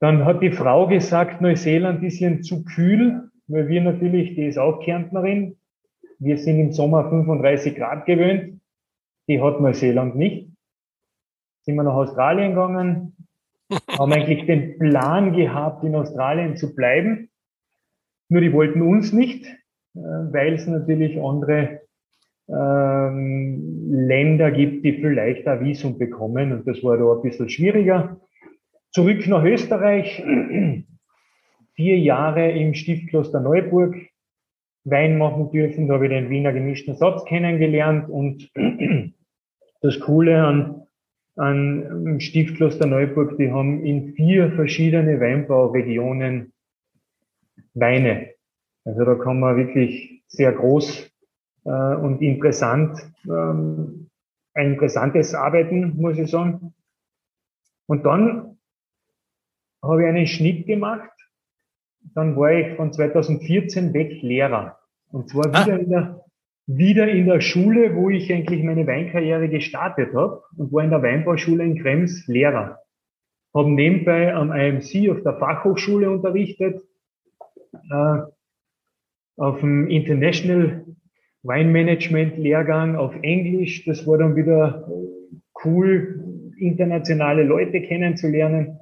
[0.00, 4.58] Dann hat die Frau gesagt, Neuseeland ist ihnen zu kühl, weil wir natürlich, die ist
[4.58, 5.56] auch Kärntnerin,
[6.18, 8.60] wir sind im Sommer 35 Grad gewöhnt,
[9.28, 10.48] die hat Neuseeland nicht.
[11.62, 13.16] Sind wir nach Australien gegangen,
[13.98, 17.28] haben eigentlich den Plan gehabt, in Australien zu bleiben.
[18.32, 21.80] Nur die wollten uns nicht, äh, weil es natürlich andere
[22.48, 26.50] ähm, Länder gibt, die vielleicht ein Visum bekommen.
[26.50, 28.18] Und das war da ein bisschen schwieriger.
[28.90, 30.24] Zurück nach Österreich.
[31.74, 33.96] Vier Jahre im Stiftkloster Neuburg
[34.84, 35.86] Wein machen dürfen.
[35.86, 38.08] Da habe ich den Wiener gemischten Satz kennengelernt.
[38.08, 38.50] Und
[39.82, 40.86] das Coole an,
[41.36, 46.54] an Stiftkloster Neuburg, die haben in vier verschiedene Weinbauregionen
[47.74, 48.30] Weine.
[48.84, 51.10] Also da kann man wirklich sehr groß
[51.64, 54.10] äh, und interessant, ähm,
[54.54, 56.74] ein interessantes Arbeiten, muss ich sagen.
[57.86, 58.58] Und dann
[59.82, 61.10] habe ich einen Schnitt gemacht.
[62.14, 64.78] Dann war ich von 2014 weg Lehrer.
[65.10, 65.64] Und zwar ah.
[65.64, 66.24] wieder, in der,
[66.66, 71.02] wieder in der Schule, wo ich eigentlich meine Weinkarriere gestartet habe und war in der
[71.02, 72.78] Weinbauschule in Krems Lehrer.
[73.54, 76.82] Habe nebenbei am IMC auf der Fachhochschule unterrichtet,
[79.36, 80.84] auf dem International
[81.42, 83.84] Weinmanagement-Lehrgang auf Englisch.
[83.84, 84.88] Das war dann wieder
[85.64, 88.78] cool, internationale Leute kennenzulernen.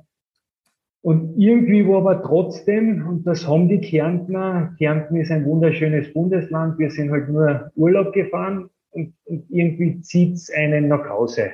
[1.03, 6.79] Und irgendwie war aber trotzdem, und das haben die Kärntner, Kärnten ist ein wunderschönes Bundesland,
[6.79, 11.53] wir sind halt nur Urlaub gefahren und, und irgendwie zieht's einen nach Hause.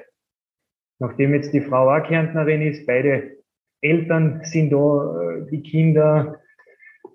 [0.98, 3.36] Nachdem jetzt die Frau auch Kärntnerin ist, beide
[3.82, 6.40] Eltern sind da, äh, die Kinder,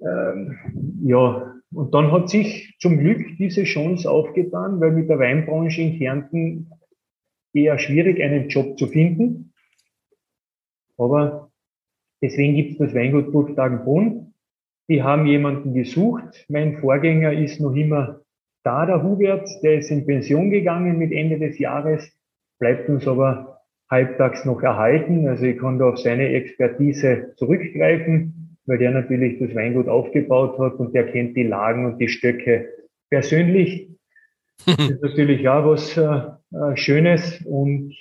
[0.01, 0.57] ähm,
[1.03, 5.97] ja, und dann hat sich zum Glück diese Chance aufgetan, weil mit der Weinbranche in
[5.97, 6.69] Kärnten
[7.53, 9.53] eher schwierig, einen Job zu finden.
[10.97, 11.51] Aber
[12.21, 14.33] deswegen gibt es das Weingut Burgtagenbrunn.
[14.89, 16.45] Die haben jemanden gesucht.
[16.49, 18.21] Mein Vorgänger ist noch immer
[18.63, 19.49] da, der Hubert.
[19.63, 22.11] Der ist in Pension gegangen mit Ende des Jahres,
[22.59, 25.27] bleibt uns aber halbtags noch erhalten.
[25.27, 30.73] Also ich kann da auf seine Expertise zurückgreifen weil der natürlich das Weingut aufgebaut hat
[30.75, 32.69] und der kennt die Lagen und die Stöcke
[33.09, 33.89] persönlich.
[34.65, 37.95] Das ist natürlich auch was äh, äh, Schönes und,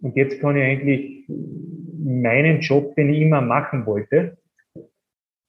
[0.00, 4.38] und jetzt kann ich eigentlich meinen Job, den ich immer machen wollte,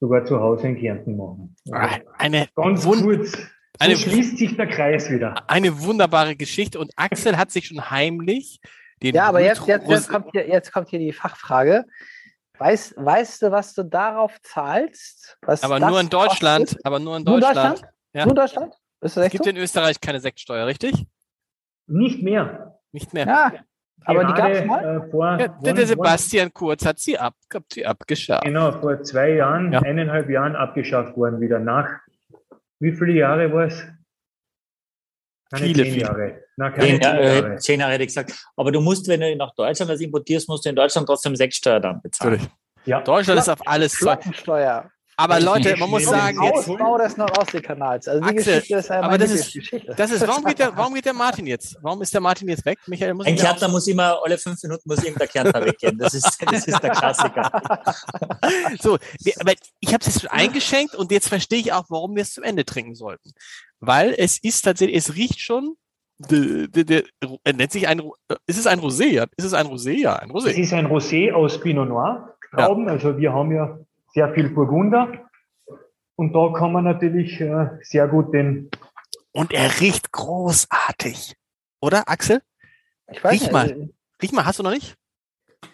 [0.02, 1.56] sogar zu Hause in Kärnten machen.
[1.72, 3.32] Also eine ganz kurz.
[3.32, 3.40] So
[3.80, 5.34] eine, schließt sich der Kreis wieder.
[5.48, 8.60] Eine wunderbare Geschichte und Axel hat sich schon heimlich
[9.02, 11.86] den Ja, aber jetzt, jetzt, jetzt, kommt hier, jetzt kommt hier die Fachfrage.
[12.60, 15.38] Weißt, weißt du, was du darauf zahlst?
[15.42, 16.66] aber nur in Deutschland.
[16.66, 16.86] Kostet?
[16.86, 17.56] Aber nur in Deutschland.
[17.56, 17.94] Nur Deutschland?
[18.14, 18.26] Ja.
[18.26, 18.74] Nur Deutschland?
[19.02, 19.50] es gibt so?
[19.50, 21.06] in Österreich keine Sektsteuer, richtig?
[21.88, 22.80] Nicht mehr.
[22.92, 23.26] Nicht mehr.
[23.26, 23.52] Ja,
[24.06, 24.84] aber die gab es mal.
[24.84, 28.46] Äh, vor, ja, der, der Sebastian Kurz hat sie, ab, hat sie abgeschafft.
[28.46, 29.82] Genau, vor zwei Jahren, ja.
[29.82, 31.60] eineinhalb Jahren abgeschafft worden wieder.
[31.60, 31.90] Nach
[32.80, 33.84] wie viele Jahre war es?
[35.54, 36.44] Keine viele, zehn Jahre.
[36.58, 37.58] Na, zehn, Jahre.
[37.58, 38.34] zehn Jahre hätte ich gesagt.
[38.56, 41.80] Aber du musst, wenn du nach Deutschland das importierst, musst du in Deutschland trotzdem Sechssteuer
[41.80, 42.34] dann bezahlen.
[42.34, 42.52] Natürlich.
[42.86, 43.02] Ja.
[43.02, 44.90] Deutschland ist auf alles Flottensteuer.
[45.16, 48.08] Aber Leute, man muss sagen, jetzt Ausbau des Nordostseekanals.
[48.08, 49.94] Also die Axel, Geschichte ist ja aber das ist, Geschichte.
[49.96, 51.78] das ist, warum geht der, warum geht der Martin jetzt?
[51.82, 52.80] Warum ist der Martin jetzt weg?
[52.88, 55.98] Michael muss Ein Kärntner muss immer alle fünf Minuten muss irgendein Kärntner weggehen.
[56.00, 57.52] Das ist, das ist der Klassiker.
[58.82, 58.98] so,
[59.40, 62.44] aber ich habe es schon eingeschenkt und jetzt verstehe ich auch, warum wir es zum
[62.44, 63.34] Ende trinken sollten.
[63.86, 65.76] Weil es ist tatsächlich, es riecht schon
[66.30, 67.04] De, de, de,
[67.44, 68.02] er nennt sich ein,
[68.46, 69.08] ist es ein Rosé?
[69.08, 69.26] Ja?
[69.36, 69.94] Ist es ein Rosé?
[69.94, 70.52] Ja, ein Rosé.
[70.52, 72.86] Es ist ein Rosé aus Pinot Noir Trauben.
[72.86, 72.94] Ja.
[72.94, 73.78] Also wir haben ja
[74.14, 75.30] sehr viel Burgunder.
[76.16, 78.70] Und da kann man natürlich äh, sehr gut den.
[79.32, 81.36] Und er riecht großartig.
[81.82, 82.42] Oder, Axel?
[83.12, 83.52] Ich weiß Riech nicht.
[83.52, 83.90] mal.
[84.22, 84.96] Riech mal, hast du noch nicht?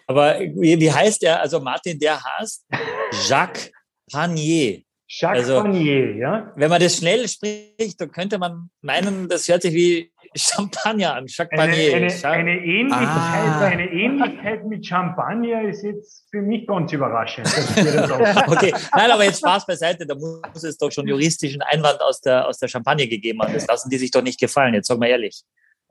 [0.06, 1.40] Aber wie, wie heißt der?
[1.40, 2.66] Also Martin, der heißt
[3.28, 3.70] Jacques
[4.10, 4.82] Panier.
[5.12, 6.52] Jacques also, Panier, ja.
[6.54, 11.26] Wenn man das schnell spricht, dann könnte man meinen, das hört sich wie Champagner an.
[11.26, 11.96] Jacques Panier.
[11.96, 13.60] Eine, eine, eine Ähnlichkeit, ah.
[13.60, 17.48] eine Ähnlichkeit mit Champagner ist jetzt für mich ganz überraschend.
[18.46, 20.06] okay, nein, aber jetzt Spaß beiseite.
[20.06, 23.52] Da muss es doch schon juristischen Einwand aus der, aus der Champagne gegeben haben.
[23.52, 24.74] Das lassen die sich doch nicht gefallen.
[24.74, 25.42] Jetzt sag mal ehrlich.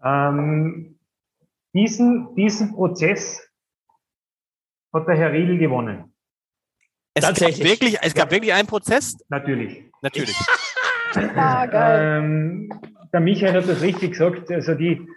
[0.02, 0.98] Ähm,
[1.74, 3.46] diesen, diesen Prozess
[4.94, 6.09] hat der Herr Riedel gewonnen.
[7.14, 7.60] Es Tatsächlich.
[7.60, 9.18] Gab wirklich, es gab wirklich einen Prozess?
[9.30, 9.84] Natürlich.
[10.02, 10.36] Natürlich.
[11.36, 12.24] ah, geil.
[12.24, 12.70] Ähm,
[13.12, 14.52] der Michael hat das richtig gesagt.
[14.52, 15.08] Also die,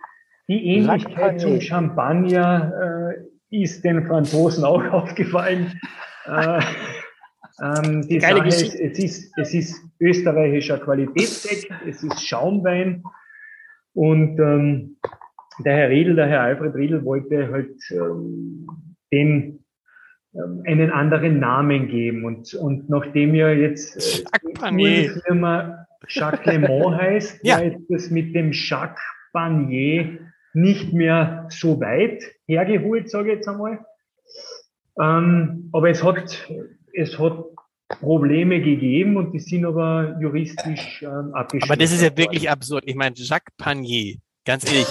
[0.48, 3.14] die Ähnlichkeit zum Champagner
[3.50, 5.78] äh, ist den Franzosen auch aufgefallen.
[6.26, 6.60] äh,
[7.62, 13.04] ähm, die Geile Sache ist, es ist, es ist österreichischer Qualitätssekt, es ist Schaumwein
[13.92, 14.96] und ähm,
[15.58, 18.66] der Herr Riedel, der Herr Alfred Riedel wollte halt ähm,
[19.12, 19.61] den
[20.34, 22.24] einen anderen Namen geben.
[22.24, 27.60] Und, und nachdem ja jetzt äh, die Firma Jacques Le Mans heißt, ja.
[27.60, 29.02] jetzt das mit dem Jacques
[29.32, 30.18] Panier
[30.54, 33.84] nicht mehr so weit hergeholt, sage ich jetzt einmal.
[35.00, 36.48] Ähm, aber es hat,
[36.92, 37.44] es hat
[37.88, 41.70] Probleme gegeben und die sind aber juristisch ähm, abgeschlossen.
[41.70, 42.84] Aber das ist ja wirklich absurd.
[42.86, 44.86] Ich meine, Jacques Panier, ganz ehrlich,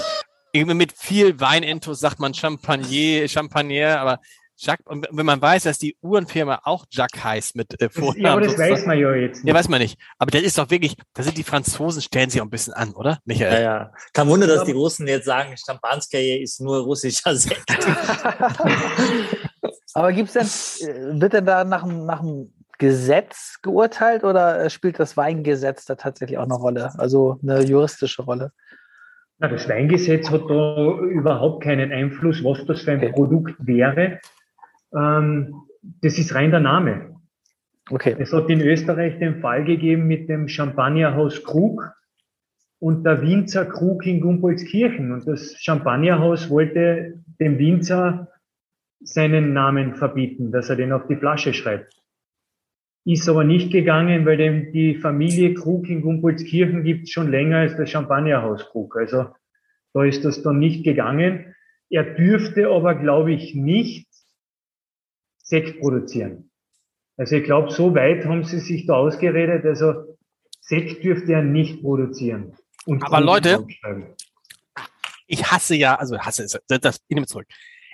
[0.54, 4.20] mit viel Weinintus sagt man Champagner, Champagner, aber
[4.64, 8.22] Jacques, und wenn man weiß, dass die Uhrenfirma auch Jacques heißt mit äh, Vornamen.
[8.22, 9.48] Ja, aber das weiß man ja jetzt nicht.
[9.48, 10.00] Ja, weiß man nicht.
[10.20, 12.94] Aber das ist doch wirklich, da sind die Franzosen, stellen sich auch ein bisschen an,
[12.94, 13.54] oder, Michael?
[13.54, 13.94] Ja, ja.
[14.14, 17.66] Kein Wunder, dass die Russen jetzt sagen, Champanskaje ist nur russischer Sekt.
[19.96, 20.46] aber gibt's denn,
[20.88, 25.96] äh, wird denn da nach, nach dem Gesetz geurteilt oder äh, spielt das Weingesetz da
[25.96, 26.92] tatsächlich auch eine Rolle?
[27.00, 28.52] Also eine juristische Rolle?
[29.42, 33.12] Na, das Weingesetz hat da überhaupt keinen Einfluss, was das für ein okay.
[33.12, 34.20] Produkt wäre.
[34.96, 35.54] Ähm,
[36.02, 37.16] das ist rein der Name.
[37.90, 38.16] Okay.
[38.20, 41.92] Es hat in Österreich den Fall gegeben mit dem Champagnerhaus Krug
[42.80, 45.12] und der Winzer Krug in Gumbolzkirchen.
[45.12, 48.30] Und das Champagnerhaus wollte dem Winzer
[49.02, 51.94] seinen Namen verbieten, dass er den auf die Flasche schreibt.
[53.04, 57.76] Ist aber nicht gegangen, weil dem die Familie Krug in Gumbolzkirchen gibt schon länger als
[57.76, 58.96] das Champagnerhaus Krug.
[58.96, 59.28] Also
[59.94, 61.56] da ist das dann nicht gegangen.
[61.90, 64.11] Er dürfte aber, glaube ich, nicht
[65.52, 66.49] Sekt produzieren.
[67.18, 69.65] Also ich glaube, so weit haben sie sich da ausgeredet.
[69.65, 70.18] Also
[70.61, 72.56] Sekt dürfte er nicht produzieren.
[73.02, 73.68] Aber Leute,
[75.28, 77.48] ich hasse ja, also hasse es, das, ich nehme zurück.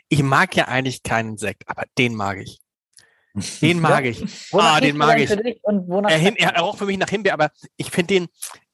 [0.08, 2.60] Ich mag ja eigentlich keinen Sekt, aber den mag ich.
[3.60, 4.12] Den mag ja.
[4.12, 4.54] ich.
[4.54, 5.32] Wonach ah, den mag ich.
[5.32, 8.28] Er, Him, er roch für mich nach Himbeer, aber ich finde den,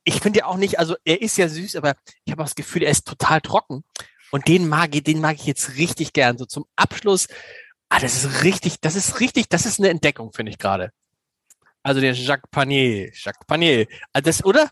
[0.03, 1.95] ich finde ja auch nicht, also er ist ja süß, aber
[2.25, 3.85] ich habe das Gefühl, er ist total trocken.
[4.31, 6.37] Und den mag ich, den mag ich jetzt richtig gern.
[6.37, 7.27] So zum Abschluss
[7.95, 10.89] Ah, das ist richtig, das ist richtig, das ist eine Entdeckung, finde ich gerade.
[11.83, 13.85] Also der Jacques Panier, Jacques Panier.
[14.11, 14.71] Also das, oder?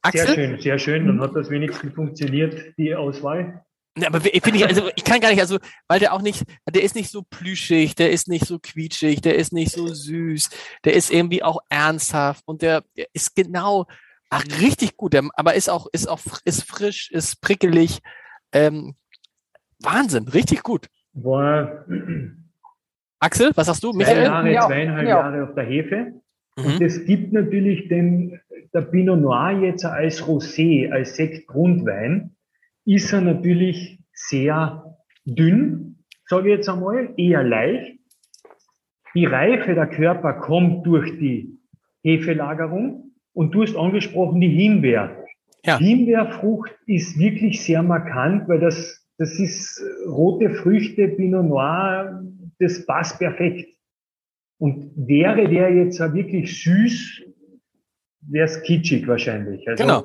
[0.00, 0.26] Axel?
[0.26, 1.06] Sehr schön, sehr schön.
[1.06, 3.62] Dann hat das wenigstens funktioniert, die Auswahl.
[3.98, 6.82] Ja, aber finde ich, also ich kann gar nicht, also, weil der auch nicht, der
[6.82, 10.48] ist nicht so plüschig, der ist nicht so quietschig, der ist nicht so süß,
[10.84, 13.84] der ist irgendwie auch ernsthaft und der, der ist genau,
[14.30, 17.98] ach, richtig gut, der, aber ist auch, ist auch, ist frisch, ist prickelig,
[18.52, 18.94] ähm,
[19.78, 20.86] Wahnsinn, richtig gut.
[21.12, 21.84] War,
[23.22, 23.92] Axel, was sagst du?
[23.92, 24.26] Michael?
[24.26, 25.20] Zwei Jahre, zweieinhalb ja.
[25.20, 26.12] Jahre auf der Hefe.
[26.56, 26.64] Mhm.
[26.64, 28.40] Und es gibt natürlich den,
[28.74, 32.34] der Pinot Noir jetzt als Rosé, als Sektgrundwein,
[32.84, 37.96] ist er natürlich sehr dünn, sage ich jetzt einmal, eher leicht.
[39.14, 41.60] Die Reife der Körper kommt durch die
[42.02, 45.16] Hefelagerung und du hast angesprochen die Himbeer.
[45.64, 45.78] Ja.
[45.78, 52.24] Himbeerfrucht ist wirklich sehr markant, weil das, das ist rote Früchte, Pinot Noir,
[52.62, 53.68] das passt perfekt.
[54.58, 57.22] Und wäre der jetzt wirklich süß,
[58.28, 59.68] wäre es kitschig wahrscheinlich.
[59.68, 60.04] Also genau.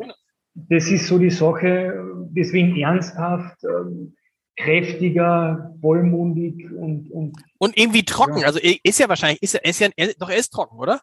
[0.55, 1.93] Das ist so die Sache,
[2.31, 4.15] deswegen ernsthaft, ähm,
[4.55, 7.37] kräftiger, vollmundig und, und.
[7.59, 8.39] Und irgendwie trocken.
[8.39, 8.47] Ja.
[8.47, 10.99] Also ist ja wahrscheinlich, ist er, ist ja, doch er ist trocken, oder?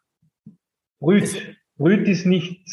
[0.98, 1.56] Brüt.
[1.76, 2.66] Brüt ist nicht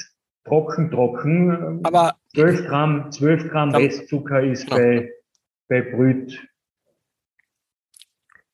[0.44, 1.82] trocken, trocken.
[1.84, 4.78] Aber 12 Gramm, 12 Gramm Restzucker ist genau.
[4.78, 5.12] bei,
[5.70, 6.40] bei Brüt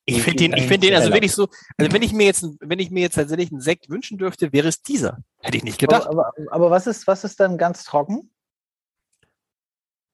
[0.09, 2.79] ich finde den, ich finde den also wirklich so, also wenn ich mir jetzt, wenn
[2.79, 5.17] ich mir jetzt tatsächlich einen Sekt wünschen dürfte, wäre es dieser.
[5.41, 6.07] Hätte ich nicht gedacht.
[6.07, 8.31] Aber, aber, aber was ist, was ist dann ganz trocken?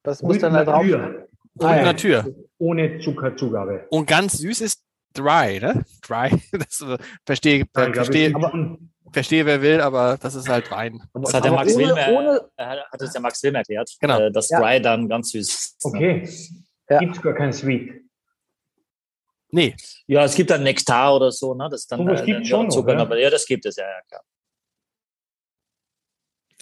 [0.03, 0.81] Was muss dann da drauf?
[0.81, 1.27] Ohne
[1.59, 1.83] ah, ja.
[1.83, 2.35] Natur.
[2.57, 3.85] Ohne Zuckerzugabe.
[3.89, 4.83] Und ganz süß ist
[5.13, 5.85] dry, ne?
[6.01, 6.41] Dry.
[6.51, 8.77] Das äh, verstehe, ja, verstehe, aber,
[9.11, 11.03] verstehe, wer will, aber das ist halt Wein.
[11.13, 13.91] Das hat der Max ohne, Wilm, ohne, hat es der Max Wilm erklärt.
[14.01, 14.19] Genau.
[14.19, 15.85] Äh, dass Dry dann ganz süß ist.
[15.85, 16.27] Okay.
[16.89, 16.97] Ja.
[16.97, 18.02] Gibt es gar kein Sweet.
[19.53, 19.75] Nee.
[20.07, 21.69] Ja, es gibt dann Nektar oder so, ne?
[21.69, 24.21] Das dann oh, äh, gibt schon Zucker, aber ja, das gibt es, ja, ja, klar.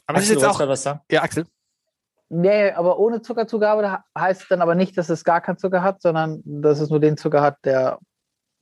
[0.08, 1.00] Aber Axel, das ist jetzt auch, was sagen?
[1.10, 1.46] Ja, Axel.
[2.28, 6.42] Nee, aber ohne Zuckerzugabe heißt dann aber nicht, dass es gar keinen Zucker hat, sondern
[6.46, 7.98] dass es nur den Zucker hat, der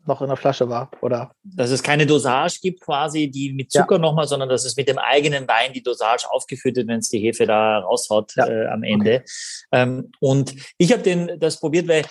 [0.06, 1.32] noch in der Flasche war, oder?
[1.44, 4.02] Dass es keine Dosage gibt quasi, die mit Zucker ja.
[4.02, 7.20] nochmal, sondern dass es mit dem eigenen Wein die Dosage aufgeführt wird, wenn es die
[7.20, 8.48] Hefe da raushaut ja.
[8.48, 9.16] äh, am Ende.
[9.18, 9.26] Okay.
[9.72, 12.06] Ähm, und ich habe den das probiert, weil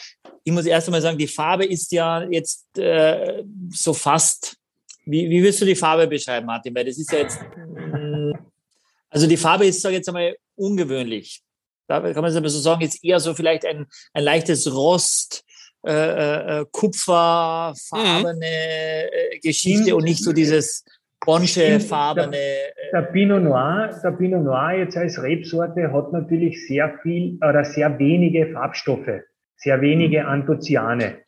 [0.48, 4.56] ich muss erst einmal sagen, die Farbe ist ja jetzt äh, so fast
[5.04, 6.74] wie, wie willst du die Farbe beschreiben, Martin?
[6.74, 7.38] Weil das ist ja jetzt,
[9.10, 11.42] also die Farbe ist, sage ich jetzt einmal, ungewöhnlich.
[11.86, 15.44] Da kann man es aber so sagen, ist eher so vielleicht ein, ein leichtes Rost,
[15.86, 18.42] äh, äh, äh kupferfarbene mhm.
[18.42, 20.84] Äh, Geschichte und nicht so dieses
[21.24, 22.30] Bonsche-farbene.
[22.30, 27.64] Der, der, Pinot Noir, der Pinot Noir jetzt als Rebsorte hat natürlich sehr viel oder
[27.64, 29.22] sehr wenige Farbstoffe,
[29.59, 30.26] sehr wenige.
[30.26, 31.18] Anthocyane.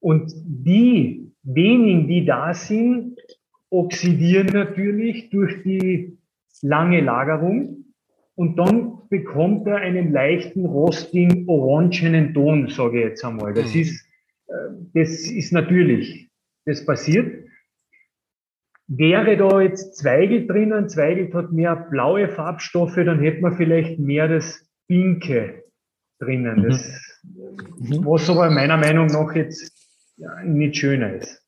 [0.00, 3.18] Und die wenigen, die da sind,
[3.70, 6.18] oxidieren natürlich durch die
[6.62, 7.84] lange Lagerung
[8.34, 13.52] und dann bekommt er einen leichten rostigen, orangenen Ton, sage ich jetzt einmal.
[13.54, 13.80] Das mhm.
[13.80, 14.08] ist,
[14.48, 14.52] äh,
[14.94, 16.30] das ist natürlich.
[16.64, 17.44] Das passiert.
[18.88, 24.28] Wäre da jetzt Zweigelt drinnen, Zweigelt hat mehr blaue Farbstoffe, dann hätte man vielleicht mehr
[24.28, 25.65] das Pinke
[26.18, 26.70] drinnen, mhm.
[26.70, 26.82] das,
[27.78, 28.04] mhm.
[28.06, 29.72] was aber meiner Meinung nach jetzt
[30.44, 31.42] nicht schöner ist.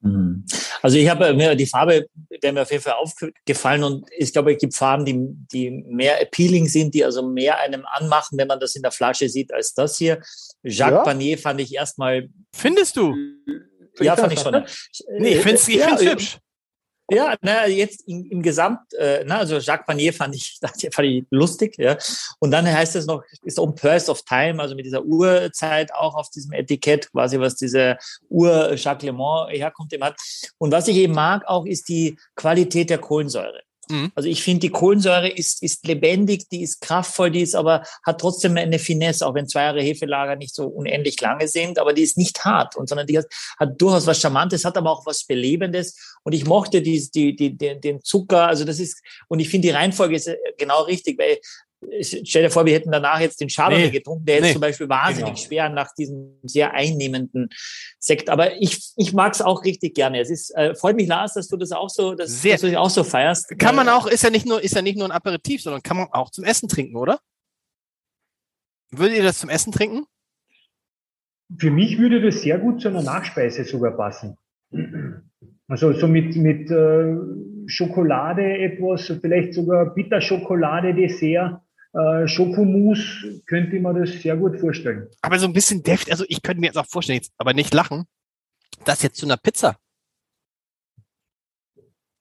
[0.00, 0.44] Mhm.
[0.80, 2.06] Also ich habe mir die Farbe,
[2.40, 5.18] wäre mir auf jeden Fall aufgefallen und ich glaube, es gibt Farben, die,
[5.52, 9.28] die mehr appealing sind, die also mehr einem anmachen, wenn man das in der Flasche
[9.28, 10.20] sieht, als das hier.
[10.62, 11.02] Jacques ja.
[11.02, 12.28] Panier fand ich erstmal.
[12.54, 13.14] Findest du?
[14.00, 14.64] Ja, fand ich schon.
[15.18, 16.38] Nee, ich finde es ja, hübsch.
[17.10, 20.58] Ja, na, jetzt im, im Gesamt, äh, na, also Jacques Panier fand ich,
[20.92, 21.96] fand ich lustig, ja.
[22.38, 26.14] Und dann heißt es noch, ist on Purse of Time, also mit dieser Uhrzeit auch
[26.14, 27.96] auf diesem Etikett, quasi, was diese
[28.28, 30.16] Uhr Jacques Le Mans herkommt, dem hat.
[30.58, 33.62] Und was ich eben mag auch, ist die Qualität der Kohlensäure.
[33.90, 34.12] Mhm.
[34.14, 38.20] Also ich finde, die Kohlensäure ist, ist lebendig, die ist kraftvoll, die ist aber, hat
[38.20, 42.02] trotzdem eine Finesse, auch wenn zwei Jahre Hefelager nicht so unendlich lange sind, aber die
[42.02, 43.26] ist nicht hart und sondern die hat,
[43.58, 46.16] hat durchaus was Charmantes, hat aber auch was Belebendes.
[46.22, 49.74] Und ich mochte die, die, die, den Zucker, also das ist, und ich finde die
[49.74, 51.38] Reihenfolge ist äh, genau richtig, weil
[52.02, 54.88] stell dir vor, wir hätten danach jetzt den Chardonnay nee, getrunken, der nee, zum Beispiel
[54.88, 55.46] wahnsinnig genau.
[55.46, 57.50] schwer nach diesem sehr einnehmenden
[57.98, 58.30] Sekt.
[58.30, 60.20] Aber ich, ich mag es auch richtig gerne.
[60.20, 62.52] Es ist, äh, freut mich, Lars, dass du das auch so, dass, sehr.
[62.52, 63.58] dass du dich auch so feierst.
[63.58, 65.96] Kann man auch, ist ja nicht nur, ist ja nicht nur ein Aperitif, sondern kann
[65.96, 67.20] man auch zum Essen trinken, oder?
[68.90, 70.04] Würdet ihr das zum Essen trinken?
[71.58, 74.36] Für mich würde das sehr gut zu einer Nachspeise sogar passen.
[75.66, 77.16] Also so mit, mit äh,
[77.66, 80.94] Schokolade etwas, vielleicht sogar Bitterschokolade,
[81.94, 85.08] Äh, Schokomousse könnte ich mir das sehr gut vorstellen.
[85.22, 87.72] Aber so ein bisschen deftig, also ich könnte mir jetzt auch vorstellen, jetzt aber nicht
[87.72, 88.04] lachen,
[88.84, 89.76] das jetzt zu einer Pizza.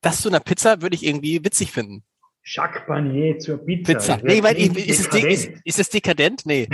[0.02, 2.03] Das zu einer Pizza würde ich irgendwie witzig finden.
[2.44, 3.94] Jacques Panier zur Pizza.
[3.94, 4.18] Pizza.
[4.23, 6.45] Nee, weil ich, ist, es ist, ist es dekadent?
[6.45, 6.69] Nee.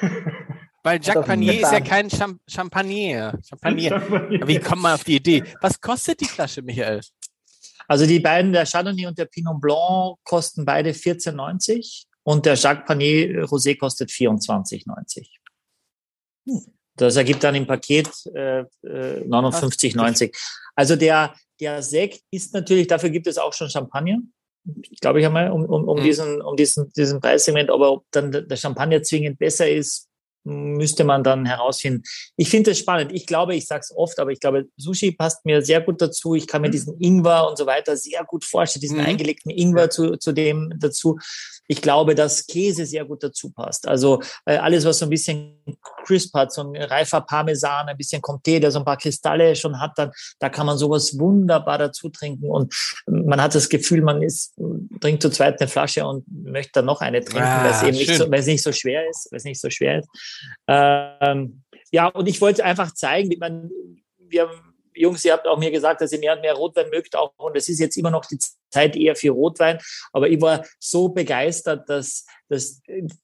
[0.82, 3.38] Weil Jacques Panier ist ja kein Cham Champagner.
[3.46, 4.48] Champagner.
[4.48, 5.44] Wie kommt man auf die Idee?
[5.60, 7.02] Was kostet die Flasche, Michael?
[7.86, 12.86] Also die beiden, der Chardonnay und der Pinot Blanc, kosten beide 14,90 und der Jacques
[12.86, 15.28] Panier Rosé kostet 24,90.
[16.96, 20.24] Das ergibt dann im Paket äh, 59,90.
[20.24, 20.30] Äh,
[20.74, 24.18] also der, der Sekt ist natürlich, dafür gibt es auch schon Champagner.
[24.82, 26.04] Ich glaube, ich einmal um, um, um mhm.
[26.04, 30.09] diesen, um diesen, diesen Preissegment, aber ob dann der Champagner zwingend besser ist,
[30.44, 32.02] müsste man dann herausfinden.
[32.36, 33.12] Ich finde es spannend.
[33.12, 36.34] Ich glaube, ich sage es oft, aber ich glaube, Sushi passt mir sehr gut dazu.
[36.34, 36.72] Ich kann mir mhm.
[36.72, 39.06] diesen Ingwer und so weiter sehr gut vorstellen, diesen mhm.
[39.06, 41.18] eingelegten Ingwer zu, zu dem dazu.
[41.68, 43.86] Ich glaube, dass Käse sehr gut dazu passt.
[43.86, 45.56] Also äh, alles, was so ein bisschen
[46.04, 49.80] crisp hat, so ein reifer Parmesan, ein bisschen Comté, der so ein paar Kristalle schon
[49.80, 52.74] hat, dann da kann man sowas wunderbar dazu trinken und
[53.06, 54.54] man hat das Gefühl, man ist
[55.00, 57.96] trinkt zu zweit eine Flasche und möchte dann noch eine trinken, ah, weil es eben
[57.96, 60.08] nicht so, weil es nicht so schwer ist, weil es nicht so schwer ist.
[60.66, 61.62] Ähm,
[61.92, 63.70] ja, und ich wollte einfach zeigen, wie man,
[64.18, 64.50] wir
[65.00, 67.32] Jungs, ihr habt auch mir gesagt, dass ihr mehr und mehr Rotwein mögt auch.
[67.36, 68.38] Und es ist jetzt immer noch die
[68.70, 69.78] Zeit eher für Rotwein.
[70.12, 72.80] Aber ich war so begeistert, dass, dass,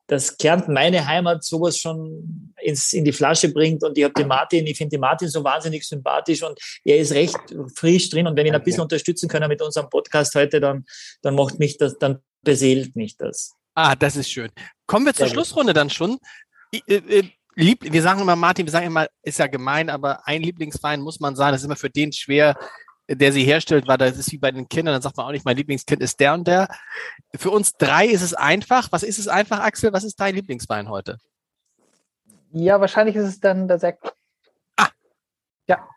[0.07, 3.83] dass Kärnten, meine Heimat, sowas schon ins, in die Flasche bringt.
[3.83, 7.13] Und ich habe den Martin, ich finde den Martin so wahnsinnig sympathisch und er ist
[7.13, 7.39] recht
[7.75, 8.27] frisch drin.
[8.27, 10.85] Und wenn ich ihn ein bisschen unterstützen kann mit unserem Podcast heute, dann,
[11.23, 13.55] dann macht mich das, dann beseelt mich das.
[13.75, 14.51] Ah, das ist schön.
[14.87, 16.19] Kommen wir zur Schlussrunde dann schon.
[16.87, 20.43] Äh, äh, Lieb, wir sagen immer, Martin, wir sagen immer, ist ja gemein, aber ein
[20.43, 22.55] Lieblingswein muss man sagen, das ist immer für den schwer,
[23.09, 25.45] der sie herstellt, weil das ist wie bei den Kindern, dann sagt man auch nicht,
[25.45, 26.69] mein Lieblingskind ist der und der.
[27.35, 28.89] Für uns drei ist es einfach.
[28.91, 29.93] Was ist es einfach, Axel?
[29.93, 31.19] Was ist dein Lieblingswein heute?
[32.53, 34.13] Ja, wahrscheinlich ist es dann der Sekt.
[34.77, 34.89] Ah.
[35.69, 35.89] Ja.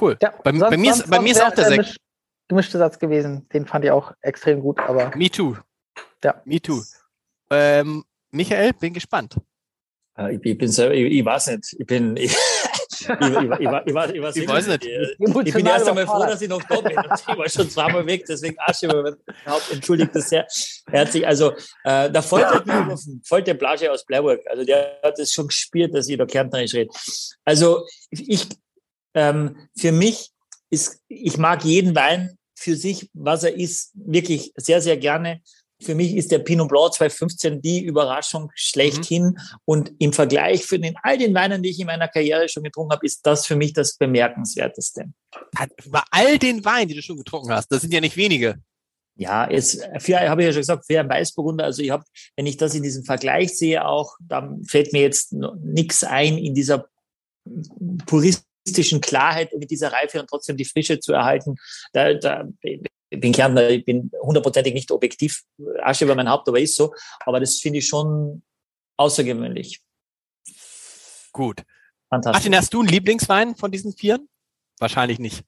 [0.00, 0.16] Cool.
[0.22, 1.96] Ja, bei, sonst, bei, mir ist, bei mir ist auch der Sekt.
[2.48, 3.46] Gemischte Satz gewesen.
[3.50, 5.14] Den fand ich auch extrem gut, aber.
[5.16, 5.56] Me too.
[6.24, 6.40] Ja.
[6.44, 6.82] Me too.
[7.50, 9.36] Ähm, Michael, bin gespannt.
[10.30, 13.70] Ich, ich bin selber, ich, ich, weiß nicht, ich bin, ich, ich, ich, ich, ich,
[13.70, 14.84] weiß, ich, weiß, ich weiß nicht.
[14.84, 16.96] Ich, bin erst einmal froh, dass ich noch da bin.
[17.28, 19.16] Ich war schon zweimal weg, deswegen Asche über.
[19.70, 20.46] Entschuldigt das sehr
[20.90, 21.26] herzlich.
[21.26, 21.52] Also,
[21.84, 22.64] äh, der Volte,
[23.24, 26.90] Volte Blage aus Bleiburg, also der hat es schon gespielt, dass ich da Kärntnerisch rede.
[27.44, 28.48] Also, ich,
[29.14, 30.30] ähm, für mich
[30.70, 35.40] ist, ich mag jeden Wein für sich, was er ist, wirklich sehr, sehr gerne.
[35.80, 39.24] Für mich ist der Pinot Blanc 2015 die Überraschung schlechthin.
[39.24, 39.38] Mhm.
[39.64, 42.92] Und im Vergleich für den, all den Weinen, die ich in meiner Karriere schon getrunken
[42.92, 45.04] habe, ist das für mich das Bemerkenswerteste.
[45.86, 48.56] Bei all den Weinen, die du schon getrunken hast, das sind ja nicht wenige.
[49.14, 52.04] Ja, jetzt habe ich ja schon gesagt, für ein Weißburgunder, also ich habe,
[52.36, 56.54] wenn ich das in diesem Vergleich sehe, auch, dann fällt mir jetzt nichts ein in
[56.54, 56.88] dieser
[58.06, 61.56] puristischen Klarheit und mit dieser Reife und trotzdem die Frische zu erhalten.
[61.92, 62.48] Da, da
[63.10, 65.42] ich bin Kärntner, ich bin hundertprozentig nicht objektiv,
[65.82, 66.92] Asche über mein Haupt, aber ist so.
[67.24, 68.42] Aber das finde ich schon
[68.96, 69.80] außergewöhnlich.
[71.32, 71.62] Gut.
[72.10, 72.44] Fantastisch.
[72.44, 74.28] Martin, hast du einen Lieblingswein von diesen Vieren?
[74.78, 75.44] Wahrscheinlich nicht.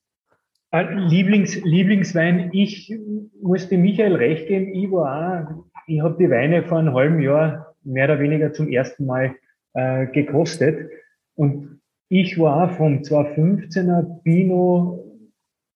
[0.73, 2.95] Äh, Lieblings, Lieblingswein, ich
[3.43, 7.75] musste Michael recht geben, ich war auch, ich habe die Weine vor einem halben Jahr
[7.83, 9.35] mehr oder weniger zum ersten Mal
[9.73, 10.91] äh, gekostet.
[11.35, 15.29] Und ich war vom 2015er Pino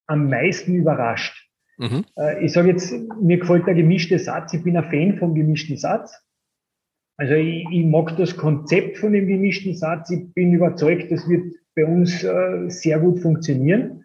[0.06, 1.43] am meisten überrascht.
[1.78, 2.05] Mhm.
[2.16, 4.52] Äh, ich sage jetzt, mir gefällt der gemischte Satz.
[4.55, 6.20] Ich bin ein Fan vom gemischten Satz.
[7.16, 10.10] Also ich, ich mag das Konzept von dem gemischten Satz.
[10.10, 14.05] Ich bin überzeugt, das wird bei uns äh, sehr gut funktionieren.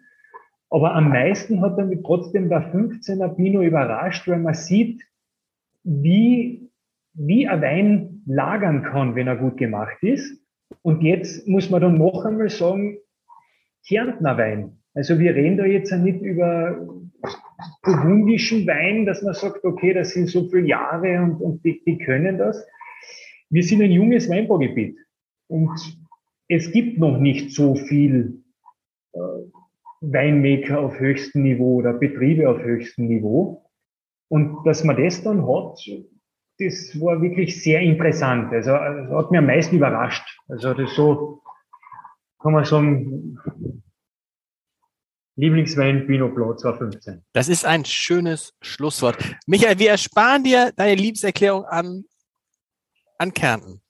[0.70, 5.02] Aber am meisten hat damit trotzdem der 15er Pino überrascht, weil man sieht,
[5.82, 6.70] wie,
[7.14, 10.40] wie ein Wein lagern kann, wenn er gut gemacht ist.
[10.82, 12.98] Und jetzt muss man dann noch einmal sagen,
[13.86, 14.78] Kärntner Wein.
[14.94, 16.86] Also wir reden da jetzt nicht über
[17.82, 21.98] burgundischen Wein, dass man sagt, okay, das sind so viele Jahre und, und die, die
[21.98, 22.66] können das.
[23.48, 24.98] Wir sind ein junges Weinbaugebiet
[25.48, 25.70] und
[26.48, 28.42] es gibt noch nicht so viel
[29.12, 29.18] äh,
[30.00, 33.70] Weinmaker auf höchstem Niveau oder Betriebe auf höchstem Niveau.
[34.28, 35.78] Und dass man das dann hat,
[36.58, 38.52] das war wirklich sehr interessant.
[38.52, 40.38] Also, das hat mich am meisten überrascht.
[40.48, 41.42] Also das so,
[42.40, 43.38] kann man sagen,
[45.36, 47.24] Lieblingswein Pinot Blanc 2015.
[47.32, 49.16] Das ist ein schönes Schlusswort.
[49.46, 52.04] Michael, wir ersparen dir deine Liebeserklärung an,
[53.18, 53.80] an Kärnten.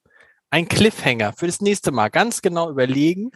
[0.50, 2.08] Ein Cliffhanger für das nächste Mal.
[2.08, 3.30] Ganz genau überlegen.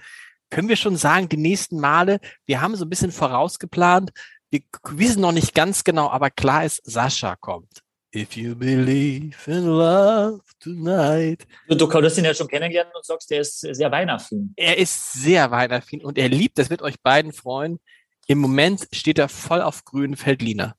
[0.50, 4.12] Können wir schon sagen, die nächsten Male, wir haben so ein bisschen vorausgeplant.
[4.50, 4.60] Wir
[4.90, 7.82] wissen noch nicht ganz genau, aber klar ist, Sascha kommt.
[8.14, 11.44] If you believe in love tonight.
[11.68, 14.52] Du, du hast ihn ja schon kennengelernt und sagst, er ist sehr weinaffin.
[14.54, 17.80] Er ist sehr weinaffin und er liebt, das wird euch beiden freuen,
[18.28, 20.76] im Moment steht er voll auf grünen Feldliner.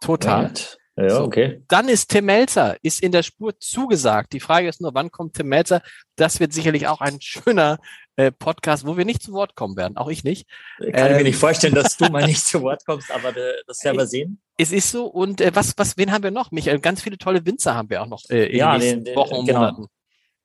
[0.00, 0.52] Total.
[0.96, 1.24] Ja, so.
[1.24, 1.62] okay.
[1.66, 4.32] Dann ist Tim Melzer, ist in der Spur zugesagt.
[4.32, 5.82] Die Frage ist nur, wann kommt Tim Melzer?
[6.14, 7.78] Das wird sicherlich auch ein schöner
[8.16, 9.96] äh, Podcast, wo wir nicht zu Wort kommen werden.
[9.96, 10.48] Auch ich nicht.
[10.78, 13.36] Kann ähm, ich mir nicht ähm, vorstellen, dass du mal nicht zu Wort kommst, aber
[13.36, 14.40] äh, das werden wir sehen.
[14.58, 15.06] Es ist so.
[15.06, 16.50] Und äh, was, was, wen haben wir noch?
[16.50, 19.16] Michael, ganz viele tolle Winzer haben wir auch noch äh, in ja, den nächsten den,
[19.16, 19.60] Wochen und genau.
[19.60, 19.86] Monaten.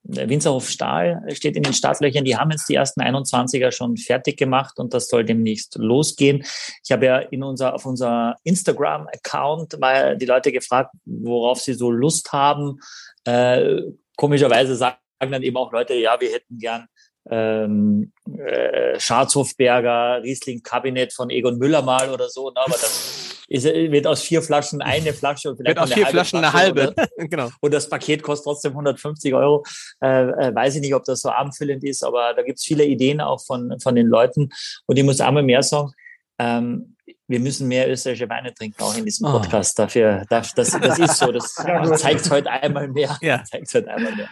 [0.03, 2.25] Winzerhof Stahl steht in den Startlöchern.
[2.25, 6.43] Die haben jetzt die ersten 21er schon fertig gemacht und das soll demnächst losgehen.
[6.83, 11.91] Ich habe ja in unser, auf unser Instagram-Account mal die Leute gefragt, worauf sie so
[11.91, 12.79] Lust haben.
[13.25, 13.81] Äh,
[14.17, 16.87] komischerweise sagen dann eben auch Leute, ja, wir hätten gern
[17.29, 22.49] ähm, äh, Scharzhofberger, Riesling-Kabinett von Egon Müller mal oder so.
[22.49, 22.57] Ne?
[22.57, 26.39] Aber das ist, wird aus vier Flaschen eine Flasche und vielleicht wird aus vier Flaschen
[26.39, 26.95] eine halbe.
[27.17, 27.49] genau.
[27.59, 29.63] Und das Paket kostet trotzdem 150 Euro.
[30.01, 33.21] Äh, äh, weiß ich nicht, ob das so abendfüllend ist, aber da gibt's viele Ideen
[33.21, 34.49] auch von, von den Leuten.
[34.87, 35.91] Und ich muss einmal mehr sagen,
[36.39, 36.95] ähm,
[37.27, 39.39] wir müssen mehr österreichische Weine trinken, auch in diesem oh.
[39.39, 39.79] Podcast.
[39.79, 39.83] Oh.
[39.83, 41.31] Dafür, das, das, das ist so.
[41.31, 41.53] Das
[42.01, 43.17] zeigt heute heute einmal mehr.
[43.21, 43.43] Ja.
[43.53, 44.29] Heute einmal mehr.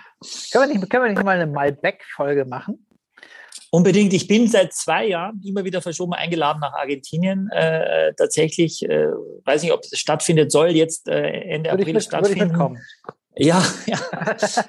[0.51, 2.85] Können wir nicht, können wir nicht mal eine Malbec-Folge machen?
[3.72, 4.14] Unbedingt.
[4.14, 7.49] Ich bin seit zwei Jahren immer wieder verschoben eingeladen nach Argentinien.
[7.51, 9.07] Äh, tatsächlich, äh,
[9.45, 12.77] weiß nicht, ob es stattfindet, soll jetzt äh, Ende würde April mit, stattfinden.
[13.35, 13.99] Ja, ja,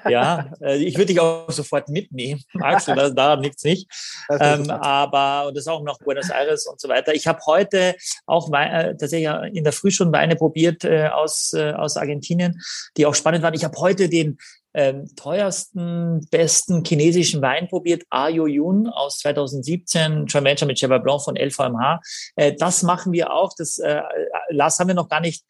[0.09, 0.51] ja.
[0.61, 3.89] Äh, ich würde dich auch sofort mitnehmen, Axel, das, daran liegt nicht.
[4.29, 7.13] Ähm, aber, und das auch noch Buenos Aires und so weiter.
[7.13, 11.53] Ich habe heute auch Weine, äh, tatsächlich in der Früh schon Weine probiert äh, aus,
[11.53, 12.61] äh, aus Argentinien,
[12.97, 13.53] die auch spannend waren.
[13.53, 14.37] Ich habe heute den
[14.73, 21.21] ähm, teuersten, besten chinesischen Wein probiert, Ayo Yun aus 2017, Joint Venture mit Cheval Blanc
[21.21, 21.99] von LVMH.
[22.35, 23.51] Äh, das machen wir auch.
[23.57, 24.01] Das äh,
[24.49, 25.43] Lars haben wir noch gar nicht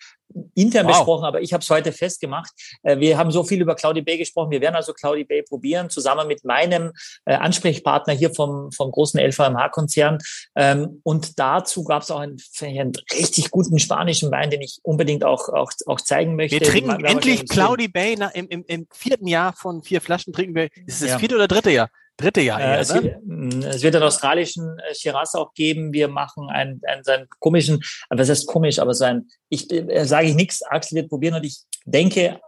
[0.56, 0.98] intern wow.
[0.98, 2.52] besprochen, aber ich habe es heute festgemacht.
[2.84, 4.52] Äh, wir haben so viel über Cloudy Bay gesprochen.
[4.52, 6.92] Wir werden also Cloudy Bay probieren, zusammen mit meinem
[7.26, 10.20] äh, Ansprechpartner hier vom, vom großen LVMH-Konzern.
[10.56, 15.24] Ähm, und dazu gab es auch einen, einen, richtig guten spanischen Wein, den ich unbedingt
[15.24, 16.60] auch, auch, auch zeigen möchte.
[16.60, 20.56] Wir trinken endlich Cloudy Bay na, im, im, im vierten Jahr von vier Flaschen trinken
[20.56, 20.66] wir.
[20.86, 21.20] Ist es das ja.
[21.20, 21.90] vierte oder dritte Jahr?
[22.22, 23.20] Dritte Jahr eher, äh, es, ne?
[23.24, 25.92] Mm, es, wird einen australischen äh, Shiraz auch geben.
[25.94, 30.36] Wir machen einen, einen seinen komischen, was heißt komisch, aber sein, ich äh, sage ich
[30.36, 32.40] nichts, Axel wird probieren und ich denke, äh,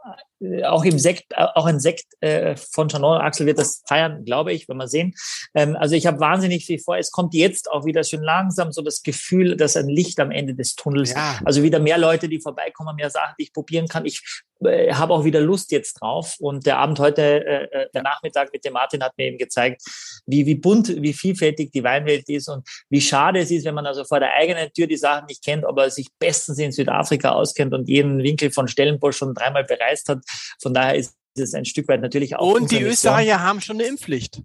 [0.66, 4.54] auch im Sekt, äh, auch ein Sekt äh, von Chanel Axel wird das feiern, glaube
[4.54, 5.14] ich, wenn wir sehen.
[5.54, 6.98] Ähm, also ich habe wahnsinnig viel vor.
[6.98, 10.54] Es kommt jetzt auch wieder schön langsam so das Gefühl, dass ein Licht am Ende
[10.54, 11.14] des Tunnels.
[11.14, 11.40] Ja.
[11.46, 14.06] Also wieder mehr Leute, die vorbeikommen, mehr Sachen, die ich probieren kann.
[14.06, 14.22] Ich
[14.66, 16.36] äh, habe auch wieder Lust jetzt drauf.
[16.40, 19.82] Und der Abend heute, äh, äh, der Nachmittag mit dem Martin hat mir eben gezeigt,
[20.26, 23.86] wie, wie bunt, wie vielfältig die Weinwelt ist und wie schade es ist, wenn man
[23.86, 27.74] also vor der eigenen Tür die Sachen nicht kennt, aber sich bestens in Südafrika auskennt
[27.74, 30.20] und jeden Winkel von Stellenbosch schon dreimal bereist hat.
[30.62, 32.56] Von daher ist es ein Stück weit natürlich auch.
[32.56, 34.42] Und die Österreicher haben schon eine Impfpflicht.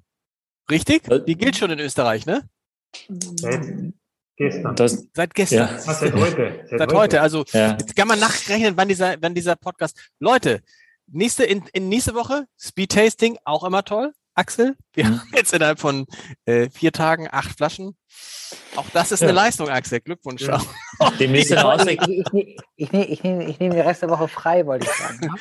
[0.71, 1.03] Richtig?
[1.27, 2.49] Die gilt schon in Österreich, ne?
[4.39, 4.77] Gestern.
[4.77, 5.59] Das, seit gestern.
[5.59, 5.81] Ja.
[5.87, 6.65] Ah, seit heute.
[6.71, 7.21] Seit, seit heute.
[7.21, 7.73] Also ja.
[7.73, 9.99] jetzt kann man nachrechnen, wann dieser, wann dieser Podcast.
[10.21, 10.63] Leute,
[11.09, 14.13] nächste in, in nächste Woche Speed Tasting auch immer toll.
[14.39, 15.21] Axel, wir mhm.
[15.21, 16.07] haben jetzt innerhalb von
[16.47, 17.97] äh, vier Tagen acht Flaschen.
[18.77, 19.29] Auch das ist ja.
[19.29, 20.01] eine Leistung, Axel.
[20.01, 20.43] Glückwunsch.
[20.43, 20.61] Ja.
[21.19, 24.65] Demnächst ich, ich, ich, ich, nehme, ich, nehme, ich nehme die Rest der Woche frei,
[24.65, 25.35] wollte ich sagen.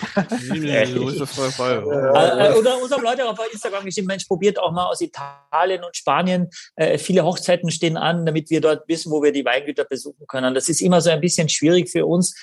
[2.52, 5.96] äh, oder uns haben Leute auf Instagram geschrieben, Mensch, probiert auch mal aus Italien und
[5.96, 6.50] Spanien.
[6.76, 10.54] Äh, viele Hochzeiten stehen an, damit wir dort wissen, wo wir die Weingüter besuchen können.
[10.54, 12.36] Das ist immer so ein bisschen schwierig für uns,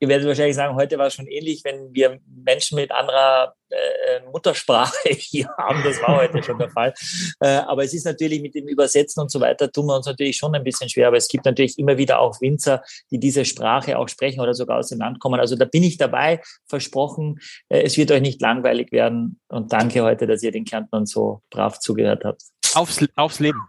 [0.00, 4.20] ihr werdet wahrscheinlich sagen, heute war es schon ähnlich, wenn wir Menschen mit anderer äh,
[4.30, 5.82] Muttersprache hier haben.
[5.84, 6.92] Das war heute schon der Fall.
[7.40, 10.36] Äh, aber es ist natürlich mit dem Übersetzen und so weiter, tun wir uns natürlich
[10.36, 11.08] schon ein bisschen schwer.
[11.08, 14.78] Aber es gibt natürlich immer wieder auch Winzer, die diese Sprache auch sprechen oder sogar
[14.78, 15.40] aus dem Land kommen.
[15.40, 17.40] Also da bin ich dabei, versprochen.
[17.68, 19.40] Äh, es wird euch nicht langweilig werden.
[19.48, 22.42] Und danke heute, dass ihr den Kärntnern so brav zugehört habt.
[22.74, 23.60] Aufs, aufs Leben.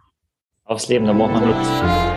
[0.65, 2.16] Aufs Leben, da machen wir mit.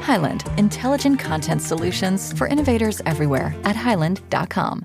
[0.00, 4.78] Highland, intelligent content solutions for innovators everywhere at highland.com.